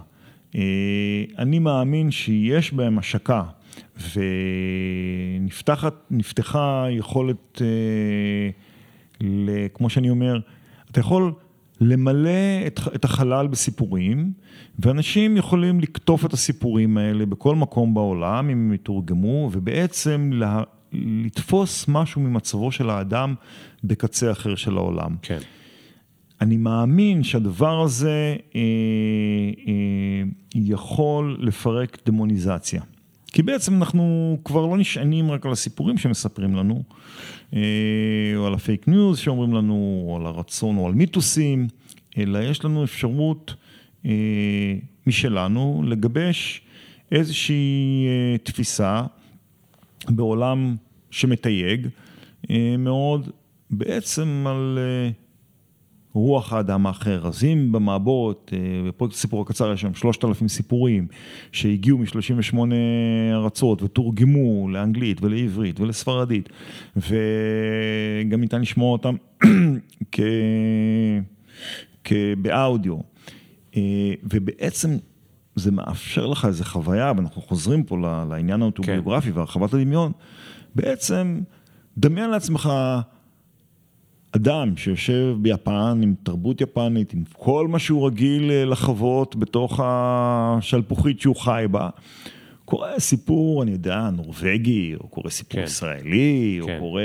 [1.38, 3.44] אני מאמין שיש בהם השקה,
[6.12, 7.62] ונפתחה יכולת
[9.74, 10.40] כמו שאני אומר,
[10.92, 11.34] אתה יכול
[11.82, 14.34] למלא את, את החלל בסיפורים,
[14.80, 20.64] ואנשים יכולים לקטוף את הסיפורים האלה בכל מקום בעולם, אם הם יתורגמו, ובעצם לה,
[20.94, 23.36] לתפוס משהו ממצבו של האדם
[23.84, 25.16] בקצה אחר של העולם.
[25.22, 25.40] כן.
[26.42, 28.62] אני מאמין שהדבר הזה אה,
[29.68, 30.24] אה,
[30.56, 32.82] יכול לפרק דמוניזציה.
[33.34, 36.84] כי בעצם אנחנו כבר לא נשענים רק על הסיפורים שמספרים לנו,
[37.54, 37.60] אה,
[38.36, 41.68] או על הפייק ניוז שאומרים לנו, או על הרצון, או על מיתוסים,
[42.18, 43.54] אלא יש לנו אפשרות
[44.06, 44.12] אה,
[45.08, 46.62] משלנו לגבש
[47.12, 49.04] איזושהי אה, תפיסה
[50.10, 50.76] בעולם
[51.12, 51.88] שמתייג
[52.80, 53.30] מאוד
[53.70, 54.80] בעצם על
[56.14, 57.28] רוח האדם האחר.
[57.28, 61.08] אז אם במעבורת, אה, בפרויקט הסיפור הקצר יש שם 3,000 סיפורים
[61.52, 62.58] שהגיעו מ-38
[63.34, 66.50] ארצות ותורגמו לאנגלית ולעברית ולספרדית,
[66.96, 69.16] וגם ניתן לשמוע אותם
[70.12, 70.20] כ...
[72.42, 72.98] באודיו,
[73.76, 74.98] אה, ובעצם
[75.56, 77.98] זה מאפשר לך איזו חוויה, ואנחנו חוזרים פה
[78.30, 79.38] לעניין האוטוביוגרפי כן.
[79.38, 80.12] והרחבת הדמיון,
[80.76, 81.42] בעצם
[81.98, 82.70] דמיין לעצמך
[84.36, 91.22] אדם שיושב ביפן עם תרבות יפנית, עם כל מה שהוא רגיל אה, לחוות בתוך השלפוחית
[91.22, 91.90] שהוא חי בה,
[92.66, 95.66] קורא סיפור, אני יודע, נורבגי, או קורא סיפור כן.
[95.66, 96.74] ישראלי, כן.
[96.74, 97.02] או קורא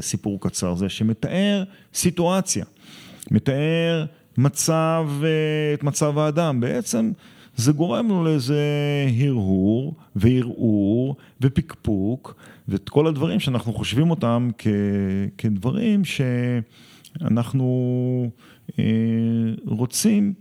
[0.00, 1.62] סיפור קצר זה, שמתאר
[1.94, 2.64] סיטואציה,
[3.30, 4.04] מתאר
[4.38, 6.60] מצב, אה, את מצב האדם.
[6.60, 7.12] בעצם
[7.60, 8.62] זה גורם לו לאיזה
[9.20, 12.34] הרהור וערעור ופקפוק,
[12.68, 14.66] ואת כל הדברים שאנחנו חושבים אותם כ,
[15.38, 17.66] כדברים שאנחנו
[18.78, 18.84] אה,
[19.66, 20.34] רוצים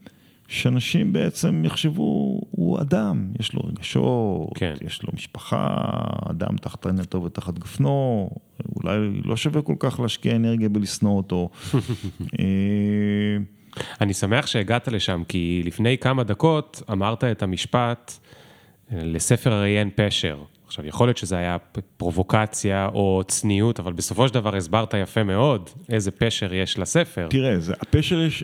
[0.47, 4.73] שאנשים בעצם יחשבו, הוא אדם, יש לו רגשות, כן.
[4.81, 5.67] יש לו משפחה,
[6.29, 8.29] אדם תחת עינתו ותחת גפנו,
[8.75, 11.49] אולי לא שווה כל כך להשקיע אנרגיה בלשנוא אותו.
[12.39, 13.37] אה,
[14.01, 18.13] אני שמח שהגעת לשם, כי לפני כמה דקות אמרת את המשפט,
[18.91, 20.43] לספר הרי אין פשר.
[20.65, 21.57] עכשיו, יכול להיות שזה היה
[21.97, 27.27] פרובוקציה או צניעות, אבל בסופו של דבר הסברת יפה מאוד איזה פשר יש לספר.
[27.29, 28.43] תראה, זה, הפשר יש,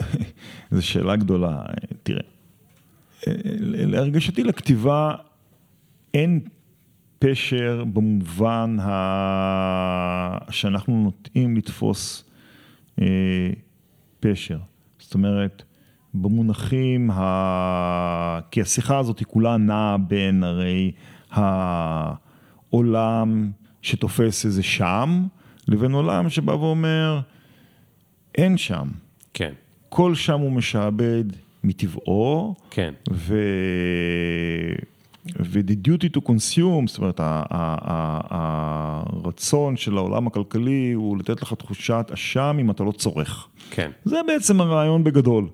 [0.70, 1.60] זו שאלה גדולה,
[2.02, 2.22] תראה.
[3.66, 5.14] להרגשתי לכתיבה
[6.14, 6.40] אין
[7.18, 10.38] פשר במובן ה...
[10.50, 12.24] שאנחנו נוטים לתפוס
[13.00, 13.06] אה,
[14.26, 14.58] פשר.
[14.98, 15.62] זאת אומרת,
[16.14, 18.40] במונחים, ה...
[18.50, 20.92] כי השיחה הזאת היא כולה נעה בין הרי
[22.70, 23.50] העולם
[23.82, 25.26] שתופס איזה שם,
[25.68, 27.20] לבין עולם שבא ואומר,
[28.34, 28.88] אין שם.
[29.34, 29.52] כן.
[29.88, 31.24] כל שם הוא משעבד
[31.64, 32.54] מטבעו.
[32.70, 32.94] כן.
[33.12, 33.38] ו...
[35.40, 37.20] ו-the duty to consume, זאת אומרת,
[38.30, 43.48] הרצון של העולם הכלכלי הוא לתת לך תחושת אשם אם אתה לא צורך.
[43.70, 43.90] כן.
[44.04, 45.48] זה בעצם הרעיון בגדול.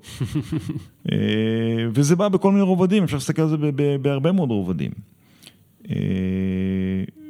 [1.94, 3.56] וזה בא בכל מיני רובדים, אפשר להסתכל על זה
[4.02, 4.90] בהרבה מאוד רובדים.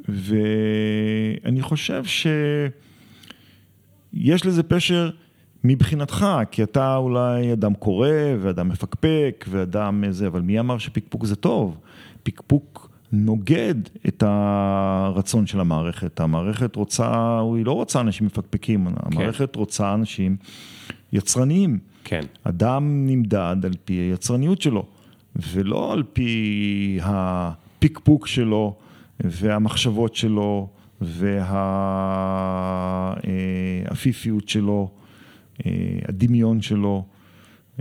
[0.09, 5.11] ואני חושב שיש לזה פשר
[5.65, 8.09] מבחינתך, כי אתה אולי אדם קורא
[8.41, 11.77] ואדם מפקפק ואדם זה, אבל מי אמר שפקפוק זה טוב?
[12.23, 13.75] פקפוק נוגד
[14.09, 16.21] את הרצון של המערכת.
[16.21, 18.93] המערכת רוצה, היא לא רוצה אנשים מפקפקים, כן.
[19.03, 20.37] המערכת רוצה אנשים
[21.13, 21.79] יצרניים.
[22.05, 22.23] כן.
[22.45, 24.87] אדם נמדד על פי היצרניות שלו,
[25.53, 28.77] ולא על פי הפקפוק שלו
[29.21, 30.69] והמחשבות שלו
[33.21, 34.91] והעפיפיות שלו.
[35.67, 35.71] אה,
[36.09, 37.05] הדמיון שלו.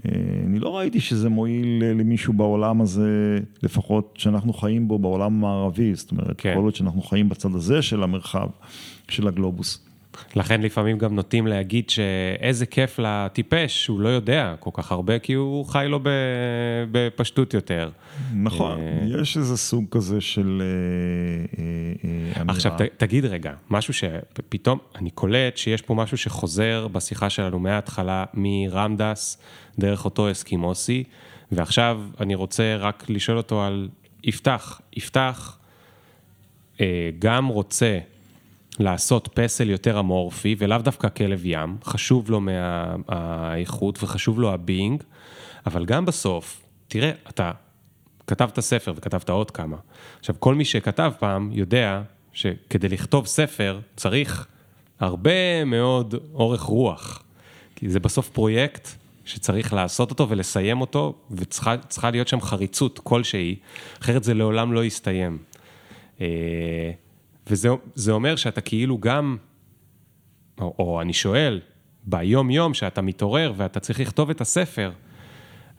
[0.06, 0.12] אה,
[0.46, 6.12] אני לא ראיתי שזה מועיל למישהו בעולם הזה, לפחות שאנחנו חיים בו בעולם המערבי, זאת
[6.12, 6.54] אומרת, כן.
[6.56, 8.48] כל עוד שאנחנו חיים בצד הזה של המרחב,
[9.10, 9.92] של הגלובוס.
[10.36, 15.34] לכן לפעמים גם נוטים להגיד שאיזה כיף לטיפש, הוא לא יודע כל כך הרבה, כי
[15.34, 16.00] הוא חי לו
[16.92, 17.90] בפשטות יותר.
[18.36, 22.56] נכון, אה, יש איזה סוג כזה של אה, אה, אמירה.
[22.56, 29.38] עכשיו, תגיד רגע, משהו שפתאום, אני קולט שיש פה משהו שחוזר בשיחה שלנו מההתחלה, מרמדס,
[29.80, 31.04] דרך אותו אסקימוסי,
[31.52, 33.90] ועכשיו אני רוצה רק לשאול אותו על
[34.24, 34.82] יפתח.
[34.94, 35.58] יפתח
[37.20, 38.00] גם רוצה
[38.80, 45.04] לעשות פסל יותר אמורפי, ולאו דווקא כלב ים, חשוב לו מהאיכות וחשוב לו הבינג,
[45.66, 47.52] אבל גם בסוף, תראה, אתה
[48.28, 49.78] כתבת ספר וכתבת עוד כמה.
[50.20, 52.02] עכשיו, כל מי שכתב פעם יודע
[52.34, 54.48] שכדי לכתוב ספר צריך
[55.00, 57.24] הרבה מאוד אורך רוח,
[57.76, 58.88] כי זה בסוף פרויקט
[59.26, 63.56] שצריך לעשות אותו ולסיים אותו, וצריכה להיות שם חריצות כלשהי,
[64.02, 65.38] אחרת זה לעולם לא יסתיים.
[66.22, 66.92] אה,
[67.48, 69.38] וזה אומר שאתה כאילו גם,
[70.60, 71.62] או, או אני שואל,
[72.04, 74.92] ביום-יום שאתה מתעורר ואתה צריך לכתוב את הספר,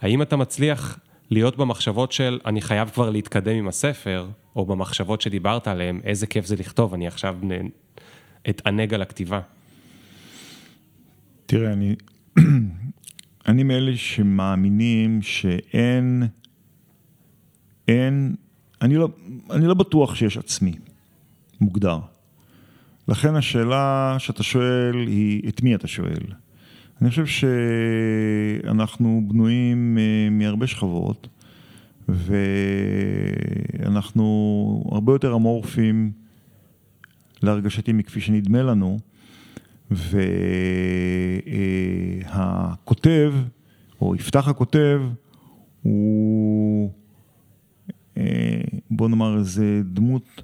[0.01, 0.98] האם אתה מצליח
[1.31, 6.47] להיות במחשבות של אני חייב כבר להתקדם עם הספר, או במחשבות שדיברת עליהן, איזה כיף
[6.47, 7.36] זה לכתוב, אני עכשיו
[8.48, 9.40] אתענג על הכתיבה.
[11.47, 11.94] תראה, אני,
[13.48, 16.23] אני מאלה שמאמינים שאין,
[17.89, 18.35] אין,
[18.82, 19.09] אני לא,
[19.51, 20.73] אני לא בטוח שיש עצמי.
[21.60, 21.98] מוגדר.
[23.09, 26.23] לכן השאלה שאתה שואל היא, את מי אתה שואל?
[27.01, 27.27] אני חושב
[28.66, 31.28] שאנחנו בנויים אה, מהרבה שכבות,
[33.78, 34.24] ואנחנו
[34.93, 36.12] הרבה יותר אמורפים
[37.43, 38.98] להרגשתי מכפי שנדמה לנו,
[42.30, 43.34] והכותב,
[44.00, 45.02] או יפתח הכותב,
[45.82, 46.90] הוא,
[48.16, 48.60] אה,
[48.90, 50.42] בוא נאמר, איזה דמות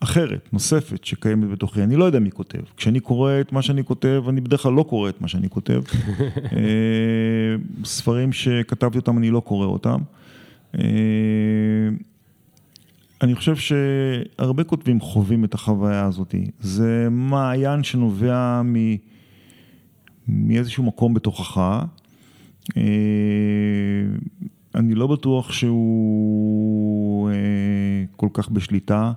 [0.00, 1.82] אחרת, נוספת, שקיימת בתוכי.
[1.82, 2.58] אני לא יודע מי כותב.
[2.76, 5.82] כשאני קורא את מה שאני כותב, אני בדרך כלל לא קורא את מה שאני כותב.
[6.56, 10.00] אה, ספרים שכתבתי אותם, אני לא קורא אותם.
[13.22, 16.34] אה, אני חושב שהרבה כותבים חווים את החוויה הזאת.
[16.60, 18.76] זה מעיין שנובע מ...
[20.28, 21.58] מאיזשהו מקום בתוכך.
[22.76, 22.82] אה,
[24.74, 27.30] אני לא בטוח שהוא
[28.16, 29.12] כל כך בשליטה.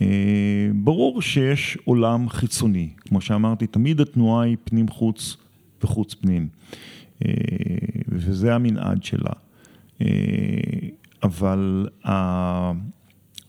[0.00, 5.36] אה, ברור שיש עולם חיצוני, כמו שאמרתי, תמיד התנועה היא פנים-חוץ
[5.82, 6.48] וחוץ-פנים,
[7.26, 7.32] אה,
[8.08, 9.32] וזה המנעד שלה.
[10.02, 10.06] אה,
[11.22, 11.88] אבל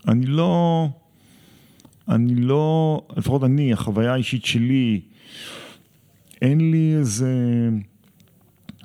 [0.07, 0.87] אני לא,
[2.07, 5.01] אני לא, לפחות אני, החוויה האישית שלי,
[6.41, 7.69] אין לי איזה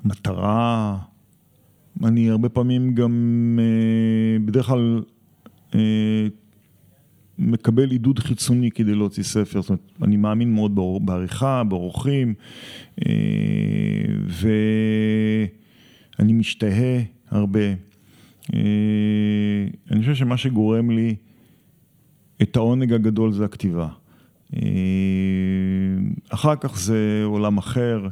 [0.05, 0.99] מטרה,
[2.05, 3.59] אני הרבה פעמים גם,
[4.45, 5.03] בדרך כלל,
[7.39, 12.35] מקבל עידוד חיצוני כדי להוציא ספר, זאת אומרת, אני מאמין מאוד בעריכה, באורחים,
[13.07, 13.13] אה,
[16.19, 17.01] ואני משתהה
[17.31, 17.94] הרבה.
[18.55, 18.61] אה,
[19.91, 21.15] אני חושב שמה שגורם לי
[22.43, 23.89] את העונג הגדול זה הכתיבה.
[24.57, 24.61] אה,
[26.29, 28.09] אחר כך זה עולם אחר.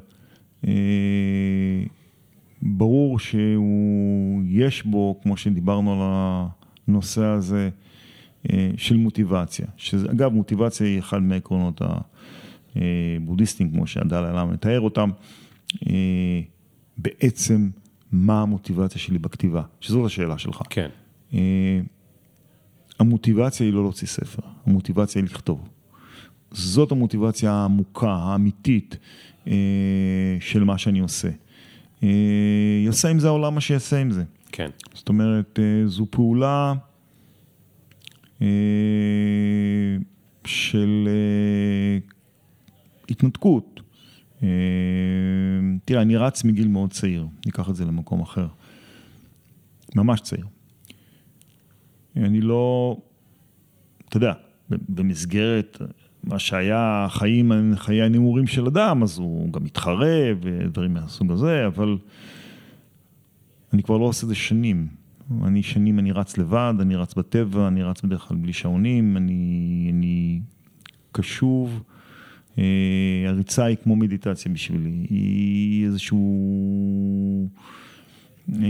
[2.62, 5.98] ברור שיש בו, כמו שדיברנו על
[6.88, 7.70] הנושא הזה,
[8.50, 11.82] אה, של מוטיבציה, שאגב מוטיבציה היא אחד מהעקרונות
[12.76, 15.10] הבודהיסטיים, כמו שהדל עלם מתאר אותם,
[15.86, 16.40] אה,
[16.98, 17.70] בעצם
[18.12, 20.62] מה המוטיבציה שלי בכתיבה, שזאת השאלה שלך.
[20.70, 20.89] כן.
[21.34, 21.80] אה,
[22.98, 25.68] המוטיבציה היא לא להוציא ספר, המוטיבציה היא לכתוב.
[26.51, 28.97] זאת המוטיבציה העמוקה, האמיתית
[30.40, 31.28] של מה שאני עושה.
[32.84, 34.24] יעשה עם זה העולם מה שיעשה עם זה.
[34.52, 34.70] כן.
[34.94, 36.74] זאת אומרת, זו פעולה
[40.44, 41.09] של
[43.09, 43.81] התנתקות.
[45.85, 48.47] תראה, אני רץ מגיל מאוד צעיר, ניקח את זה למקום אחר.
[49.97, 50.47] ממש צעיר.
[52.16, 52.97] אני לא,
[54.09, 54.32] אתה יודע,
[54.69, 55.78] במסגרת
[56.24, 61.98] מה שהיה חיים, חיי הנעורים של אדם, אז הוא גם מתחרה ודברים מהסוג הזה, אבל
[63.73, 64.89] אני כבר לא עושה את זה שנים.
[65.44, 69.90] אני שנים, אני רץ לבד, אני רץ בטבע, אני רץ בדרך כלל בלי שעונים, אני,
[69.93, 70.40] אני
[71.12, 71.82] קשוב.
[72.59, 72.65] אה,
[73.27, 77.49] הריצה היא כמו מדיטציה בשבילי, היא איזשהו...
[78.55, 78.65] אה,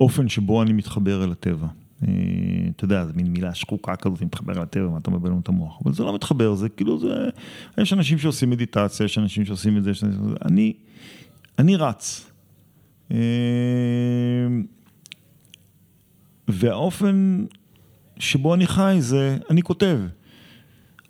[0.00, 1.66] אופן שבו אני מתחבר אל הטבע.
[2.02, 2.08] אה,
[2.76, 5.80] אתה יודע, זו מין מילה שחוקה כזאת, מתחבר אל הטבע, מה אתה מבלבל את המוח,
[5.84, 7.28] אבל זה לא מתחבר, זה כאילו, זה,
[7.78, 10.72] יש אנשים שעושים מדיטציה, יש אנשים שעושים את זה, יש אנשים, אני,
[11.58, 12.30] אני רץ.
[16.48, 17.44] והאופן
[18.18, 19.98] שבו אני חי זה, אני כותב.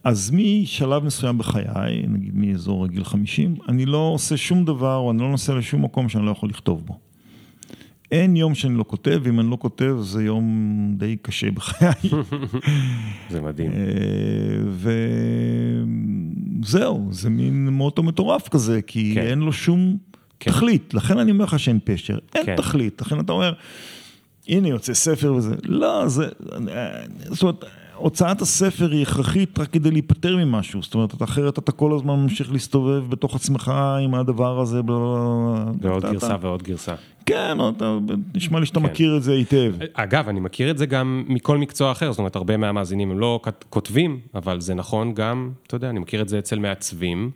[0.04, 1.64] אז משלב מסוים בחיי,
[2.08, 6.08] נגיד מאזור הגיל 50, אני לא עושה שום דבר, או אני לא נוסע לשום מקום
[6.08, 6.98] שאני לא יכול לכתוב בו.
[8.12, 12.10] אין יום שאני לא כותב, ואם אני לא כותב זה יום די קשה בחיי.
[13.30, 13.72] זה מדהים.
[13.72, 13.78] אה,
[16.60, 19.20] וזהו, זה מין מוטו מטורף כזה, כי כן.
[19.20, 19.96] אין לו שום
[20.40, 20.50] כן.
[20.50, 20.94] תכלית.
[20.94, 22.56] לכן אני אומר לך שאין פשר, אין כן.
[22.56, 23.00] תכלית.
[23.00, 23.52] לכן אתה אומר,
[24.48, 25.54] הנה יוצא ספר וזה.
[25.64, 26.28] לא, זה...
[27.30, 27.64] זאת אומרת...
[28.04, 32.52] הוצאת הספר היא הכרחית רק כדי להיפטר ממשהו, זאת אומרת, אחרת אתה כל הזמן ממשיך
[32.52, 33.72] להסתובב בתוך עצמך
[34.04, 34.80] עם הדבר הזה.
[35.80, 36.94] ועוד גרסה ועוד גרסה.
[37.26, 37.58] כן,
[38.34, 38.86] נשמע לי שאתה כן.
[38.86, 39.74] מכיר את זה היטב.
[39.92, 43.40] אגב, אני מכיר את זה גם מכל מקצוע אחר, זאת אומרת, הרבה מהמאזינים הם לא
[43.70, 47.30] כותבים, אבל זה נכון גם, אתה יודע, אני מכיר את זה אצל מעצבים.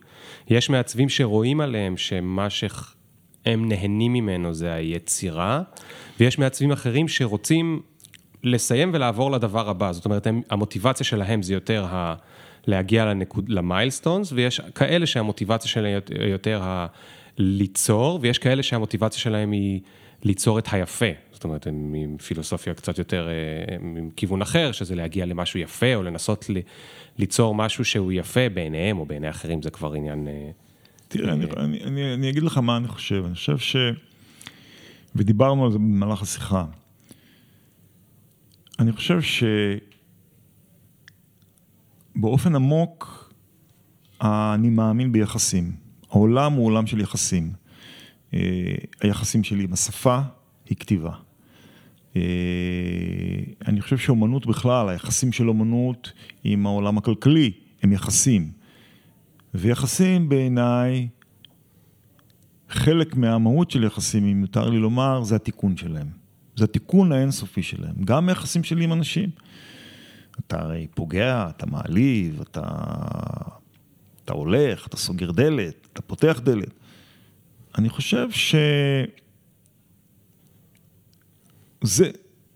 [0.51, 5.63] יש מעצבים שרואים עליהם שמה שהם נהנים ממנו זה היצירה,
[6.21, 7.81] ויש מעצבים אחרים שרוצים
[8.45, 12.15] לסיים ולעבור לדבר הבא, זאת אומרת, הם, המוטיבציה שלהם זה יותר ה...
[12.67, 16.87] להגיע לנקוד, למיילסטונס, ויש כאלה שהמוטיבציה שלהם יותר ה...
[17.39, 19.81] ליצור, ויש כאלה שהמוטיבציה שלהם היא
[20.25, 24.95] ליצור את היפה, זאת אומרת, הם עם פילוסופיה קצת יותר, אה, עם כיוון אחר, שזה
[24.95, 26.59] להגיע למשהו יפה, או לנסות ל...
[27.19, 30.29] ליצור משהו שהוא יפה בעיניהם, או בעיני אחרים, זה כבר עניין...
[30.29, 30.51] אה,
[31.09, 33.77] תראה, אני, אה, אני, אני, אני אגיד לך מה אני חושב, אני חושב ש...
[35.17, 36.65] ודיברנו על זה במהלך השיחה.
[38.79, 39.19] אני חושב
[42.17, 43.33] שבאופן עמוק
[44.23, 45.73] אני מאמין ביחסים.
[46.11, 47.53] העולם הוא עולם של יחסים.
[48.35, 50.21] אה, היחסים שלי עם השפה
[50.69, 51.13] היא כתיבה.
[52.17, 52.23] אה,
[53.67, 56.13] אני חושב שאומנות בכלל, היחסים של אומנות
[56.45, 57.53] עם העולם הכלכלי
[57.83, 58.53] הם יחסים.
[59.55, 61.09] ויחסים בעיניי,
[62.69, 66.28] חלק מהמהות של יחסים, אם מותר לי לומר, זה התיקון שלהם.
[66.59, 69.31] זה התיקון האינסופי שלהם, גם היחסים שלי עם אנשים.
[70.47, 72.63] אתה הרי פוגע, אתה מעליב, אתה,
[74.25, 76.75] אתה הולך, אתה סוגר דלת, אתה פותח דלת.
[77.79, 79.07] אני חושב שזה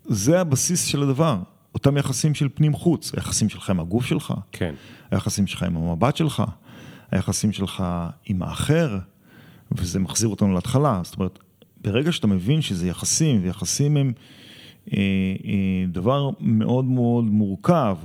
[0.05, 1.39] זה הבסיס של הדבר,
[1.73, 4.75] אותם יחסים של פנים-חוץ, היחסים שלך עם הגוף שלך, כן.
[5.11, 6.43] היחסים שלך עם המבט שלך,
[7.11, 7.83] היחסים שלך
[8.25, 8.97] עם האחר,
[9.71, 11.39] וזה מחזיר אותנו להתחלה, זאת אומרת,
[11.83, 14.11] ברגע שאתה מבין שזה יחסים, ויחסים הם
[14.93, 14.97] אה,
[15.45, 17.97] אה, דבר מאוד מאוד מורכב,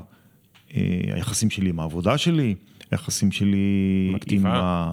[0.74, 0.82] אה,
[1.14, 2.54] היחסים שלי עם העבודה שלי,
[2.90, 4.92] היחסים שלי עם ה...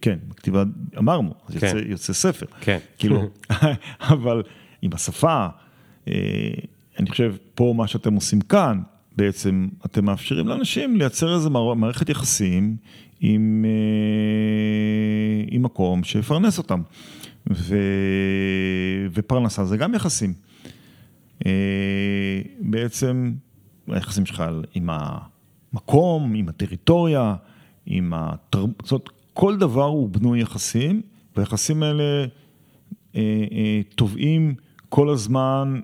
[0.00, 0.64] כן, בכתיבה,
[0.98, 1.66] אמרנו, אז כן.
[1.66, 2.46] יוצא, יוצא ספר.
[2.60, 2.78] כן.
[2.98, 3.28] כאילו,
[4.00, 4.42] אבל
[4.82, 5.46] עם השפה,
[6.08, 6.14] אה,
[6.98, 8.80] אני חושב, פה מה שאתם עושים כאן,
[9.16, 12.76] בעצם אתם מאפשרים לאנשים לייצר איזו מערכת יחסים
[13.20, 16.82] עם, אה, עם מקום שיפרנס אותם.
[17.52, 17.76] ו...
[19.12, 20.34] ופרנסה זה גם יחסים.
[21.46, 23.32] אה, בעצם
[23.86, 24.44] היחסים שלך
[24.74, 27.34] עם המקום, עם הטריטוריה,
[27.86, 31.02] עם התרבות, זאת אומרת, כל דבר הוא בנוי יחסים,
[31.36, 32.24] והיחסים האלה
[33.16, 33.20] אה,
[33.52, 34.54] אה, תובעים
[34.88, 35.80] כל הזמן,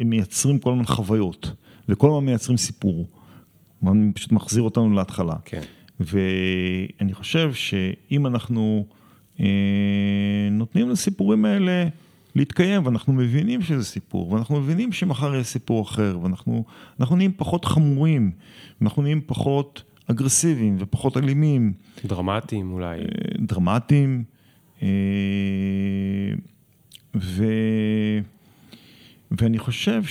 [0.00, 1.52] הם מייצרים כל הזמן חוויות,
[1.88, 3.06] וכל הזמן מייצרים סיפור.
[4.14, 5.34] פשוט מחזיר אותנו להתחלה.
[5.44, 5.60] כן.
[6.00, 8.86] ואני חושב שאם אנחנו...
[9.40, 9.46] אה,
[10.50, 11.88] נותנים לסיפורים האלה
[12.34, 18.30] להתקיים, ואנחנו מבינים שזה סיפור, ואנחנו מבינים שמחר יהיה סיפור אחר, ואנחנו נהיים פחות חמורים,
[18.82, 21.72] אנחנו נהיים פחות אגרסיביים ופחות אלימים.
[22.04, 22.98] דרמטיים אולי.
[22.98, 23.04] אה,
[23.38, 24.24] דרמטיים.
[24.82, 24.88] אה,
[27.16, 27.44] ו...
[29.30, 30.02] ואני חושב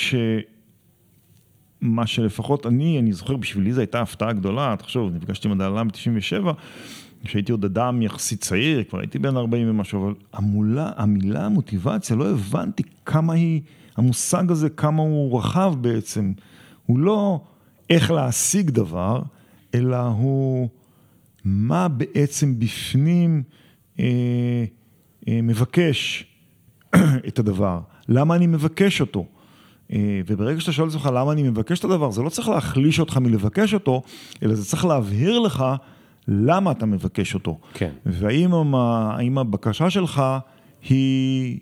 [1.81, 6.45] שמה שלפחות אני, אני זוכר בשבילי זו הייתה הפתעה גדולה, תחשוב, נפגשתי עם הדל"ל ב-97,
[7.23, 12.29] כשהייתי עוד אדם יחסית צעיר, כבר הייתי בן 40 ומשהו, אבל המולה, המילה מוטיבציה, לא
[12.29, 13.61] הבנתי כמה היא
[13.97, 16.33] המושג הזה, כמה הוא רחב בעצם,
[16.85, 17.41] הוא לא
[17.89, 19.21] איך להשיג דבר,
[19.75, 20.69] אלא הוא
[21.45, 23.43] מה בעצם בפנים
[23.99, 24.05] אה,
[25.27, 26.25] אה, מבקש
[27.27, 29.25] את הדבר, למה אני מבקש אותו.
[29.93, 32.99] אה, וברגע שאתה שואל את עצמך למה אני מבקש את הדבר, זה לא צריך להחליש
[32.99, 34.01] אותך מלבקש אותו,
[34.43, 35.65] אלא זה צריך להבהיר לך
[36.29, 37.59] למה אתה מבקש אותו.
[37.73, 37.91] כן.
[38.05, 40.23] והאם הבקשה שלך
[40.89, 41.59] היא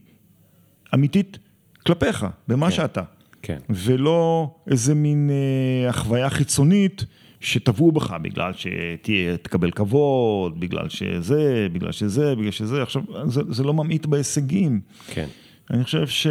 [0.94, 1.38] אמיתית
[1.86, 2.72] כלפיך, במה כן.
[2.72, 3.02] שאתה.
[3.42, 3.58] כן.
[3.70, 7.06] ולא איזה מין אה, החוויה חיצונית
[7.40, 12.84] שטבעו בך בגלל שתקבל כבוד, בגלל שזה, בגלל שזה, בגלל שזה.
[12.84, 14.82] עכשיו, זה, זה לא ממעיט בהישגים.
[15.08, 15.28] כן.
[15.72, 16.28] אני חושב ש...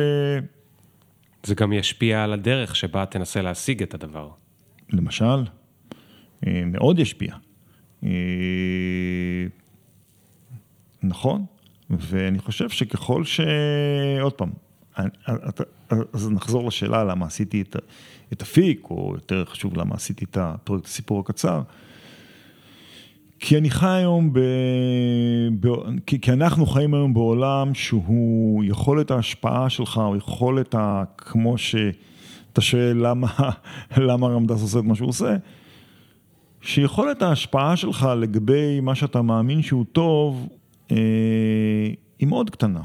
[1.42, 4.28] זה גם ישפיע על הדרך שבה תנסה להשיג את הדבר.
[4.92, 5.44] למשל,
[6.46, 7.34] אה, מאוד ישפיע.
[8.04, 8.10] אה,
[11.02, 11.44] נכון,
[11.90, 13.40] ואני חושב שככל ש...
[14.20, 14.50] עוד פעם,
[16.12, 17.76] אז נחזור לשאלה למה עשיתי את,
[18.32, 21.62] את אפיק, או יותר חשוב למה עשיתי את הפרויקט הסיפור הקצר.
[23.38, 24.40] כי אני חי היום ב...
[25.60, 25.68] ב...
[26.06, 31.04] כי, כי אנחנו חיים היום בעולם שהוא יכולת ההשפעה שלך, או יכולת ה...
[31.18, 33.28] כמו שאתה שואל למה,
[34.08, 35.36] למה רמדס עושה את מה שהוא עושה,
[36.60, 40.48] שיכולת ההשפעה שלך לגבי מה שאתה מאמין שהוא טוב,
[40.90, 40.96] אה,
[42.18, 42.82] היא מאוד קטנה.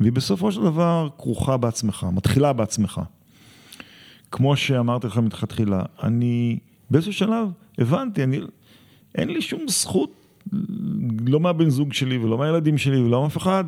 [0.00, 3.00] והיא בסופו של דבר כרוכה בעצמך, מתחילה בעצמך.
[4.30, 6.58] כמו שאמרתי לך מתחתחילה, אני
[6.90, 8.40] באיזשהו שלב הבנתי, אני,
[9.14, 10.12] אין לי שום זכות,
[11.26, 13.64] לא מהבן זוג שלי ולא מהילדים שלי ולא מאף אחד,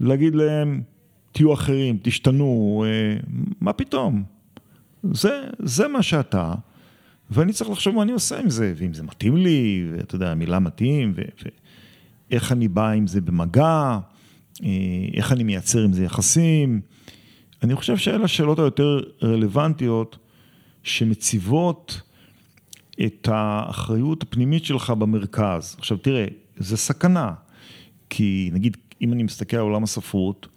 [0.00, 0.82] להגיד להם,
[1.32, 3.20] תהיו אחרים, תשתנו, אה,
[3.60, 4.22] מה פתאום?
[5.12, 6.54] זה, זה מה שאתה,
[7.30, 10.58] ואני צריך לחשוב מה אני עושה עם זה, ואם זה מתאים לי, ואתה יודע, המילה
[10.58, 11.14] מתאים,
[12.30, 13.98] ואיך אני בא עם זה במגע,
[14.62, 14.68] אה,
[15.14, 16.80] איך אני מייצר עם זה יחסים.
[17.62, 20.18] אני חושב שאלה השאלות היותר רלוונטיות,
[20.82, 22.00] שמציבות
[23.06, 25.76] את האחריות הפנימית שלך במרכז.
[25.78, 26.26] עכשיו תראה,
[26.56, 27.32] זה סכנה,
[28.10, 30.48] כי נגיד, אם אני מסתכל על עולם הספרות,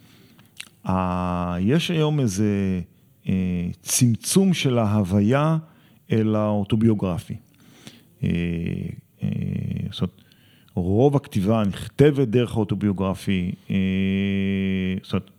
[1.60, 2.82] יש היום איזה
[3.30, 5.58] אה, צמצום של ההוויה
[6.12, 7.36] אל האוטוביוגרפי.
[8.24, 8.30] אה,
[9.24, 9.30] אה,
[9.92, 10.22] זאת אומרת,
[10.76, 13.76] רוב הכתיבה נכתבת דרך האוטוביוגרפי, אה,
[15.04, 15.32] זאת אומרת,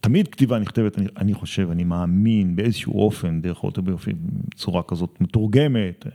[0.00, 4.12] תמיד כתיבה נכתבת, אני, אני חושב, אני מאמין באיזשהו אופן דרך האוטוביוגרפי,
[4.48, 6.06] בצורה כזאת מתורגמת.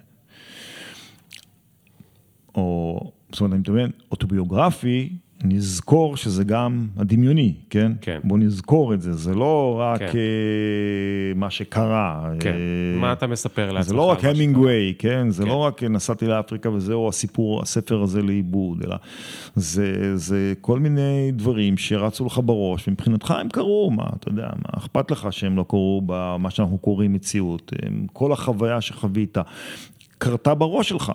[2.56, 3.00] או,
[3.32, 5.10] זאת אומרת, אני מתכוון, אוטוביוגרפי,
[5.44, 7.92] נזכור שזה גם הדמיוני, כן?
[8.02, 8.20] כן.
[8.24, 10.06] בוא נזכור את זה, זה לא רק כן.
[10.06, 12.30] אה, מה שקרה.
[12.40, 12.54] כן.
[12.54, 13.90] אה, מה אתה מספר לעצמך?
[13.90, 14.26] זה לא רק?
[14.26, 15.30] המינגווי, כן?
[15.30, 15.50] זה כן.
[15.50, 18.96] לא רק נסעתי לאפריקה וזהו הסיפור, הספר הזה לאיבוד, אלא
[19.56, 24.78] זה, זה כל מיני דברים שרצו לך בראש, ומבחינתך הם קרו, מה, אתה יודע, מה
[24.78, 27.74] אכפת לך שהם לא קרו במה שאנחנו קוראים מציאות?
[28.14, 29.38] כל החוויה שחווית
[30.18, 31.12] קרתה בראש שלך.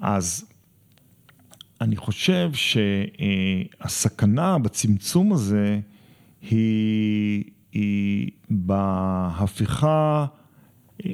[0.00, 0.44] אז
[1.80, 2.50] אני חושב
[3.82, 5.80] שהסכנה בצמצום הזה
[6.50, 10.26] היא, היא בהפיכה
[11.06, 11.10] אה,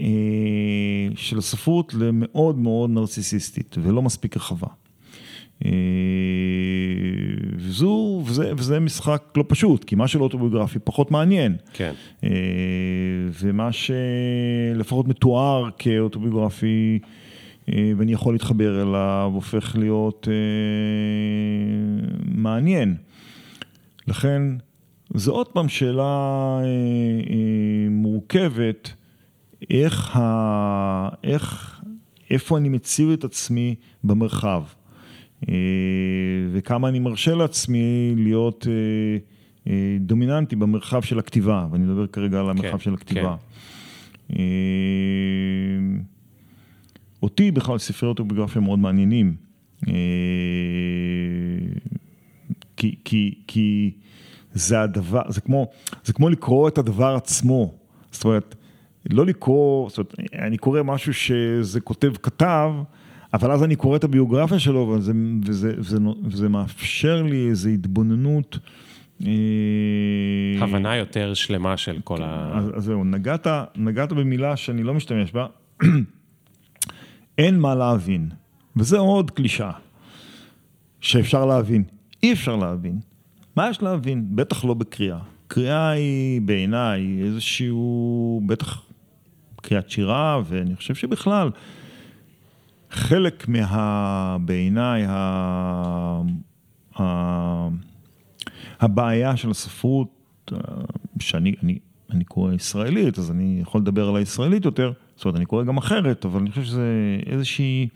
[1.17, 4.69] של הספרות למאוד מאוד נרציסיסטית ולא מספיק רחבה.
[5.65, 5.71] אה,
[7.57, 11.57] וזו, וזה, וזה משחק לא פשוט, כי מה שלא אוטוביוגרפי פחות מעניין.
[11.73, 11.93] כן.
[12.25, 12.31] אה,
[13.41, 16.99] ומה שלפחות מתואר כאוטוביוגרפי,
[17.69, 20.35] ואני יכול להתחבר אליו, הופך להיות אה,
[22.25, 22.97] מעניין.
[24.09, 24.43] לכן,
[25.15, 28.93] זו עוד פעם שאלה אה, אה, מורכבת,
[29.71, 31.81] איך, ה, איך,
[32.31, 33.75] איפה אני מציב את עצמי
[34.05, 34.63] במרחב,
[35.49, 35.55] אה,
[36.53, 38.73] וכמה אני מרשה לעצמי להיות אה,
[39.73, 43.37] אה, דומיננטי במרחב של הכתיבה, ואני מדבר כרגע על המרחב כן, של הכתיבה.
[44.33, 44.45] אה,
[47.23, 49.35] אותי בכלל ספרי אוטוביוגרפיה מאוד מעניינים.
[49.89, 49.93] אה,
[52.77, 53.91] כי, כי, כי
[54.53, 55.71] זה הדבר, זה כמו,
[56.05, 57.75] זה כמו לקרוא את הדבר עצמו.
[58.11, 58.55] זאת אומרת,
[59.11, 62.73] לא לקרוא, זאת אומרת, אני קורא משהו שזה כותב כתב,
[63.35, 65.13] אבל אז אני קורא את הביוגרפיה שלו, וזה,
[65.45, 68.59] וזה, וזה, וזה מאפשר לי איזו התבוננות.
[69.27, 69.29] אה,
[70.61, 72.51] הבנה יותר שלמה של כל ה...
[72.55, 73.47] אז, אז זהו, נגעת,
[73.77, 75.47] נגעת במילה שאני לא משתמש בה,
[77.39, 78.31] אין מה להבין,
[78.77, 79.73] וזה עוד קלישאה,
[81.01, 81.85] שאפשר להבין,
[82.23, 83.01] אי אפשר להבין.
[83.57, 84.27] מה יש להבין?
[84.37, 85.19] בטח לא בקריאה.
[85.47, 88.83] קריאה היא בעיניי איזשהו, בטח
[89.63, 91.51] קריאת שירה, ואני חושב שבכלל,
[92.91, 94.37] חלק מה...
[94.41, 96.23] בעיניי, ה...
[96.99, 97.69] ה...
[98.81, 100.53] הבעיה של הספרות,
[101.21, 101.79] שאני אני,
[102.11, 104.93] אני קורא ישראלית, אז אני יכול לדבר על הישראלית יותר,
[105.23, 107.89] זאת אומרת, אני קורא גם אחרת, אבל אני חושב שזה איזושהי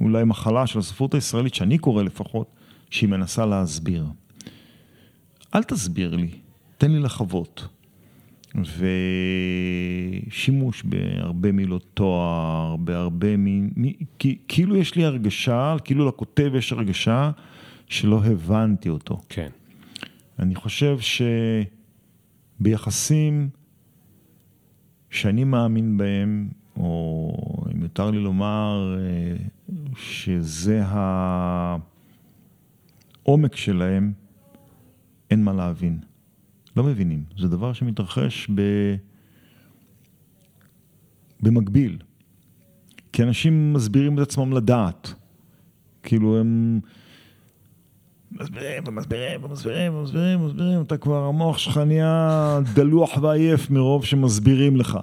[0.00, 2.46] אולי מחלה של הספרות הישראלית, שאני קורא לפחות,
[2.90, 4.06] שהיא מנסה להסביר.
[5.54, 6.30] אל תסביר לי,
[6.78, 7.68] תן לי לחוות.
[10.28, 13.66] ושימוש בהרבה מילות תואר, בהרבה מ...
[13.66, 13.92] מ...
[14.48, 17.30] כאילו יש לי הרגשה, כאילו לכותב יש הרגשה
[17.88, 19.20] שלא הבנתי אותו.
[19.28, 19.48] כן.
[20.38, 20.98] אני חושב
[22.60, 23.48] שביחסים
[25.12, 27.32] שאני מאמין בהם, או
[27.74, 29.36] אם יותר לי לומר אה,
[29.96, 30.82] שזה
[33.26, 34.12] העומק שלהם,
[35.30, 35.98] אין מה להבין.
[36.76, 37.24] לא מבינים.
[37.38, 38.60] זה דבר שמתרחש ב...
[41.40, 41.98] במקביל.
[43.12, 45.14] כי אנשים מסבירים את עצמם לדעת.
[46.02, 46.80] כאילו הם
[48.40, 54.98] מסבירים ומסבירים ומסבירים ומסבירים ומסבירים, אתה כבר, המוח שלך נהיה דלוח ועייף מרוב שמסבירים לך.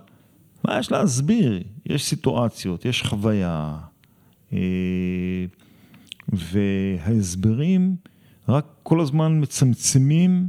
[0.65, 1.64] מה יש להסביר?
[1.85, 3.77] יש סיטואציות, יש חוויה,
[4.53, 4.60] אה,
[6.30, 7.95] וההסברים
[8.49, 10.47] רק כל הזמן מצמצמים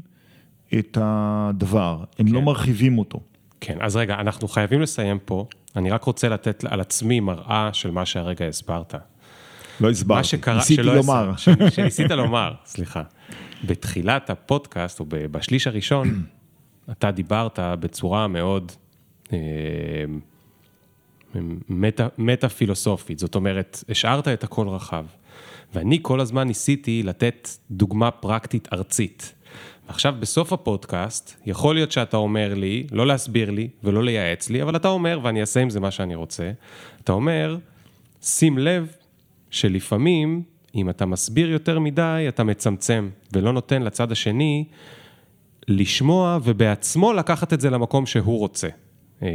[0.78, 2.34] את הדבר, הם לא כן.
[2.36, 3.20] לא מרחיבים אותו.
[3.60, 5.46] כן, אז רגע, אנחנו חייבים לסיים פה.
[5.76, 8.94] אני רק רוצה לתת על עצמי מראה של מה שהרגע הסברת.
[9.80, 11.36] לא הסברתי, מה שקרה, ניסיתי לומר.
[11.36, 13.02] ש, שניסית לומר, סליחה.
[13.64, 16.22] בתחילת הפודקאסט, או בשליש הראשון,
[16.92, 18.72] אתה דיברת בצורה מאוד
[19.32, 19.38] אה,
[21.68, 22.46] מטה, מטה
[23.16, 25.04] זאת אומרת, השארת את הכל רחב.
[25.74, 29.34] ואני כל הזמן ניסיתי לתת דוגמה פרקטית ארצית.
[29.88, 34.76] עכשיו, בסוף הפודקאסט, יכול להיות שאתה אומר לי, לא להסביר לי ולא לייעץ לי, אבל
[34.76, 36.50] אתה אומר, ואני אעשה עם זה מה שאני רוצה,
[37.04, 37.56] אתה אומר,
[38.22, 38.92] שים לב
[39.50, 40.42] שלפעמים,
[40.74, 44.64] אם אתה מסביר יותר מדי, אתה מצמצם, ולא נותן לצד השני
[45.68, 48.68] לשמוע ובעצמו לקחת את זה למקום שהוא רוצה.
[49.22, 49.28] אה,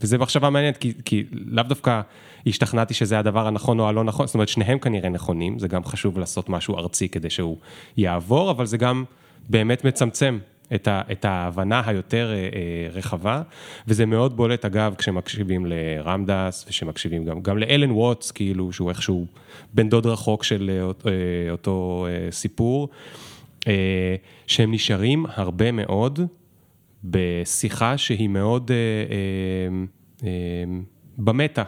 [0.00, 2.00] וזה מחשבה מעניינת, כי, כי לאו דווקא
[2.46, 6.18] השתכנעתי שזה הדבר הנכון או הלא נכון, זאת אומרת, שניהם כנראה נכונים, זה גם חשוב
[6.18, 7.58] לעשות משהו ארצי כדי שהוא
[7.96, 9.04] יעבור, אבל זה גם
[9.48, 10.38] באמת מצמצם
[10.74, 12.48] את, ה, את ההבנה היותר אה, אה,
[12.92, 13.42] רחבה,
[13.88, 19.26] וזה מאוד בולט אגב כשמקשיבים לרמדס ושמקשיבים גם, גם לאלן ווטס, כאילו שהוא איכשהו
[19.74, 20.70] בן דוד רחוק של
[21.06, 22.88] אה, אותו אה, סיפור,
[24.46, 26.20] שהם נשארים הרבה מאוד
[27.04, 28.70] בשיחה שהיא מאוד
[31.18, 31.62] במטה.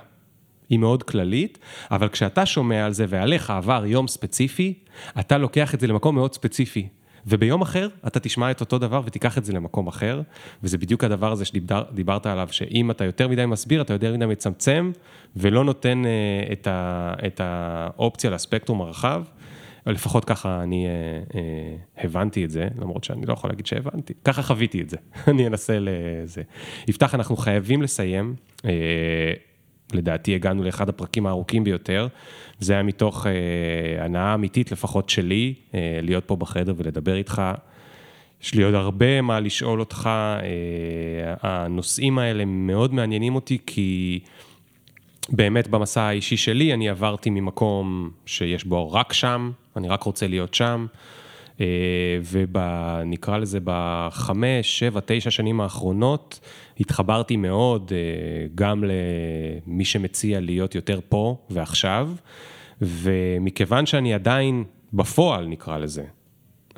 [0.69, 1.59] היא מאוד כללית,
[1.91, 4.75] אבל כשאתה שומע על זה ועליך עבר יום ספציפי,
[5.21, 6.89] אתה לוקח את זה למקום מאוד ספציפי.
[7.27, 10.23] וביום אחר אתה תשמע את אותו דבר ותיקח את זה למקום אחר,
[10.63, 14.93] וזה בדיוק הדבר הזה שדיברת עליו, שאם אתה יותר מדי מסביר, אתה יותר מדי מצמצם,
[15.37, 19.23] ולא נותן uh, את, ה, את האופציה לספקטרום הרחב.
[19.87, 21.37] לפחות ככה אני uh, uh,
[22.05, 24.97] הבנתי את זה, למרות שאני לא יכול להגיד שהבנתי, ככה חוויתי את זה,
[25.31, 26.43] אני אנסה לזה.
[26.89, 28.35] יפתח, אנחנו חייבים לסיים.
[28.57, 28.63] Uh,
[29.93, 32.09] לדעתי הגענו לאחד הפרקים הארוכים ביותר.
[32.61, 37.43] זה היה מתוך אה, הנאה אמיתית, לפחות שלי, אה, להיות פה בחדר ולדבר איתך.
[38.43, 44.21] יש לי עוד הרבה מה לשאול אותך, אה, הנושאים האלה מאוד מעניינים אותי, כי
[45.29, 50.55] באמת במסע האישי שלי אני עברתי ממקום שיש בו רק שם, אני רק רוצה להיות
[50.55, 50.87] שם.
[51.61, 51.67] אה,
[52.31, 56.41] ונקרא לזה בחמש, שבע, תשע שנים האחרונות,
[56.81, 62.11] התחברתי מאוד אה, גם למי שמציע להיות יותר פה ועכשיו,
[62.81, 66.05] ומכיוון שאני עדיין בפועל, נקרא לזה,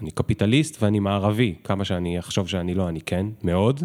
[0.02, 3.82] אני קפיטליסט ואני מערבי, כמה שאני אחשוב שאני לא, אני כן, מאוד,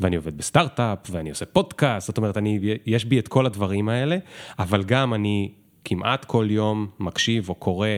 [0.00, 4.16] ואני עובד בסטארט-אפ, ואני עושה פודקאסט, זאת אומרת, אני, יש בי את כל הדברים האלה,
[4.58, 5.52] אבל גם אני
[5.84, 7.88] כמעט כל יום מקשיב או קורא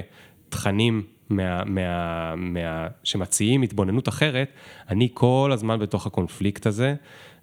[0.48, 4.48] תכנים מה, מה, מה, שמציעים התבוננות אחרת,
[4.88, 6.94] אני כל הזמן בתוך הקונפליקט הזה,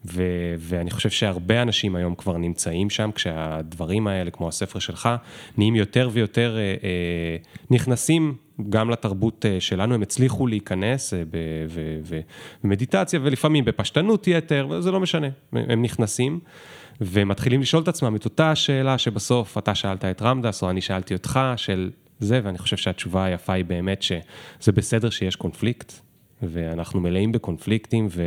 [0.06, 0.24] ו,
[0.58, 5.10] ואני חושב שהרבה אנשים היום כבר נמצאים שם, כשהדברים האלה, כמו הספר שלך,
[5.58, 7.38] נהיים יותר ויותר אה, אה,
[7.72, 8.36] נכנסים
[8.70, 11.24] גם לתרבות אה, שלנו, הם הצליחו להיכנס אה,
[12.64, 16.40] במדיטציה ולפעמים בפשטנות יתר, זה לא משנה, הם נכנסים.
[17.04, 21.14] ומתחילים לשאול את עצמם את אותה שאלה שבסוף אתה שאלת את רמדס, או אני שאלתי
[21.14, 21.90] אותך, של
[22.22, 25.94] זה, ואני חושב שהתשובה היפה היא באמת שזה בסדר שיש קונפליקט,
[26.42, 28.24] ואנחנו מלאים בקונפליקטים, ו...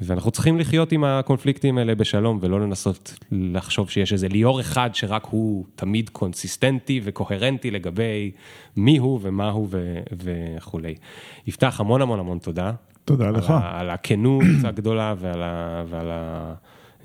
[0.00, 5.26] ואנחנו צריכים לחיות עם הקונפליקטים האלה בשלום, ולא לנסות לחשוב שיש איזה ליאור אחד שרק
[5.30, 8.30] הוא תמיד קונסיסטנטי וקוהרנטי לגבי
[8.76, 9.98] מי הוא ומה הוא ו...
[10.12, 10.94] וכולי.
[11.46, 12.72] יפתח, המון המון המון תודה.
[13.04, 13.50] תודה על לך.
[13.50, 13.80] ה...
[13.80, 15.84] על הכנות הגדולה ועל ה...
[15.88, 16.54] ועל ה...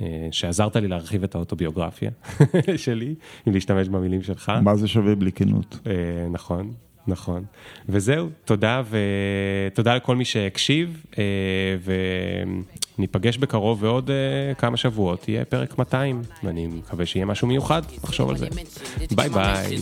[0.01, 2.11] אה, שעזרת לי להרחיב את האוטוביוגרפיה
[2.77, 3.15] שלי,
[3.47, 4.51] אם להשתמש במילים שלך.
[4.61, 5.79] מה זה שווה בלי כנות?
[5.87, 5.93] אה,
[6.31, 6.73] נכון.
[7.07, 7.43] נכון.
[7.89, 11.23] וזהו, תודה ותודה לכל מי שהקשיב, אה,
[12.99, 18.29] וניפגש בקרוב ועוד אה, כמה שבועות, יהיה פרק 200, ואני מקווה שיהיה משהו מיוחד, נחשוב
[18.29, 18.47] על זה.
[19.11, 19.77] ביי ביי.